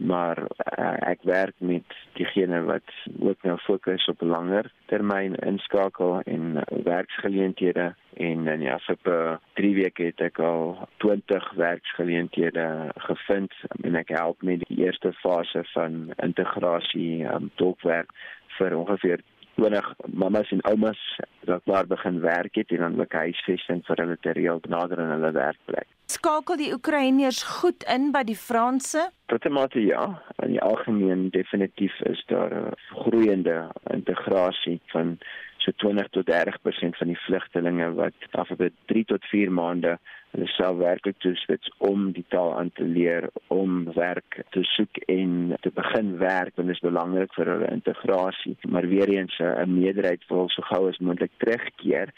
maar 0.00 0.38
uh, 0.78 0.96
ek 1.10 1.22
werk 1.28 1.54
met 1.58 1.96
diegene 2.18 2.62
wat 2.68 2.92
ook 3.18 3.42
nou 3.42 3.56
fokus 3.64 4.06
op 4.08 4.22
langer 4.22 4.70
termyn 4.92 5.36
inskakel 5.46 6.20
en 6.24 6.56
uh, 6.56 6.64
werksgeleenthede 6.84 7.94
en 8.16 8.48
in 8.48 8.64
die 8.64 8.72
afgelope 8.72 9.38
3 9.60 9.74
weke 9.74 10.10
het 10.10 10.20
ek 10.24 10.40
al 10.44 10.76
20 11.04 11.50
werksgeleenthede 11.60 12.66
gevind 13.10 13.54
en 13.82 14.00
ek 14.00 14.12
help 14.16 14.42
met 14.42 14.64
die 14.66 14.82
eerste 14.84 15.12
fase 15.20 15.64
van 15.74 16.10
integrasie 16.16 17.26
um, 17.28 17.50
tolkwerk 17.60 18.12
vir 18.58 18.76
ongeveer 18.76 19.24
20 19.60 19.94
mamas 20.06 20.50
en 20.50 20.62
oumas 20.72 21.00
wat 21.44 21.64
daar 21.64 21.86
begin 21.86 22.20
werk 22.20 22.54
het 22.54 22.70
en 22.70 22.84
dan 22.86 23.00
ook 23.00 23.12
huisvesting 23.12 23.84
vir 23.86 24.04
hulle 24.04 24.16
te 24.20 24.36
reël 24.36 24.60
nader 24.68 25.00
aan 25.00 25.16
hulle 25.16 25.32
werkplek. 25.36 25.88
Skakel 26.10 26.56
die 26.58 26.72
Oekraïners 26.74 27.38
goed 27.60 27.84
in 27.94 28.08
by 28.10 28.24
die 28.26 28.34
Franse? 28.34 29.04
Totemate 29.30 29.78
ja, 29.84 30.08
in 30.42 30.56
die 30.56 30.62
algemeen 30.66 31.28
definitief 31.30 31.94
is 32.10 32.22
daar 32.32 32.50
'n 32.50 32.74
groeiende 33.02 33.58
integrasie 33.94 34.80
van 34.94 35.18
so 35.58 35.70
20 35.76 36.08
tot 36.10 36.26
30% 36.26 36.96
van 36.96 37.06
die 37.12 37.20
vlugtelinge 37.26 37.92
wat 37.94 38.14
afgelope 38.30 38.72
3 38.86 39.04
tot 39.04 39.24
4 39.24 39.52
maande 39.52 39.98
hulle 40.32 40.46
self 40.46 40.76
werklik 40.82 41.18
toeswits 41.18 41.70
om 41.78 42.10
die 42.12 42.26
taal 42.28 42.58
aan 42.58 42.72
te 42.74 42.84
leer, 42.84 43.30
om 43.46 43.92
werk 43.94 44.42
te 44.50 44.62
soek 44.62 44.96
en 45.06 45.56
te 45.60 45.70
begin 45.70 46.18
werk 46.18 46.56
want 46.56 46.68
dit 46.68 46.76
is 46.76 46.88
belangrik 46.90 47.34
vir 47.38 47.46
hulle 47.54 47.70
integrasie. 47.70 48.56
Maar 48.68 48.88
weer 48.88 49.08
eens 49.08 49.38
'n 49.38 49.78
meerderheid 49.78 50.26
wil 50.28 50.48
so 50.48 50.62
gou 50.62 50.88
as 50.88 50.98
moontlik 50.98 51.34
terugkeer. 51.36 52.08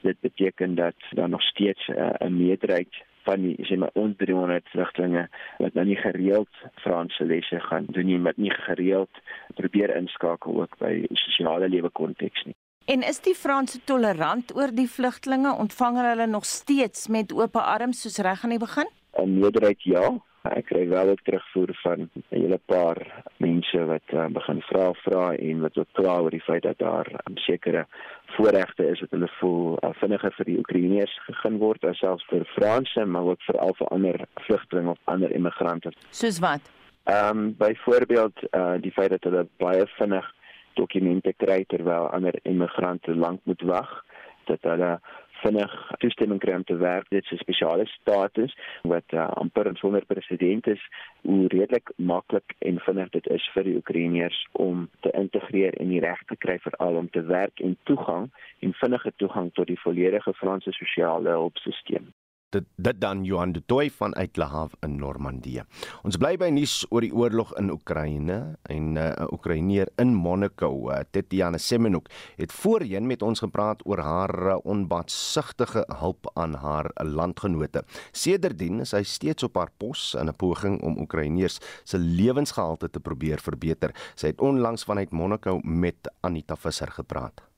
Dit 0.00 0.20
beteken 0.20 0.74
dat 0.74 0.96
daar 1.10 1.28
nog 1.28 1.42
steeds 1.42 1.88
'n 1.88 2.36
meerderheid 2.36 2.94
van 3.26 3.44
die 3.44 3.54
sê 3.68 3.78
maar 3.78 3.94
ons 3.94 4.16
300 4.20 4.68
vlugtelinge 4.72 5.26
wat 5.58 5.74
nou 5.78 5.86
nie 5.86 5.98
gereeld 6.00 6.64
Franse 6.84 7.24
lesse 7.24 7.60
gaan 7.68 7.86
doen 7.94 8.06
nie, 8.06 8.18
wat 8.20 8.36
nie 8.36 8.52
gereeld 8.54 9.22
probeer 9.58 9.94
inskakel 9.96 10.60
ook 10.64 10.78
by 10.78 10.92
sosiale 11.12 11.68
lewe 11.68 11.90
konteks 11.90 12.44
nie. 12.48 12.56
En 12.90 13.04
is 13.06 13.20
die 13.22 13.34
Franse 13.38 13.78
tolerant 13.86 14.50
oor 14.56 14.72
die 14.74 14.88
vlugtelinge? 14.90 15.54
Ontvang 15.54 16.00
hulle 16.02 16.26
nog 16.26 16.44
steeds 16.44 17.06
met 17.08 17.32
oop 17.32 17.56
arms 17.56 18.02
soos 18.02 18.18
reg 18.26 18.42
aan 18.44 18.56
die 18.56 18.58
begin? 18.58 18.88
'n 19.18 19.38
Meerderheid 19.38 19.82
ja, 19.82 20.08
ek 20.50 20.66
kry 20.66 20.88
wel 20.88 21.08
ook 21.08 21.22
terugvoer 21.22 21.70
van 21.82 22.00
'n 22.00 22.22
hele 22.28 22.58
paar 22.66 22.98
mense 23.36 23.84
wat 23.84 24.08
uh, 24.12 24.26
begin 24.26 24.60
vra 24.60 24.92
vra 24.92 25.34
en 25.34 25.60
wat 25.60 25.78
ook 25.78 25.92
kla 25.92 26.18
oor 26.18 26.30
die 26.30 26.42
feit 26.42 26.62
dat 26.62 26.78
daar 26.78 27.06
um, 27.26 27.36
sekere 27.36 27.86
voorregte 28.34 28.86
is 28.86 29.00
wat 29.00 29.10
hulle 29.10 29.30
voel 29.38 29.78
uh, 29.78 29.90
vinniger 29.92 30.32
vir 30.32 30.44
die 30.44 30.58
Oekraïners 30.58 31.18
gegee 31.26 31.58
word 31.58 31.84
as 31.84 31.98
selfs 31.98 32.26
vir 32.30 32.44
Franse 32.54 33.04
maar 33.04 33.22
ook 33.22 33.42
vir 33.46 33.58
al 33.58 33.74
vir 33.74 33.88
ander 33.88 34.26
vlugtelinge 34.34 34.90
of 34.90 34.98
ander 35.04 35.30
immigrante. 35.30 35.92
Soos 36.10 36.38
wat? 36.38 36.60
Ehm 37.04 37.38
um, 37.38 37.54
byvoorbeeld 37.58 38.36
uh, 38.50 38.74
die 38.80 38.92
feit 38.92 39.10
dat 39.10 39.24
hulle 39.24 39.46
baie 39.56 39.86
vinnig 39.98 40.34
dokumente 40.74 41.32
kry 41.36 41.64
terwyl 41.68 42.10
ander 42.10 42.38
immigrante 42.42 43.14
lank 43.14 43.40
moet 43.44 43.62
wag 43.62 44.04
dat 44.44 44.62
hulle 44.62 45.00
vinnig 45.42 45.74
toestemming 45.98 46.40
kry 46.40 46.54
om 46.54 46.64
te 46.64 46.76
werk. 46.76 47.08
Dit 47.10 47.24
is 47.24 47.30
'n 47.30 47.44
spesiale 47.44 47.86
status 47.86 48.56
wat 48.82 49.08
uh, 49.12 49.28
amper 49.42 49.70
sonder 49.76 50.04
presedent 50.06 50.66
is 50.66 50.82
hoe 51.22 51.48
redelik 51.48 51.92
maklik 51.96 52.54
en 52.58 52.78
vinnig 52.78 53.08
dit 53.10 53.26
is 53.26 53.50
vir 53.54 53.64
die 53.64 53.76
Oekraïners 53.76 54.46
om 54.52 54.88
te 55.00 55.10
integreer 55.10 55.74
en 55.80 55.88
die 55.88 56.00
reg 56.00 56.22
te 56.26 56.36
kry 56.36 56.58
vir 56.58 56.74
al 56.78 56.96
om 56.96 57.10
te 57.10 57.22
werk 57.22 57.60
en 57.60 57.76
toegang 57.82 58.30
en 58.58 58.72
vinnige 58.72 59.12
toegang 59.16 59.52
tot 59.52 59.66
die 59.66 59.80
volledige 59.80 60.34
Franse 60.34 60.72
sosiale 60.72 61.30
hulpstelsel 61.30 62.12
dit 62.52 62.68
dit 62.76 63.00
dan 63.00 63.24
Johan 63.24 63.52
de 63.52 63.62
Toey 63.66 63.90
van 63.90 64.14
Uitlahav 64.14 64.72
in 64.84 64.96
Normandië. 65.00 65.64
Ons 66.02 66.18
bly 66.20 66.34
by 66.40 66.50
nuus 66.52 66.82
oor 66.90 67.04
die 67.04 67.12
oorlog 67.14 67.52
in 67.60 67.70
Oekraïne 67.72 68.56
en 68.70 68.92
'n 68.92 68.98
uh, 69.00 69.26
Oekraïneer 69.32 69.88
in 69.96 70.14
Monaco, 70.14 70.90
uh, 70.90 71.00
Tetiana 71.10 71.58
Semenuk, 71.58 72.10
het 72.36 72.52
voorheen 72.52 73.06
met 73.06 73.22
ons 73.22 73.38
gepraat 73.38 73.86
oor 73.86 73.98
haar 73.98 74.34
uh, 74.46 74.56
onbaatsigtige 74.64 75.84
hulp 75.98 76.30
aan 76.34 76.54
haar 76.54 76.90
landgenote. 76.94 77.84
Sedertdien 78.12 78.80
is 78.80 78.92
hy 78.92 79.02
steeds 79.02 79.42
op 79.42 79.56
haar 79.56 79.70
pos 79.76 80.14
in 80.14 80.28
'n 80.28 80.36
poging 80.36 80.82
om 80.82 80.98
Oekraïners 80.98 81.58
se 81.84 81.98
lewensgehalte 81.98 82.90
te 82.90 83.00
probeer 83.00 83.38
verbeter. 83.40 83.94
Sy 84.14 84.26
het 84.26 84.40
onlangs 84.40 84.84
vanuit 84.84 85.10
Monaco 85.10 85.60
met 85.62 86.10
Anita 86.20 86.56
Visser 86.56 86.90
gepraat. 86.90 87.51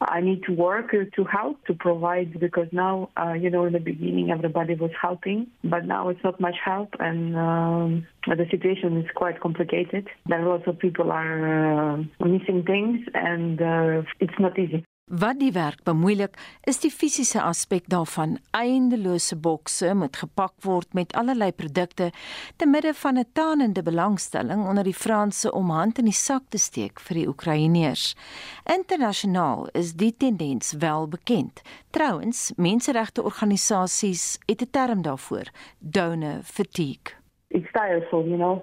I 0.00 0.20
need 0.20 0.42
to 0.44 0.52
work 0.52 0.90
to 0.92 1.24
help 1.24 1.64
to 1.66 1.74
provide 1.74 2.38
because 2.38 2.68
now 2.72 3.10
uh, 3.16 3.32
you 3.32 3.50
know 3.50 3.64
in 3.64 3.72
the 3.72 3.78
beginning 3.78 4.30
everybody 4.30 4.74
was 4.74 4.90
helping 5.00 5.46
but 5.62 5.84
now 5.86 6.08
it's 6.08 6.22
not 6.22 6.40
much 6.40 6.56
help 6.64 6.90
and 7.00 7.36
um, 7.36 8.06
the 8.26 8.46
situation 8.50 8.98
is 8.98 9.06
quite 9.14 9.40
complicated. 9.40 10.08
There 10.26 10.40
are 10.40 10.48
lots 10.48 10.64
of 10.66 10.78
people 10.78 11.10
are 11.12 11.92
uh, 11.92 11.96
missing 12.24 12.64
things 12.64 13.00
and 13.14 13.60
uh, 13.60 14.02
it's 14.20 14.38
not 14.38 14.58
easy 14.58 14.84
Wat 15.04 15.36
die 15.36 15.52
werk 15.52 15.82
bemoeilik, 15.84 16.36
is 16.64 16.78
die 16.80 16.88
fisiese 16.90 17.42
aspek 17.44 17.90
daarvan. 17.92 18.38
Eindelose 18.56 19.36
bokse 19.36 19.90
moet 19.94 20.16
gepak 20.16 20.54
word 20.64 20.94
met 20.96 21.12
allerlei 21.12 21.50
produkte 21.52 22.08
te 22.56 22.66
midde 22.66 22.94
van 22.94 23.18
'n 23.18 23.26
tanende 23.32 23.82
belangstelling 23.82 24.64
onder 24.68 24.84
die 24.84 24.94
Franse 24.94 25.52
om 25.52 25.70
hand 25.70 25.98
in 25.98 26.04
die 26.04 26.20
sak 26.28 26.42
te 26.48 26.58
steek 26.58 27.00
vir 27.00 27.14
die 27.14 27.28
Oekraïners. 27.28 28.16
Internasionaal 28.64 29.68
is 29.72 29.92
die 29.92 30.16
tendens 30.16 30.72
wel 30.72 31.08
bekend. 31.08 31.62
Trouwens, 31.90 32.52
menseregte 32.56 33.22
organisasies 33.22 34.38
het 34.46 34.62
'n 34.62 34.70
term 34.70 35.02
daarvoor: 35.02 35.50
donor 35.78 36.42
fatigue. 36.42 37.12
It's 37.48 37.72
tiresome, 37.72 38.28
you 38.28 38.36
know. 38.36 38.62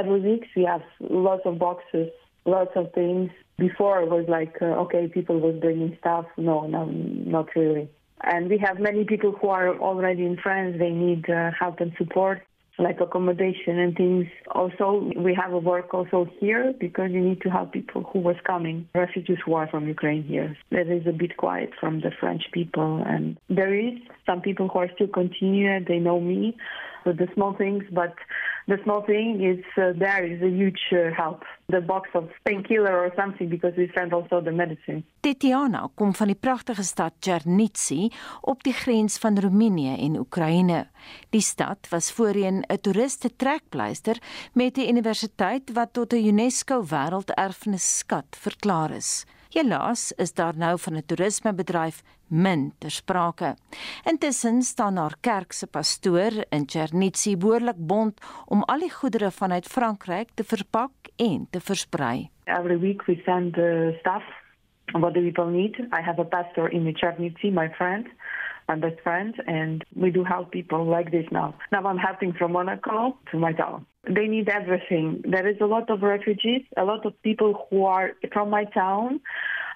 Every 0.00 0.20
week 0.20 0.50
we 0.54 0.66
have 0.66 0.84
lots 0.98 1.44
of 1.44 1.56
boxes, 1.56 2.08
lots 2.44 2.74
of 2.76 2.90
things 2.92 3.30
before 3.66 3.96
it 4.02 4.10
was 4.16 4.26
like 4.28 4.54
uh, 4.60 4.82
okay 4.84 5.02
people 5.08 5.36
was 5.46 5.56
bringing 5.60 5.96
stuff. 6.00 6.26
No 6.36 6.56
no 6.66 6.84
not 7.36 7.48
really. 7.54 7.86
And 8.24 8.48
we 8.48 8.58
have 8.66 8.78
many 8.78 9.04
people 9.12 9.32
who 9.38 9.48
are 9.48 9.68
already 9.88 10.24
in 10.30 10.36
france. 10.44 10.76
They 10.78 10.94
need 11.06 11.22
uh, 11.28 11.50
help 11.58 11.76
and 11.80 11.92
support 11.98 12.38
like 12.78 13.00
accommodation 13.00 13.78
and 13.78 13.94
things. 13.96 14.26
Also 14.50 14.86
we 15.16 15.34
have 15.34 15.52
a 15.52 15.58
work 15.58 15.92
also 15.92 16.26
here 16.40 16.74
because 16.86 17.10
you 17.10 17.20
need 17.20 17.40
to 17.42 17.50
help 17.50 17.72
people 17.72 18.02
who 18.10 18.18
was 18.18 18.36
coming. 18.46 18.88
Refugees 18.94 19.38
who 19.44 19.54
are 19.54 19.68
from 19.68 19.86
ukraine 19.86 20.22
here. 20.22 20.56
There 20.70 20.90
is 20.90 21.06
a 21.06 21.12
bit 21.12 21.36
quiet 21.36 21.70
from 21.80 22.00
the 22.00 22.10
french 22.18 22.44
people. 22.52 23.02
And 23.06 23.38
there 23.48 23.74
is 23.74 23.94
some 24.26 24.40
people 24.40 24.68
who 24.68 24.78
are 24.80 24.90
still 24.94 25.08
continuing 25.08 25.84
they 25.86 25.98
know 25.98 26.18
me 26.20 26.56
with 27.04 27.18
the 27.18 27.28
small 27.34 27.54
things 27.54 27.84
but 27.90 28.14
the 28.66 28.78
small 28.84 29.02
thing 29.02 29.42
is 29.42 29.64
uh, 29.76 29.92
there 29.98 30.24
is 30.24 30.40
a 30.42 30.48
huge 30.48 30.80
uh, 30.92 31.10
help. 31.14 31.42
The 31.68 31.80
box 31.80 32.08
of 32.14 32.30
painkiller 32.44 32.96
or 32.96 33.10
something 33.16 33.48
because 33.48 33.74
we 33.76 33.90
send 33.94 34.12
also 34.12 34.40
the 34.40 34.52
medicine. 34.52 35.04
Tetiana 35.20 35.88
kom 35.94 36.14
van 36.14 36.30
die 36.30 36.38
pragtige 36.38 36.82
stad 36.82 37.18
Chernitsy 37.20 38.10
op 38.40 38.62
die 38.62 38.74
grens 38.76 39.18
van 39.18 39.38
Roemenië 39.38 39.96
en 40.06 40.18
Oekraïne. 40.20 40.86
Die 41.30 41.40
stad 41.40 41.88
was 41.90 42.12
voorheen 42.12 42.64
'n 42.68 42.80
toeriste 42.80 43.36
trekpleister 43.36 44.16
met 44.52 44.76
'n 44.76 44.88
universiteit 44.88 45.72
wat 45.72 45.92
tot 45.92 46.12
'n 46.12 46.26
UNESCO 46.26 46.84
wêrelderfenisskat 46.84 48.36
verklaar 48.36 48.90
is. 48.90 49.26
Helaas 49.52 50.12
is 50.16 50.32
daar 50.32 50.56
nou 50.56 50.78
van 50.78 50.94
'n 50.96 51.06
toerismebedryf 51.06 52.02
min 52.28 52.72
ter 52.78 52.90
sprake. 52.90 53.56
Intussen 54.04 54.62
staan 54.62 54.96
haar 54.96 55.16
kerk 55.20 55.52
se 55.52 55.66
pastoor 55.66 56.32
in 56.48 56.62
Chernitsy 56.66 57.36
behoorlik 57.36 57.76
bond 57.76 58.20
om 58.46 58.62
al 58.62 58.78
die 58.78 58.90
goedere 58.90 59.30
vanuit 59.30 59.66
Frankryk 59.66 60.28
te 60.34 60.44
verpak 60.44 60.92
en 61.16 61.46
te 61.50 61.60
versprei. 61.60 62.30
Every 62.44 62.78
week 62.78 63.06
we 63.06 63.20
send 63.24 63.54
the 63.54 63.96
stuff 64.00 64.24
what 64.92 65.14
the 65.14 65.20
people 65.20 65.50
need. 65.50 65.78
I 65.78 66.00
have 66.00 66.20
a 66.20 66.24
pastor 66.24 66.72
in 66.72 66.96
Chernitsy, 66.96 67.50
my 67.50 67.68
friend. 67.68 68.06
my 68.68 68.76
best 68.76 69.02
friend, 69.02 69.34
and 69.46 69.84
we 69.94 70.10
do 70.10 70.24
help 70.24 70.50
people 70.50 70.84
like 70.84 71.10
this 71.10 71.26
now. 71.30 71.54
Now 71.72 71.84
I'm 71.86 71.98
helping 71.98 72.32
from 72.32 72.52
Monaco 72.52 73.16
to 73.30 73.38
my 73.38 73.52
town. 73.52 73.86
They 74.04 74.26
need 74.26 74.48
everything. 74.48 75.22
There 75.24 75.46
is 75.46 75.56
a 75.60 75.66
lot 75.66 75.88
of 75.88 76.02
refugees, 76.02 76.62
a 76.76 76.84
lot 76.84 77.06
of 77.06 77.20
people 77.22 77.66
who 77.70 77.84
are 77.84 78.12
from 78.32 78.50
my 78.50 78.64
town. 78.64 79.20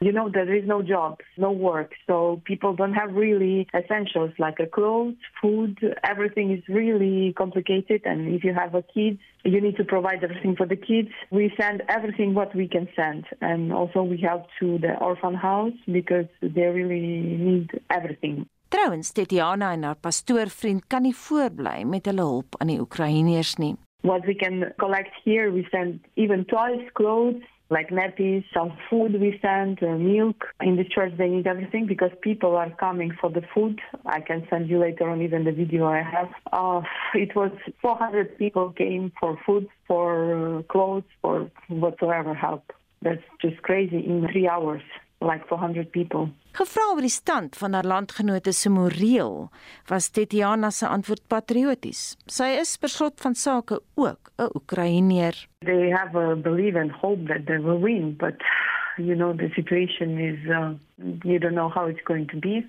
You 0.00 0.12
know, 0.12 0.28
there 0.28 0.52
is 0.52 0.66
no 0.66 0.82
jobs, 0.82 1.24
no 1.38 1.50
work. 1.52 1.92
So 2.06 2.42
people 2.44 2.74
don't 2.74 2.92
have 2.92 3.14
really 3.14 3.66
essentials 3.72 4.32
like 4.38 4.58
a 4.60 4.66
clothes, 4.66 5.14
food. 5.40 5.78
Everything 6.04 6.50
is 6.52 6.62
really 6.68 7.32
complicated. 7.34 8.02
And 8.04 8.34
if 8.34 8.44
you 8.44 8.52
have 8.52 8.74
a 8.74 8.82
kid, 8.82 9.18
you 9.44 9.60
need 9.60 9.76
to 9.76 9.84
provide 9.84 10.22
everything 10.22 10.56
for 10.56 10.66
the 10.66 10.76
kids. 10.76 11.08
We 11.30 11.54
send 11.58 11.82
everything 11.88 12.34
what 12.34 12.54
we 12.54 12.68
can 12.68 12.88
send. 12.96 13.24
And 13.40 13.72
also 13.72 14.02
we 14.02 14.18
help 14.18 14.46
to 14.60 14.78
the 14.78 14.96
orphan 15.00 15.34
house 15.34 15.78
because 15.90 16.26
they 16.42 16.66
really 16.66 17.00
need 17.48 17.70
everything. 17.88 18.46
Trouwens, 18.68 19.12
Tetiana 19.12 19.72
en 19.72 19.82
haar 19.82 19.96
pastoorvriend 19.96 20.86
kan 20.86 21.02
nie 21.06 21.14
voorbly 21.14 21.84
met 21.86 22.06
hulle 22.10 22.20
hulp 22.26 22.58
aan 22.58 22.74
die 22.74 22.80
Oekraïners 22.82 23.54
nie. 23.62 23.76
What 24.02 24.26
we 24.26 24.34
can 24.34 24.72
collect 24.78 25.10
here, 25.24 25.50
we 25.50 25.66
send 25.72 26.00
even 26.16 26.44
toys, 26.44 26.86
clothes, 26.94 27.42
like 27.70 27.88
nappies, 27.90 28.44
some 28.54 28.76
food 28.88 29.20
we 29.20 29.38
send, 29.42 29.82
uh, 29.82 29.96
milk. 29.96 30.44
In 30.60 30.76
the 30.76 30.84
church 30.84 31.12
they 31.18 31.28
need 31.28 31.46
everything 31.46 31.86
because 31.86 32.10
people 32.22 32.54
are 32.56 32.70
coming 32.70 33.12
for 33.20 33.30
the 33.30 33.42
food. 33.54 33.80
I 34.04 34.20
can 34.20 34.46
send 34.48 34.68
you 34.68 34.78
later 34.78 35.08
on 35.08 35.22
even 35.22 35.44
the 35.44 35.52
video 35.52 35.86
I 35.86 36.02
have. 36.02 36.28
Uh, 36.52 36.82
it 37.14 37.34
was 37.34 37.50
400 37.82 38.38
people 38.38 38.70
came 38.70 39.12
for 39.18 39.38
food, 39.44 39.68
for 39.88 40.58
uh, 40.58 40.62
clothes, 40.62 41.04
for 41.20 41.50
whatsoever 41.68 42.34
help. 42.34 42.72
That's 43.02 43.22
just 43.42 43.60
crazy 43.62 43.98
in 43.98 44.28
three 44.32 44.48
hours. 44.48 44.82
Like 45.20 45.46
400 45.48 45.90
people. 45.90 46.28
Gevra 46.56 46.86
oor 46.92 47.02
die 47.04 47.12
stand 47.12 47.56
van 47.60 47.74
haar 47.76 47.84
landgenote 47.84 48.52
se 48.52 48.70
moreel, 48.72 49.50
was 49.90 50.08
Tetiana 50.08 50.70
se 50.70 50.86
antwoord 50.88 51.26
patrioties. 51.28 52.16
Sy 52.26 52.54
is 52.60 52.76
per 52.80 52.92
slot 52.92 53.20
van 53.20 53.34
sake 53.34 53.80
ook 53.94 54.30
'n 54.38 54.48
Oekraïner. 54.56 55.34
They 55.64 55.90
have 55.90 56.16
a 56.16 56.36
belief 56.36 56.74
and 56.74 56.90
hope 56.90 57.26
that 57.26 57.46
they 57.46 57.58
will 57.58 57.80
win, 57.80 58.16
but 58.16 58.36
you 58.96 59.14
know 59.14 59.32
the 59.32 59.50
situation 59.54 60.18
is 60.18 60.38
uh, 60.48 60.72
you 61.24 61.38
don't 61.38 61.54
know 61.54 61.68
how 61.68 61.86
it's 61.86 62.04
going 62.04 62.28
to 62.28 62.38
be. 62.38 62.66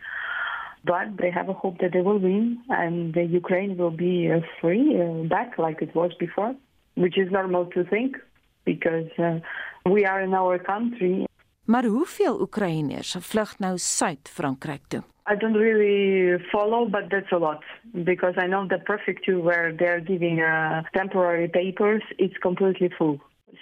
But 0.84 1.18
they 1.18 1.32
have 1.32 1.50
a 1.50 1.54
hope 1.54 1.80
that 1.80 1.92
they 1.92 2.02
will 2.02 2.20
win 2.20 2.60
and 2.70 3.14
the 3.14 3.24
Ukraine 3.24 3.78
will 3.78 3.92
be 3.92 4.32
uh, 4.32 4.40
free 4.62 4.96
uh, 5.02 5.28
back 5.28 5.58
like 5.58 5.82
it 5.82 5.94
was 5.94 6.14
before, 6.20 6.56
which 6.96 7.18
is 7.18 7.32
normal 7.32 7.66
to 7.66 7.84
think 7.84 8.16
because 8.64 9.12
uh, 9.18 9.40
we 9.86 10.06
are 10.06 10.22
in 10.22 10.34
our 10.34 10.60
country 10.60 11.27
Maar 11.68 11.84
hoeveel 11.84 12.40
Oekraïners 12.40 13.16
vlug 13.20 13.60
nou 13.60 13.78
Suid-Frankryk 13.78 14.82
toe? 14.88 15.02
I 15.32 15.36
don't 15.36 15.58
really 15.58 16.40
follow, 16.52 16.90
but 16.90 17.10
that's 17.10 17.32
a 17.32 17.38
lot 17.38 17.64
because 18.04 18.36
I 18.44 18.48
know 18.48 18.68
the 18.68 18.80
prefecture 18.80 19.40
where 19.42 19.76
they're 19.76 20.00
giving 20.00 20.40
uh, 20.40 20.84
temporary 20.92 21.50
papers, 21.50 22.04
it's 22.16 22.38
completely 22.38 22.90
full. 22.98 23.20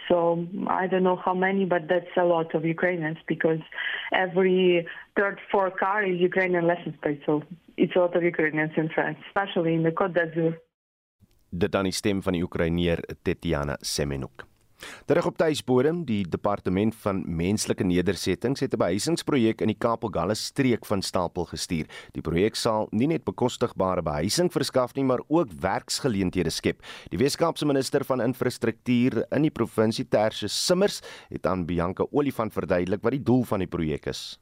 So 0.07 0.45
I 0.67 0.87
don't 0.87 1.01
know 1.01 1.19
how 1.25 1.33
many, 1.33 1.65
but 1.65 1.87
that's 1.87 2.15
a 2.15 2.23
lot 2.23 2.53
of 2.53 2.63
Ukrainians 2.63 3.17
because 3.27 3.61
every 4.11 4.87
third, 5.15 5.39
fourth 5.51 5.75
car 5.77 6.03
is 6.03 6.19
Ukrainian 6.19 6.65
license 6.65 6.97
plate. 7.01 7.21
So 7.25 7.41
it's 7.75 7.95
a 7.95 7.99
lot 7.99 8.15
of 8.15 8.23
Ukrainians 8.23 8.73
in 8.77 8.89
France, 8.89 9.17
especially 9.27 9.73
in 9.73 9.81
the 9.81 9.91
Côte 9.91 10.13
d'Azur. 10.13 10.53
Dit 11.49 11.71
dan 11.71 11.83
die 11.89 11.95
stem 12.01 12.21
van 12.21 12.33
die 12.33 12.43
Oekraïneer 12.43 13.01
Tetiana 13.23 13.77
Semenuk. 13.81 14.45
Terug 15.05 15.25
op 15.25 15.37
tuisbodem, 15.37 16.03
die 16.05 16.23
departement 16.29 16.95
van 17.03 17.23
menslike 17.25 17.83
nedersettings 17.83 18.59
het 18.59 18.73
'n 18.73 18.77
behuisingsprojek 18.77 19.61
in 19.61 19.67
die 19.67 19.77
Kaapelgalle 19.77 20.35
streek 20.35 20.85
van 20.85 21.01
stapel 21.01 21.45
gestuur. 21.45 21.85
Die 22.13 22.21
projek 22.21 22.55
sal 22.55 22.87
nie 22.91 23.07
net 23.07 23.23
bekostigbare 23.23 24.01
behuising 24.01 24.51
verskaf 24.51 24.95
nie, 24.95 25.03
maar 25.03 25.21
ook 25.27 25.49
werksgeleenthede 25.59 26.49
skep. 26.49 26.81
Die 27.09 27.17
Weskaapse 27.17 27.65
minister 27.65 28.05
van 28.05 28.21
infrastruktuur 28.21 29.25
in 29.31 29.41
die 29.41 29.51
provinsie 29.51 30.07
Terse 30.07 30.47
Simmers 30.47 31.01
het 31.29 31.45
aan 31.45 31.65
Bianca 31.65 32.05
Olifant 32.11 32.53
verduidelik 32.53 33.01
wat 33.01 33.11
die 33.11 33.23
doel 33.23 33.43
van 33.43 33.59
die 33.59 33.67
projek 33.67 34.05
is. 34.05 34.39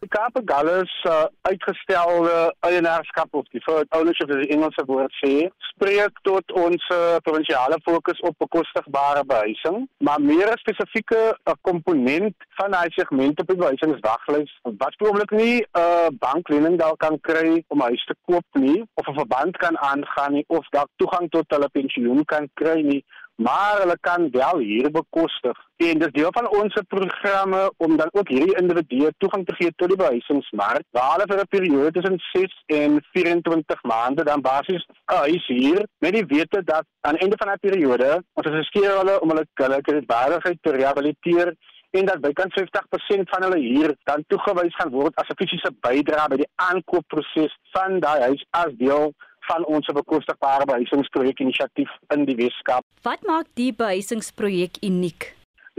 Die 0.00 0.08
Kaapagallus 0.08 0.92
uh, 1.04 1.26
uitgestelde 1.42 2.54
eienaarskap 2.64 3.34
of 3.36 3.44
die 3.52 3.60
ownership 3.68 4.30
is 4.32 4.38
die 4.46 4.54
Engelse 4.54 4.84
woord 4.88 5.12
sê, 5.18 5.50
spreek 5.74 6.22
tot 6.24 6.54
ons 6.56 6.86
uh, 6.94 7.18
provinsiale 7.26 7.76
fokus 7.84 8.22
op 8.24 8.38
bekostigbare 8.40 9.26
behuising, 9.28 9.82
maar 10.00 10.22
meer 10.24 10.54
spesifieke 10.62 11.20
'n 11.20 11.52
uh, 11.52 11.58
komponent 11.68 12.48
van 12.56 12.72
daai 12.72 12.88
segment 12.96 13.44
op 13.44 13.52
die 13.52 13.58
behuisingsdaglys 13.60 14.56
wat 14.80 14.96
oomblik 15.04 15.36
nie 15.36 15.60
'n 15.60 15.84
uh, 15.84 16.08
banklening 16.24 16.80
daar 16.80 16.96
kan 16.96 17.20
kry 17.20 17.62
om 17.68 17.78
'n 17.84 17.92
huis 17.92 18.04
te 18.08 18.16
koop 18.24 18.48
nie 18.64 18.80
of 18.94 19.06
'n 19.06 19.18
verband 19.20 19.56
kan 19.56 19.76
aangaan 19.78 20.32
nie 20.32 20.44
of 20.48 20.64
dalk 20.70 20.88
toegang 20.96 21.28
tot 21.28 21.44
hulle 21.52 21.68
pensioen 21.68 22.24
kan 22.24 22.48
kry 22.54 22.80
nie 22.80 23.04
maar 23.46 23.80
hulle 23.80 23.98
kan 24.00 24.30
wel 24.30 24.58
hier 24.58 24.90
bekostig. 24.90 25.58
En 25.76 25.98
dis 25.98 26.12
deel 26.12 26.32
van 26.32 26.48
ons 26.60 26.74
programme 26.88 27.72
om 27.76 27.96
dan 27.96 28.08
ook 28.12 28.28
hierdie 28.28 28.56
individue 28.60 29.12
toegang 29.18 29.46
te 29.46 29.54
gee 29.54 29.72
tot 29.76 29.88
die 29.88 29.96
behuisingsmark. 29.96 30.84
Waar 30.90 31.12
hulle 31.12 31.28
vir 31.30 31.40
'n 31.40 31.52
periode 31.56 31.90
tussen 31.90 32.18
6 32.32 32.62
en 32.66 33.00
24 33.12 33.82
maande 33.82 34.24
dan 34.24 34.40
basies 34.40 34.84
'n 34.86 35.14
huis 35.14 35.46
hier 35.46 35.86
met 35.98 36.12
die 36.12 36.26
wete 36.26 36.64
dat 36.64 36.84
aan 37.00 37.14
die 37.14 37.22
einde 37.22 37.36
van 37.38 37.46
daardie 37.46 37.70
periode 37.70 38.24
ons 38.32 38.46
geskeur 38.46 38.98
hulle 38.98 39.20
om 39.20 39.28
hulle 39.28 39.46
hulle 39.54 39.80
kredietbaarheid 39.80 40.58
te 40.60 40.70
rehabiliteer 40.70 41.54
en 41.90 42.04
dat 42.04 42.20
bykans 42.20 42.54
50% 42.60 43.30
van 43.32 43.42
hulle 43.42 43.58
hier 43.58 43.94
dan 44.02 44.24
toegewys 44.26 44.74
gaan 44.74 44.90
word 44.90 45.14
as 45.14 45.28
'n 45.28 45.40
fisiese 45.42 45.70
bydrae 45.86 46.28
by 46.28 46.36
die 46.36 46.52
aankoopproses 46.68 47.56
van 47.72 48.00
daai 48.00 48.20
huis 48.20 48.44
as 48.50 48.72
deel 48.84 49.12
van 49.50 49.66
ons 49.66 49.90
bekostigbare 49.98 50.68
behuisingsprojek 50.70 51.42
inisiatief 51.42 51.90
in 52.14 52.24
die 52.28 52.38
Weskaap. 52.38 52.86
Wat 53.06 53.26
maak 53.26 53.50
die 53.58 53.72
behuisingsprojek 53.74 54.82
uniek? 54.86 55.32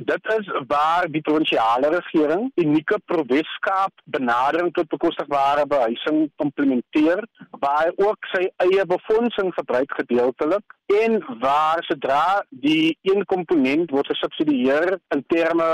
Dit 0.06 0.28
is 0.40 0.48
waar 0.68 1.06
die 1.12 1.22
provinsiale 1.22 1.90
regering 1.90 2.52
unieke 2.56 2.98
provinskaap 3.06 3.92
benadering 4.04 4.72
tot 4.74 4.88
bekostigbare 4.90 5.68
behuising 5.68 6.32
implementeer, 6.46 7.22
waar 7.60 7.92
ook 7.96 8.30
sy 8.34 8.48
eie 8.66 8.86
befondsing 8.86 9.54
gebruik 9.54 9.94
gedeeltelik 10.00 10.78
en 10.92 11.20
waar 11.40 11.84
sodra 11.84 12.44
die 12.50 12.98
een 13.02 13.26
komponent 13.26 13.92
word 13.92 14.10
gesubsidieer 14.12 14.98
in 15.16 15.24
terme 15.28 15.70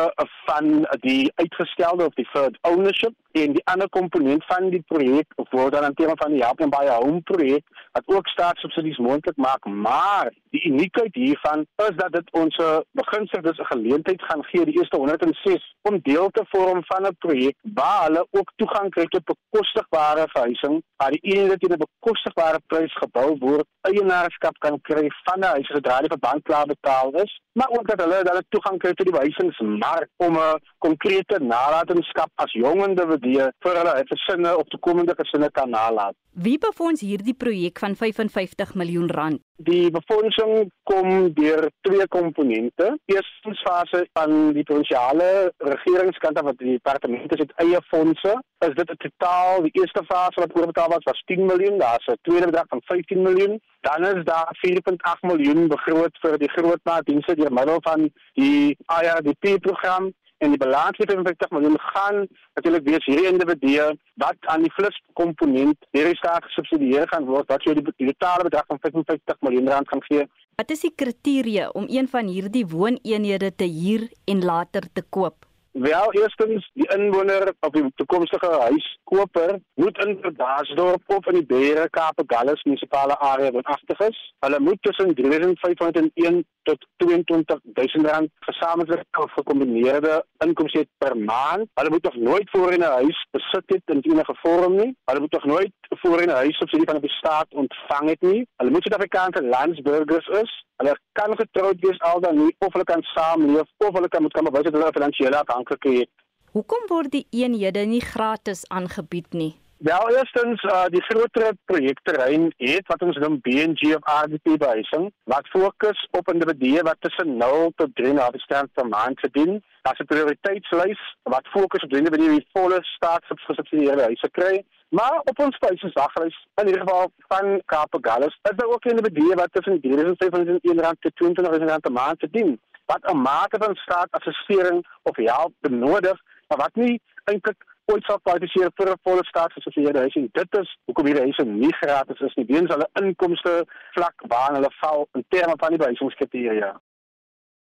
van 0.45 0.87
die 1.01 1.31
uitgestelde 1.35 2.05
of 2.05 2.13
die 2.19 2.27
third 2.33 2.57
ownership 2.61 3.15
en 3.31 3.53
die 3.55 3.63
ander 3.71 3.89
komponent 3.89 4.45
van 4.45 4.69
die 4.73 4.83
projek 4.91 5.33
word 5.51 5.73
dan 5.73 5.87
in 5.89 5.97
terme 5.97 6.17
van 6.21 6.35
die 6.35 6.43
en 6.43 6.73
by 6.73 6.83
home 6.89 7.21
projek 7.21 7.63
wat 7.97 8.03
ook 8.05 8.27
staatssubsidies 8.27 8.97
moontlik 8.97 9.37
maak 9.37 9.65
maar 9.65 10.31
die 10.55 10.63
uniekheid 10.69 11.15
hiervan 11.15 11.65
is 11.87 11.95
dat 12.01 12.11
dit 12.11 12.31
ons 12.31 12.61
beginsigdes 12.91 13.59
'n 13.59 13.71
geleentheid 13.73 14.16
gaan 14.23 14.43
gee 14.43 14.65
die 14.65 14.77
eerste 14.77 14.97
106 14.97 15.75
om 15.81 15.99
deel 16.01 16.29
te 16.29 16.43
vorm 16.49 16.81
van 16.87 17.07
'n 17.07 17.15
projek 17.19 17.55
waar 17.61 18.03
hulle 18.05 18.27
ook 18.31 18.51
toegang 18.55 18.89
kry 18.89 19.05
tot 19.05 19.29
bekostigbare 19.33 20.25
huising 20.31 20.83
waar 20.95 21.11
die 21.11 21.25
eenheid 21.35 21.59
teen 21.59 21.73
'n 21.73 21.85
bekostigbare 21.85 22.59
prys 22.67 22.93
gebou 22.93 23.37
word 23.39 23.67
eienaarskap 23.81 24.57
kan 24.65 24.79
kry 24.81 25.05
van 25.25 25.39
'n 25.39 25.53
huis 25.55 25.67
sodra 25.67 25.99
die 25.99 26.13
verband 26.15 26.43
klaar 26.43 26.65
betaal 26.65 27.11
is, 27.23 27.41
maar 27.51 27.69
ook 27.69 27.87
dat 27.87 28.01
hulle 28.01 28.23
dan 28.23 28.43
toegang 28.49 28.77
kry 28.77 28.93
tot 28.93 29.07
die 29.07 29.17
behuisingsmark 29.17 30.09
om 30.17 30.37
'n 30.37 30.61
konkrete 30.77 31.39
nalatenskap 31.39 32.29
as 32.35 32.51
jong 32.51 32.83
individue 32.87 33.51
vir 33.63 33.77
hulle 33.79 34.03
gesinne 34.13 34.57
of 34.57 34.67
toekomende 34.67 35.13
gesinne 35.17 35.51
kan 35.51 35.69
nalat. 35.69 36.15
Wie 36.37 36.59
befonds 36.61 37.01
hierdie 37.01 37.33
projek 37.33 37.79
van 37.81 37.95
55 37.97 38.75
miljoen 38.77 39.07
rand? 39.09 39.39
Die 39.65 39.89
befondsing 39.89 40.67
kom 40.85 41.07
deur 41.33 41.65
twee 41.81 42.05
komponente. 42.13 42.91
Eerstens 43.09 43.63
fase 43.65 44.03
van 44.13 44.35
die 44.53 44.63
provinsiale 44.63 45.29
regeringskant 45.57 46.37
wat 46.45 46.59
die 46.59 46.75
departemente 46.75 47.39
het 47.41 47.55
eie 47.63 47.81
fondse. 47.89 48.35
Is 48.67 48.75
dit 48.77 48.91
'n 48.91 49.01
totaal 49.05 49.65
die 49.65 49.73
eerste 49.81 50.03
fase 50.11 50.39
wat 50.43 50.53
oorbetaal 50.59 50.93
was 50.93 51.09
was 51.09 51.23
10 51.25 51.45
miljoen, 51.45 51.79
daar's 51.79 52.05
'n 52.05 52.21
tweede 52.21 52.45
bedrag 52.45 52.67
van 52.67 52.81
15 52.85 53.21
miljoen. 53.21 53.59
Dan 53.81 54.05
is 54.05 54.23
daar 54.23 54.49
4.8 54.61 55.21
miljoen 55.21 55.67
begroot 55.67 56.17
vir 56.21 56.37
die 56.37 56.53
grootmaatdienste 56.55 57.35
deur 57.35 57.53
middel 57.53 57.77
van 57.81 58.09
die 58.33 58.77
IRDP 59.01 59.59
program 59.59 60.13
en 60.37 60.53
die 60.53 60.61
balans 60.61 60.99
van 60.99 61.25
50 61.25 61.49
miljoen 61.55 61.79
gaan 61.79 62.27
natuurlik 62.53 62.85
wees 62.89 63.05
hierdie 63.05 63.31
individue 63.31 63.87
wat 64.23 64.49
aan 64.53 64.65
die 64.65 64.73
flus 64.77 65.01
komponent 65.13 65.89
hierdie 65.97 66.17
staat 66.19 66.45
gesubsidieer 66.49 67.07
gaan 67.13 67.25
word 67.25 67.49
wat 67.53 67.65
jy 67.65 67.77
die, 67.79 67.85
die 67.97 68.13
totale 68.13 68.47
bedrag 68.49 68.69
van 68.71 68.81
55 68.85 69.41
miljoen 69.47 69.73
rand 69.73 69.89
gaan 69.89 70.05
gee. 70.09 70.29
Wat 70.57 70.71
is 70.73 70.85
die 70.85 70.93
kriteria 70.95 71.69
om 71.69 71.85
een 71.89 72.07
van 72.09 72.29
hierdie 72.33 72.65
wooneenhede 72.65 73.51
te 73.55 73.69
huur 73.69 74.07
en 74.25 74.45
later 74.45 74.89
te 74.93 75.05
koop? 75.09 75.47
Wel, 75.77 76.13
eerstens 76.13 76.71
die 76.73 76.87
inwoner 76.95 77.53
of 77.59 77.69
die 77.69 77.83
toekomstige 77.95 78.47
huiskoper 78.49 79.59
moet 79.73 79.97
in 80.05 80.17
Verdaarsdorp 80.21 81.03
of 81.05 81.27
in 81.29 81.37
die 81.37 81.45
Beere 81.45 81.89
Kaap 81.93 82.23
Gallus 82.33 82.63
munisipale 82.65 83.17
area 83.19 83.51
woonagtig 83.51 83.99
is. 84.07 84.17
Hulle 84.45 84.59
moet 84.59 84.81
tussen 84.81 85.13
3501 85.13 86.41
tot 86.69 86.85
22000 87.03 88.07
rand 88.11 88.29
gesamentlik 88.49 89.19
of 89.23 89.31
gekombineerde 89.39 90.13
inkomste 90.45 90.87
per 90.97 91.17
maand. 91.17 91.69
Hulle 91.79 91.93
moet 91.93 92.03
nog 92.09 92.15
nooit 92.29 92.49
voorheen 92.51 92.83
'n 92.83 92.95
huis 92.99 93.19
besit 93.31 93.67
het 93.75 93.85
in 93.93 94.01
enige 94.11 94.35
vorm 94.43 94.75
nie. 94.75 94.91
Hulle 95.05 95.19
moet 95.19 95.31
nog 95.37 95.45
nooit 95.53 95.73
voorheen 96.03 96.31
'n 96.31 96.41
huis 96.43 96.57
subsidie 96.57 96.89
van 96.91 97.01
die 97.01 97.17
staat 97.19 97.49
ontvang 97.61 98.09
het 98.09 98.21
nie. 98.21 98.47
Hulle 98.57 98.71
moet 98.71 98.83
Suid-Afrikaanse 98.83 99.43
landsburgers 99.55 100.27
is. 100.43 100.51
Hulle 100.79 100.99
kan 101.11 101.35
getroud 101.41 101.79
wees 101.79 101.99
al 101.99 102.19
dan 102.21 102.35
nie 102.35 102.55
of 102.59 102.71
hulle 102.73 102.89
kan 102.93 103.01
saamleef 103.01 103.67
of 103.77 103.93
hulle 103.93 104.07
kan 104.07 104.21
met 104.21 104.31
kan 104.31 104.43
bewys 104.43 104.63
dat 104.63 104.73
hulle 104.73 104.97
finansiële 104.99 105.37
afhanklikheid 105.43 105.99
het. 105.99 106.09
Hoekom 106.51 106.83
word 106.87 107.11
die 107.11 107.27
eenhede 107.29 107.79
nie 107.79 108.01
gratis 108.01 108.67
aangebied 108.67 109.33
nie? 109.33 109.55
Wel 109.77 110.09
eerstens 110.09 110.63
uh, 110.63 110.85
die 110.85 111.01
groter 111.01 111.51
projekterrein 111.65 112.53
het 112.57 112.87
wat 112.87 113.01
ons 113.01 113.17
noem 113.17 113.35
BNG 113.41 113.95
of 113.95 114.07
RDP 114.23 114.57
behuising 114.57 115.11
wat 115.23 115.47
fokus 115.47 116.07
op 116.11 116.31
individue 116.33 116.81
wat 116.81 116.97
tussen 116.99 117.37
0 117.37 117.71
tot 117.75 117.89
3,5 118.01 118.41
stand 118.45 118.73
per 118.73 118.87
maand 118.87 119.19
verdien. 119.19 119.63
Daar's 119.81 119.99
'n 119.99 120.09
prioriteitslys 120.13 121.01
wat 121.23 121.47
fokus 121.47 121.83
op 121.83 121.93
individue 121.93 122.29
wie 122.29 122.47
volle 122.53 122.79
staatsgesubsidieerde 122.81 124.01
huise 124.01 124.29
kry. 124.31 124.63
Maar 124.89 125.19
op 125.19 125.39
ons 125.39 125.57
behuisingsdaglys 125.57 126.47
in 126.55 126.67
ieder 126.67 126.81
geval 126.81 127.11
van 127.27 127.61
Kaapagallus 127.65 128.39
is 128.41 128.55
daar 128.55 128.73
ook 128.73 128.85
individue 128.85 129.35
wat 129.35 129.49
tussen 129.51 129.81
3500 129.81 130.79
rand 130.79 131.01
tot 131.01 131.15
20000 131.15 131.69
rand 131.69 131.81
per 131.81 131.91
maand 131.91 132.19
verdien 132.19 132.59
wat 132.85 133.11
'n 133.11 133.17
mate 133.17 133.57
van 133.59 133.75
staatsassistering 133.75 134.85
of 135.03 135.15
hulp 135.15 135.53
benodig, 135.59 136.17
maar 136.47 136.57
wat 136.57 136.75
nie 136.75 137.01
eintlik 137.23 137.63
ooit 137.91 138.03
sal 138.07 138.19
kwalifiseer 138.19 138.71
vir 138.79 138.91
'n 138.91 139.01
volle 139.07 139.23
staatsgesofieerde 139.29 140.03
huis 140.05 140.15
en 140.19 140.29
dit 140.39 140.59
is 140.61 140.69
hoekom 140.87 141.07
hierdie 141.07 141.25
huise 141.27 141.45
nie 141.45 141.73
gratis 141.81 142.21
is 142.27 142.35
nie 142.37 142.47
weens 142.51 142.73
hulle 142.73 142.87
inkomste 143.01 143.53
vlak 143.95 144.27
waarna 144.33 144.59
hulle 144.59 144.73
val 144.81 145.07
in 145.15 145.25
terme 145.29 145.55
van 145.63 145.71
die 145.71 145.81
behuisingskriteria. 145.83 146.75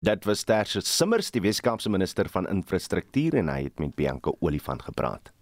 Dit 0.01 0.25
was 0.25 0.45
Tertius 0.45 0.97
Simmers, 0.97 1.31
die 1.31 1.41
Weskaapse 1.41 1.91
minister 1.91 2.29
van 2.29 2.49
infrastruktuur 2.49 3.35
en 3.35 3.49
hy 3.49 3.63
het 3.69 3.79
met 3.79 3.95
Bianca 3.97 4.33
Olifant 4.41 4.83
gepraat. 4.83 5.36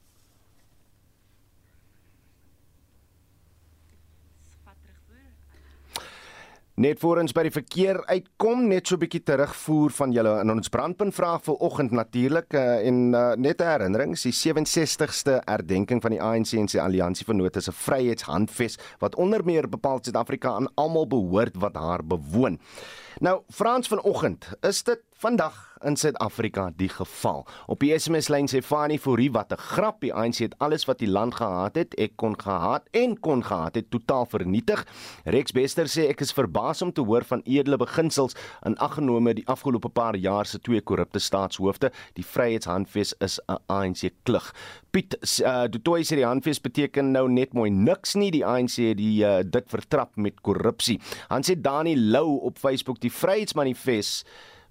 Net 6.74 6.98
voor 6.98 7.20
ons 7.22 7.30
by 7.30 7.44
die 7.46 7.52
verkeer 7.54 8.00
uitkom, 8.08 8.64
net 8.66 8.88
so 8.88 8.96
'n 8.96 9.02
bietjie 9.04 9.22
terugvoer 9.22 9.92
van 9.94 10.10
julle 10.10 10.40
in 10.40 10.50
ons 10.50 10.68
brandpunt 10.68 11.14
vraag 11.14 11.44
vir 11.46 11.54
oggend 11.62 11.92
natuurlik 11.94 12.52
uh, 12.52 12.82
en 12.82 13.14
uh, 13.14 13.36
net 13.38 13.62
'n 13.62 13.64
herinnering, 13.64 14.18
die 14.18 14.32
67ste 14.34 15.38
herdenking 15.46 16.02
van 16.02 16.10
die 16.10 16.20
ANC 16.20 16.58
en 16.58 16.66
sy 16.66 16.78
alliansie 16.82 17.26
vir 17.26 17.34
notas 17.34 17.68
'n 17.68 17.78
vryheidshandves 17.78 18.78
wat 18.98 19.14
onder 19.14 19.44
meer 19.44 19.68
bepaal 19.68 20.02
Suid-Afrika 20.02 20.50
aan 20.50 20.66
almal 20.74 21.06
behoort 21.06 21.54
wat 21.62 21.76
haar 21.76 22.02
bewoon. 22.02 22.58
Nou, 23.20 23.42
Frans 23.48 23.88
vanoggend, 23.88 24.48
is 24.60 24.82
dit 24.82 24.98
vandag 25.22 25.54
in 25.86 25.96
Suid-Afrika 25.96 26.70
die 26.76 26.88
geval. 26.88 27.44
Op 27.70 27.78
die 27.80 27.92
SMS 27.94 28.28
lyn 28.32 28.48
sê 28.50 28.58
Fani 28.64 28.96
Fourie 28.98 29.30
wat 29.32 29.52
'n 29.52 29.56
grap, 29.56 30.00
die 30.00 30.12
ANC 30.14 30.38
het 30.38 30.58
alles 30.58 30.84
wat 30.84 30.98
die 30.98 31.08
land 31.08 31.34
gehad 31.34 31.76
het, 31.76 31.94
ek 31.94 32.16
kon 32.16 32.34
gehad 32.40 32.88
en 32.92 33.20
kon 33.20 33.44
gehad 33.44 33.74
het 33.74 33.90
totaal 33.90 34.26
vernietig. 34.26 34.86
Rex 35.24 35.52
Bester 35.52 35.86
sê 35.86 36.08
ek 36.08 36.20
is 36.20 36.32
verbaas 36.32 36.82
om 36.82 36.92
te 36.92 37.00
hoor 37.02 37.24
van 37.24 37.42
edele 37.44 37.76
beginsels 37.76 38.34
in 38.66 38.78
aggenome 38.78 39.34
die 39.34 39.46
afgelope 39.46 39.88
paar 39.88 40.16
jaar 40.16 40.46
se 40.46 40.58
twee 40.58 40.80
korrupte 40.80 41.18
staatshoofde. 41.18 41.92
Die 42.14 42.26
Vryheidshandves 42.26 43.14
is 43.20 43.40
'n 43.48 43.58
ANC 43.68 44.10
klug. 44.24 44.52
Piet 44.94 45.16
uh, 45.42 45.64
Du 45.66 45.80
Toit 45.82 46.06
sê 46.06 46.14
die 46.20 46.26
handves 46.26 46.60
beteken 46.62 47.08
nou 47.16 47.24
net 47.26 47.54
mooi 47.56 47.66
niks 47.74 48.14
nie. 48.14 48.30
Die 48.30 48.44
ANC 48.46 48.78
het 48.78 49.00
die 49.00 49.24
uh, 49.26 49.40
dit 49.42 49.66
vertrap 49.72 50.14
met 50.14 50.38
korrupsie. 50.46 51.00
Han 51.32 51.42
sê 51.46 51.56
Dani 51.58 51.96
Lou 51.98 52.38
op 52.46 52.60
Facebook 52.62 53.00
die 53.02 53.10
Vryheidsmanifest 53.10 54.22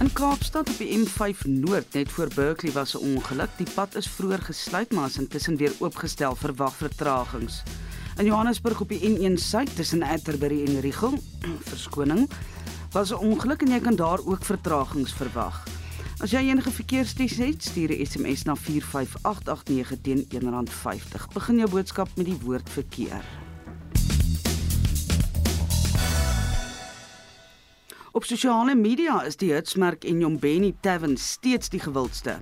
In 0.00 0.12
Kaapstad 0.12 0.68
op 0.68 0.78
die 0.78 1.06
M5 1.06 1.44
Noord 1.44 1.92
net 1.92 2.12
voor 2.12 2.28
Berkeley 2.34 2.72
was 2.72 2.94
'n 2.94 3.16
ongeluk. 3.16 3.48
Die 3.56 3.66
pad 3.74 3.94
is 3.94 4.08
vroeër 4.08 4.42
gesluit, 4.42 4.92
maar 4.92 5.06
is 5.06 5.18
intussen 5.18 5.56
weer 5.56 5.72
oopgestel 5.78 6.34
vir 6.36 6.54
wagvertragings. 6.54 7.62
In 8.16 8.24
Johannesburg 8.24 8.80
op 8.80 8.88
die 8.88 9.00
N1 9.00 9.34
Suid 9.34 9.76
tussen 9.76 10.02
Atterbury 10.02 10.64
en 10.64 10.80
Rigel, 10.80 11.18
verskoning, 11.70 12.30
was 12.92 13.10
'n 13.10 13.14
ongeluk 13.14 13.62
en 13.62 13.70
jy 13.70 13.80
kan 13.80 13.96
daar 13.96 14.20
ook 14.24 14.44
vertragings 14.44 15.12
verwag. 15.12 15.62
As 16.18 16.30
jy 16.30 16.38
enige 16.38 16.70
verkeersdiens 16.70 17.36
het, 17.36 17.62
stuur 17.62 17.90
'n 17.90 18.06
SMS 18.06 18.42
na 18.42 18.56
45889 18.56 20.00
teen 20.02 20.26
R1.50. 20.28 21.28
Begin 21.32 21.56
jou 21.56 21.70
boodskap 21.70 22.08
met 22.14 22.26
die 22.26 22.38
woord 22.42 22.70
verkeer. 22.70 23.47
Op 28.18 28.24
sosiale 28.24 28.74
media 28.74 29.20
is 29.22 29.36
die 29.38 29.52
hitsmerk 29.52 30.02
Enyombeni 30.04 30.72
Tavern 30.82 31.12
steeds 31.16 31.68
die 31.70 31.78
gewildste. 31.78 32.32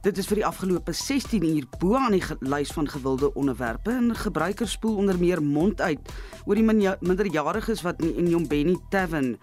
Dit 0.00 0.16
is 0.16 0.28
vir 0.30 0.40
die 0.40 0.46
afgelope 0.48 0.94
16 0.96 1.44
uur 1.44 1.66
bo 1.82 1.98
aan 2.00 2.16
die 2.16 2.22
lys 2.40 2.72
van 2.72 2.88
gewilde 2.88 3.28
onderwerpe 3.36 3.92
en 3.92 4.14
gebruikers 4.16 4.78
spoel 4.78 4.96
onder 5.02 5.18
meer 5.20 5.42
mond 5.44 5.82
uit 5.84 6.14
oor 6.46 6.56
die 6.56 6.64
minderjariges 6.64 7.84
wat 7.84 8.00
in 8.00 8.14
Enyombeni 8.24 8.78
Tavern 8.88 9.34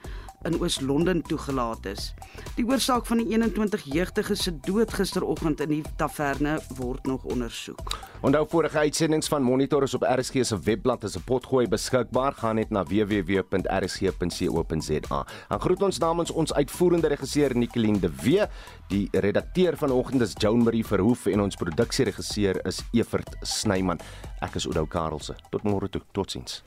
in 0.46 0.62
Oos-London 0.62 1.22
toegelaat 1.22 1.86
is. 1.86 2.14
Die 2.56 2.66
oorsaak 2.68 3.06
van 3.10 3.18
die 3.22 3.28
21 3.34 3.84
jeugdiges 3.94 4.44
se 4.44 4.52
dood 4.66 4.94
gisteroggend 4.94 5.62
in 5.66 5.70
die 5.70 5.84
taverne 5.98 6.60
word 6.78 7.06
nog 7.06 7.24
ondersoek. 7.24 7.98
Onthou 8.26 8.46
vorige 8.50 8.78
uitsendings 8.78 9.28
van 9.28 9.44
Monitor 9.44 9.84
is 9.84 9.94
op 9.94 10.04
RSG 10.08 10.46
se 10.46 10.60
webblad 10.60 11.04
as 11.04 11.16
'n 11.18 11.24
potgooi 11.26 11.68
beskikbaar. 11.68 12.34
Gaan 12.34 12.56
net 12.56 12.70
na 12.70 12.84
www.rsg.co.za. 12.84 13.56
En 15.50 15.60
groet 15.60 15.82
ons 15.82 15.98
namens 15.98 16.32
ons 16.32 16.54
uitvoerende 16.54 17.08
regisseur 17.08 17.58
Nicoline 17.58 18.00
de 18.00 18.10
Wee, 18.24 18.46
die 18.88 19.08
redakteur 19.12 19.78
vanoggend 19.78 20.22
is 20.22 20.34
Joan 20.38 20.64
Marie 20.64 20.86
Verhoef 20.86 21.26
en 21.26 21.42
ons 21.42 21.56
produksieregisseur 21.56 22.66
is 22.66 22.82
Evert 22.92 23.36
Snyman. 23.42 24.00
Ek 24.42 24.56
is 24.56 24.66
Oudou 24.66 24.88
Karelse. 24.88 25.36
Tot 25.50 25.64
môre 25.64 25.90
toe. 25.90 26.02
Totsiens. 26.12 26.64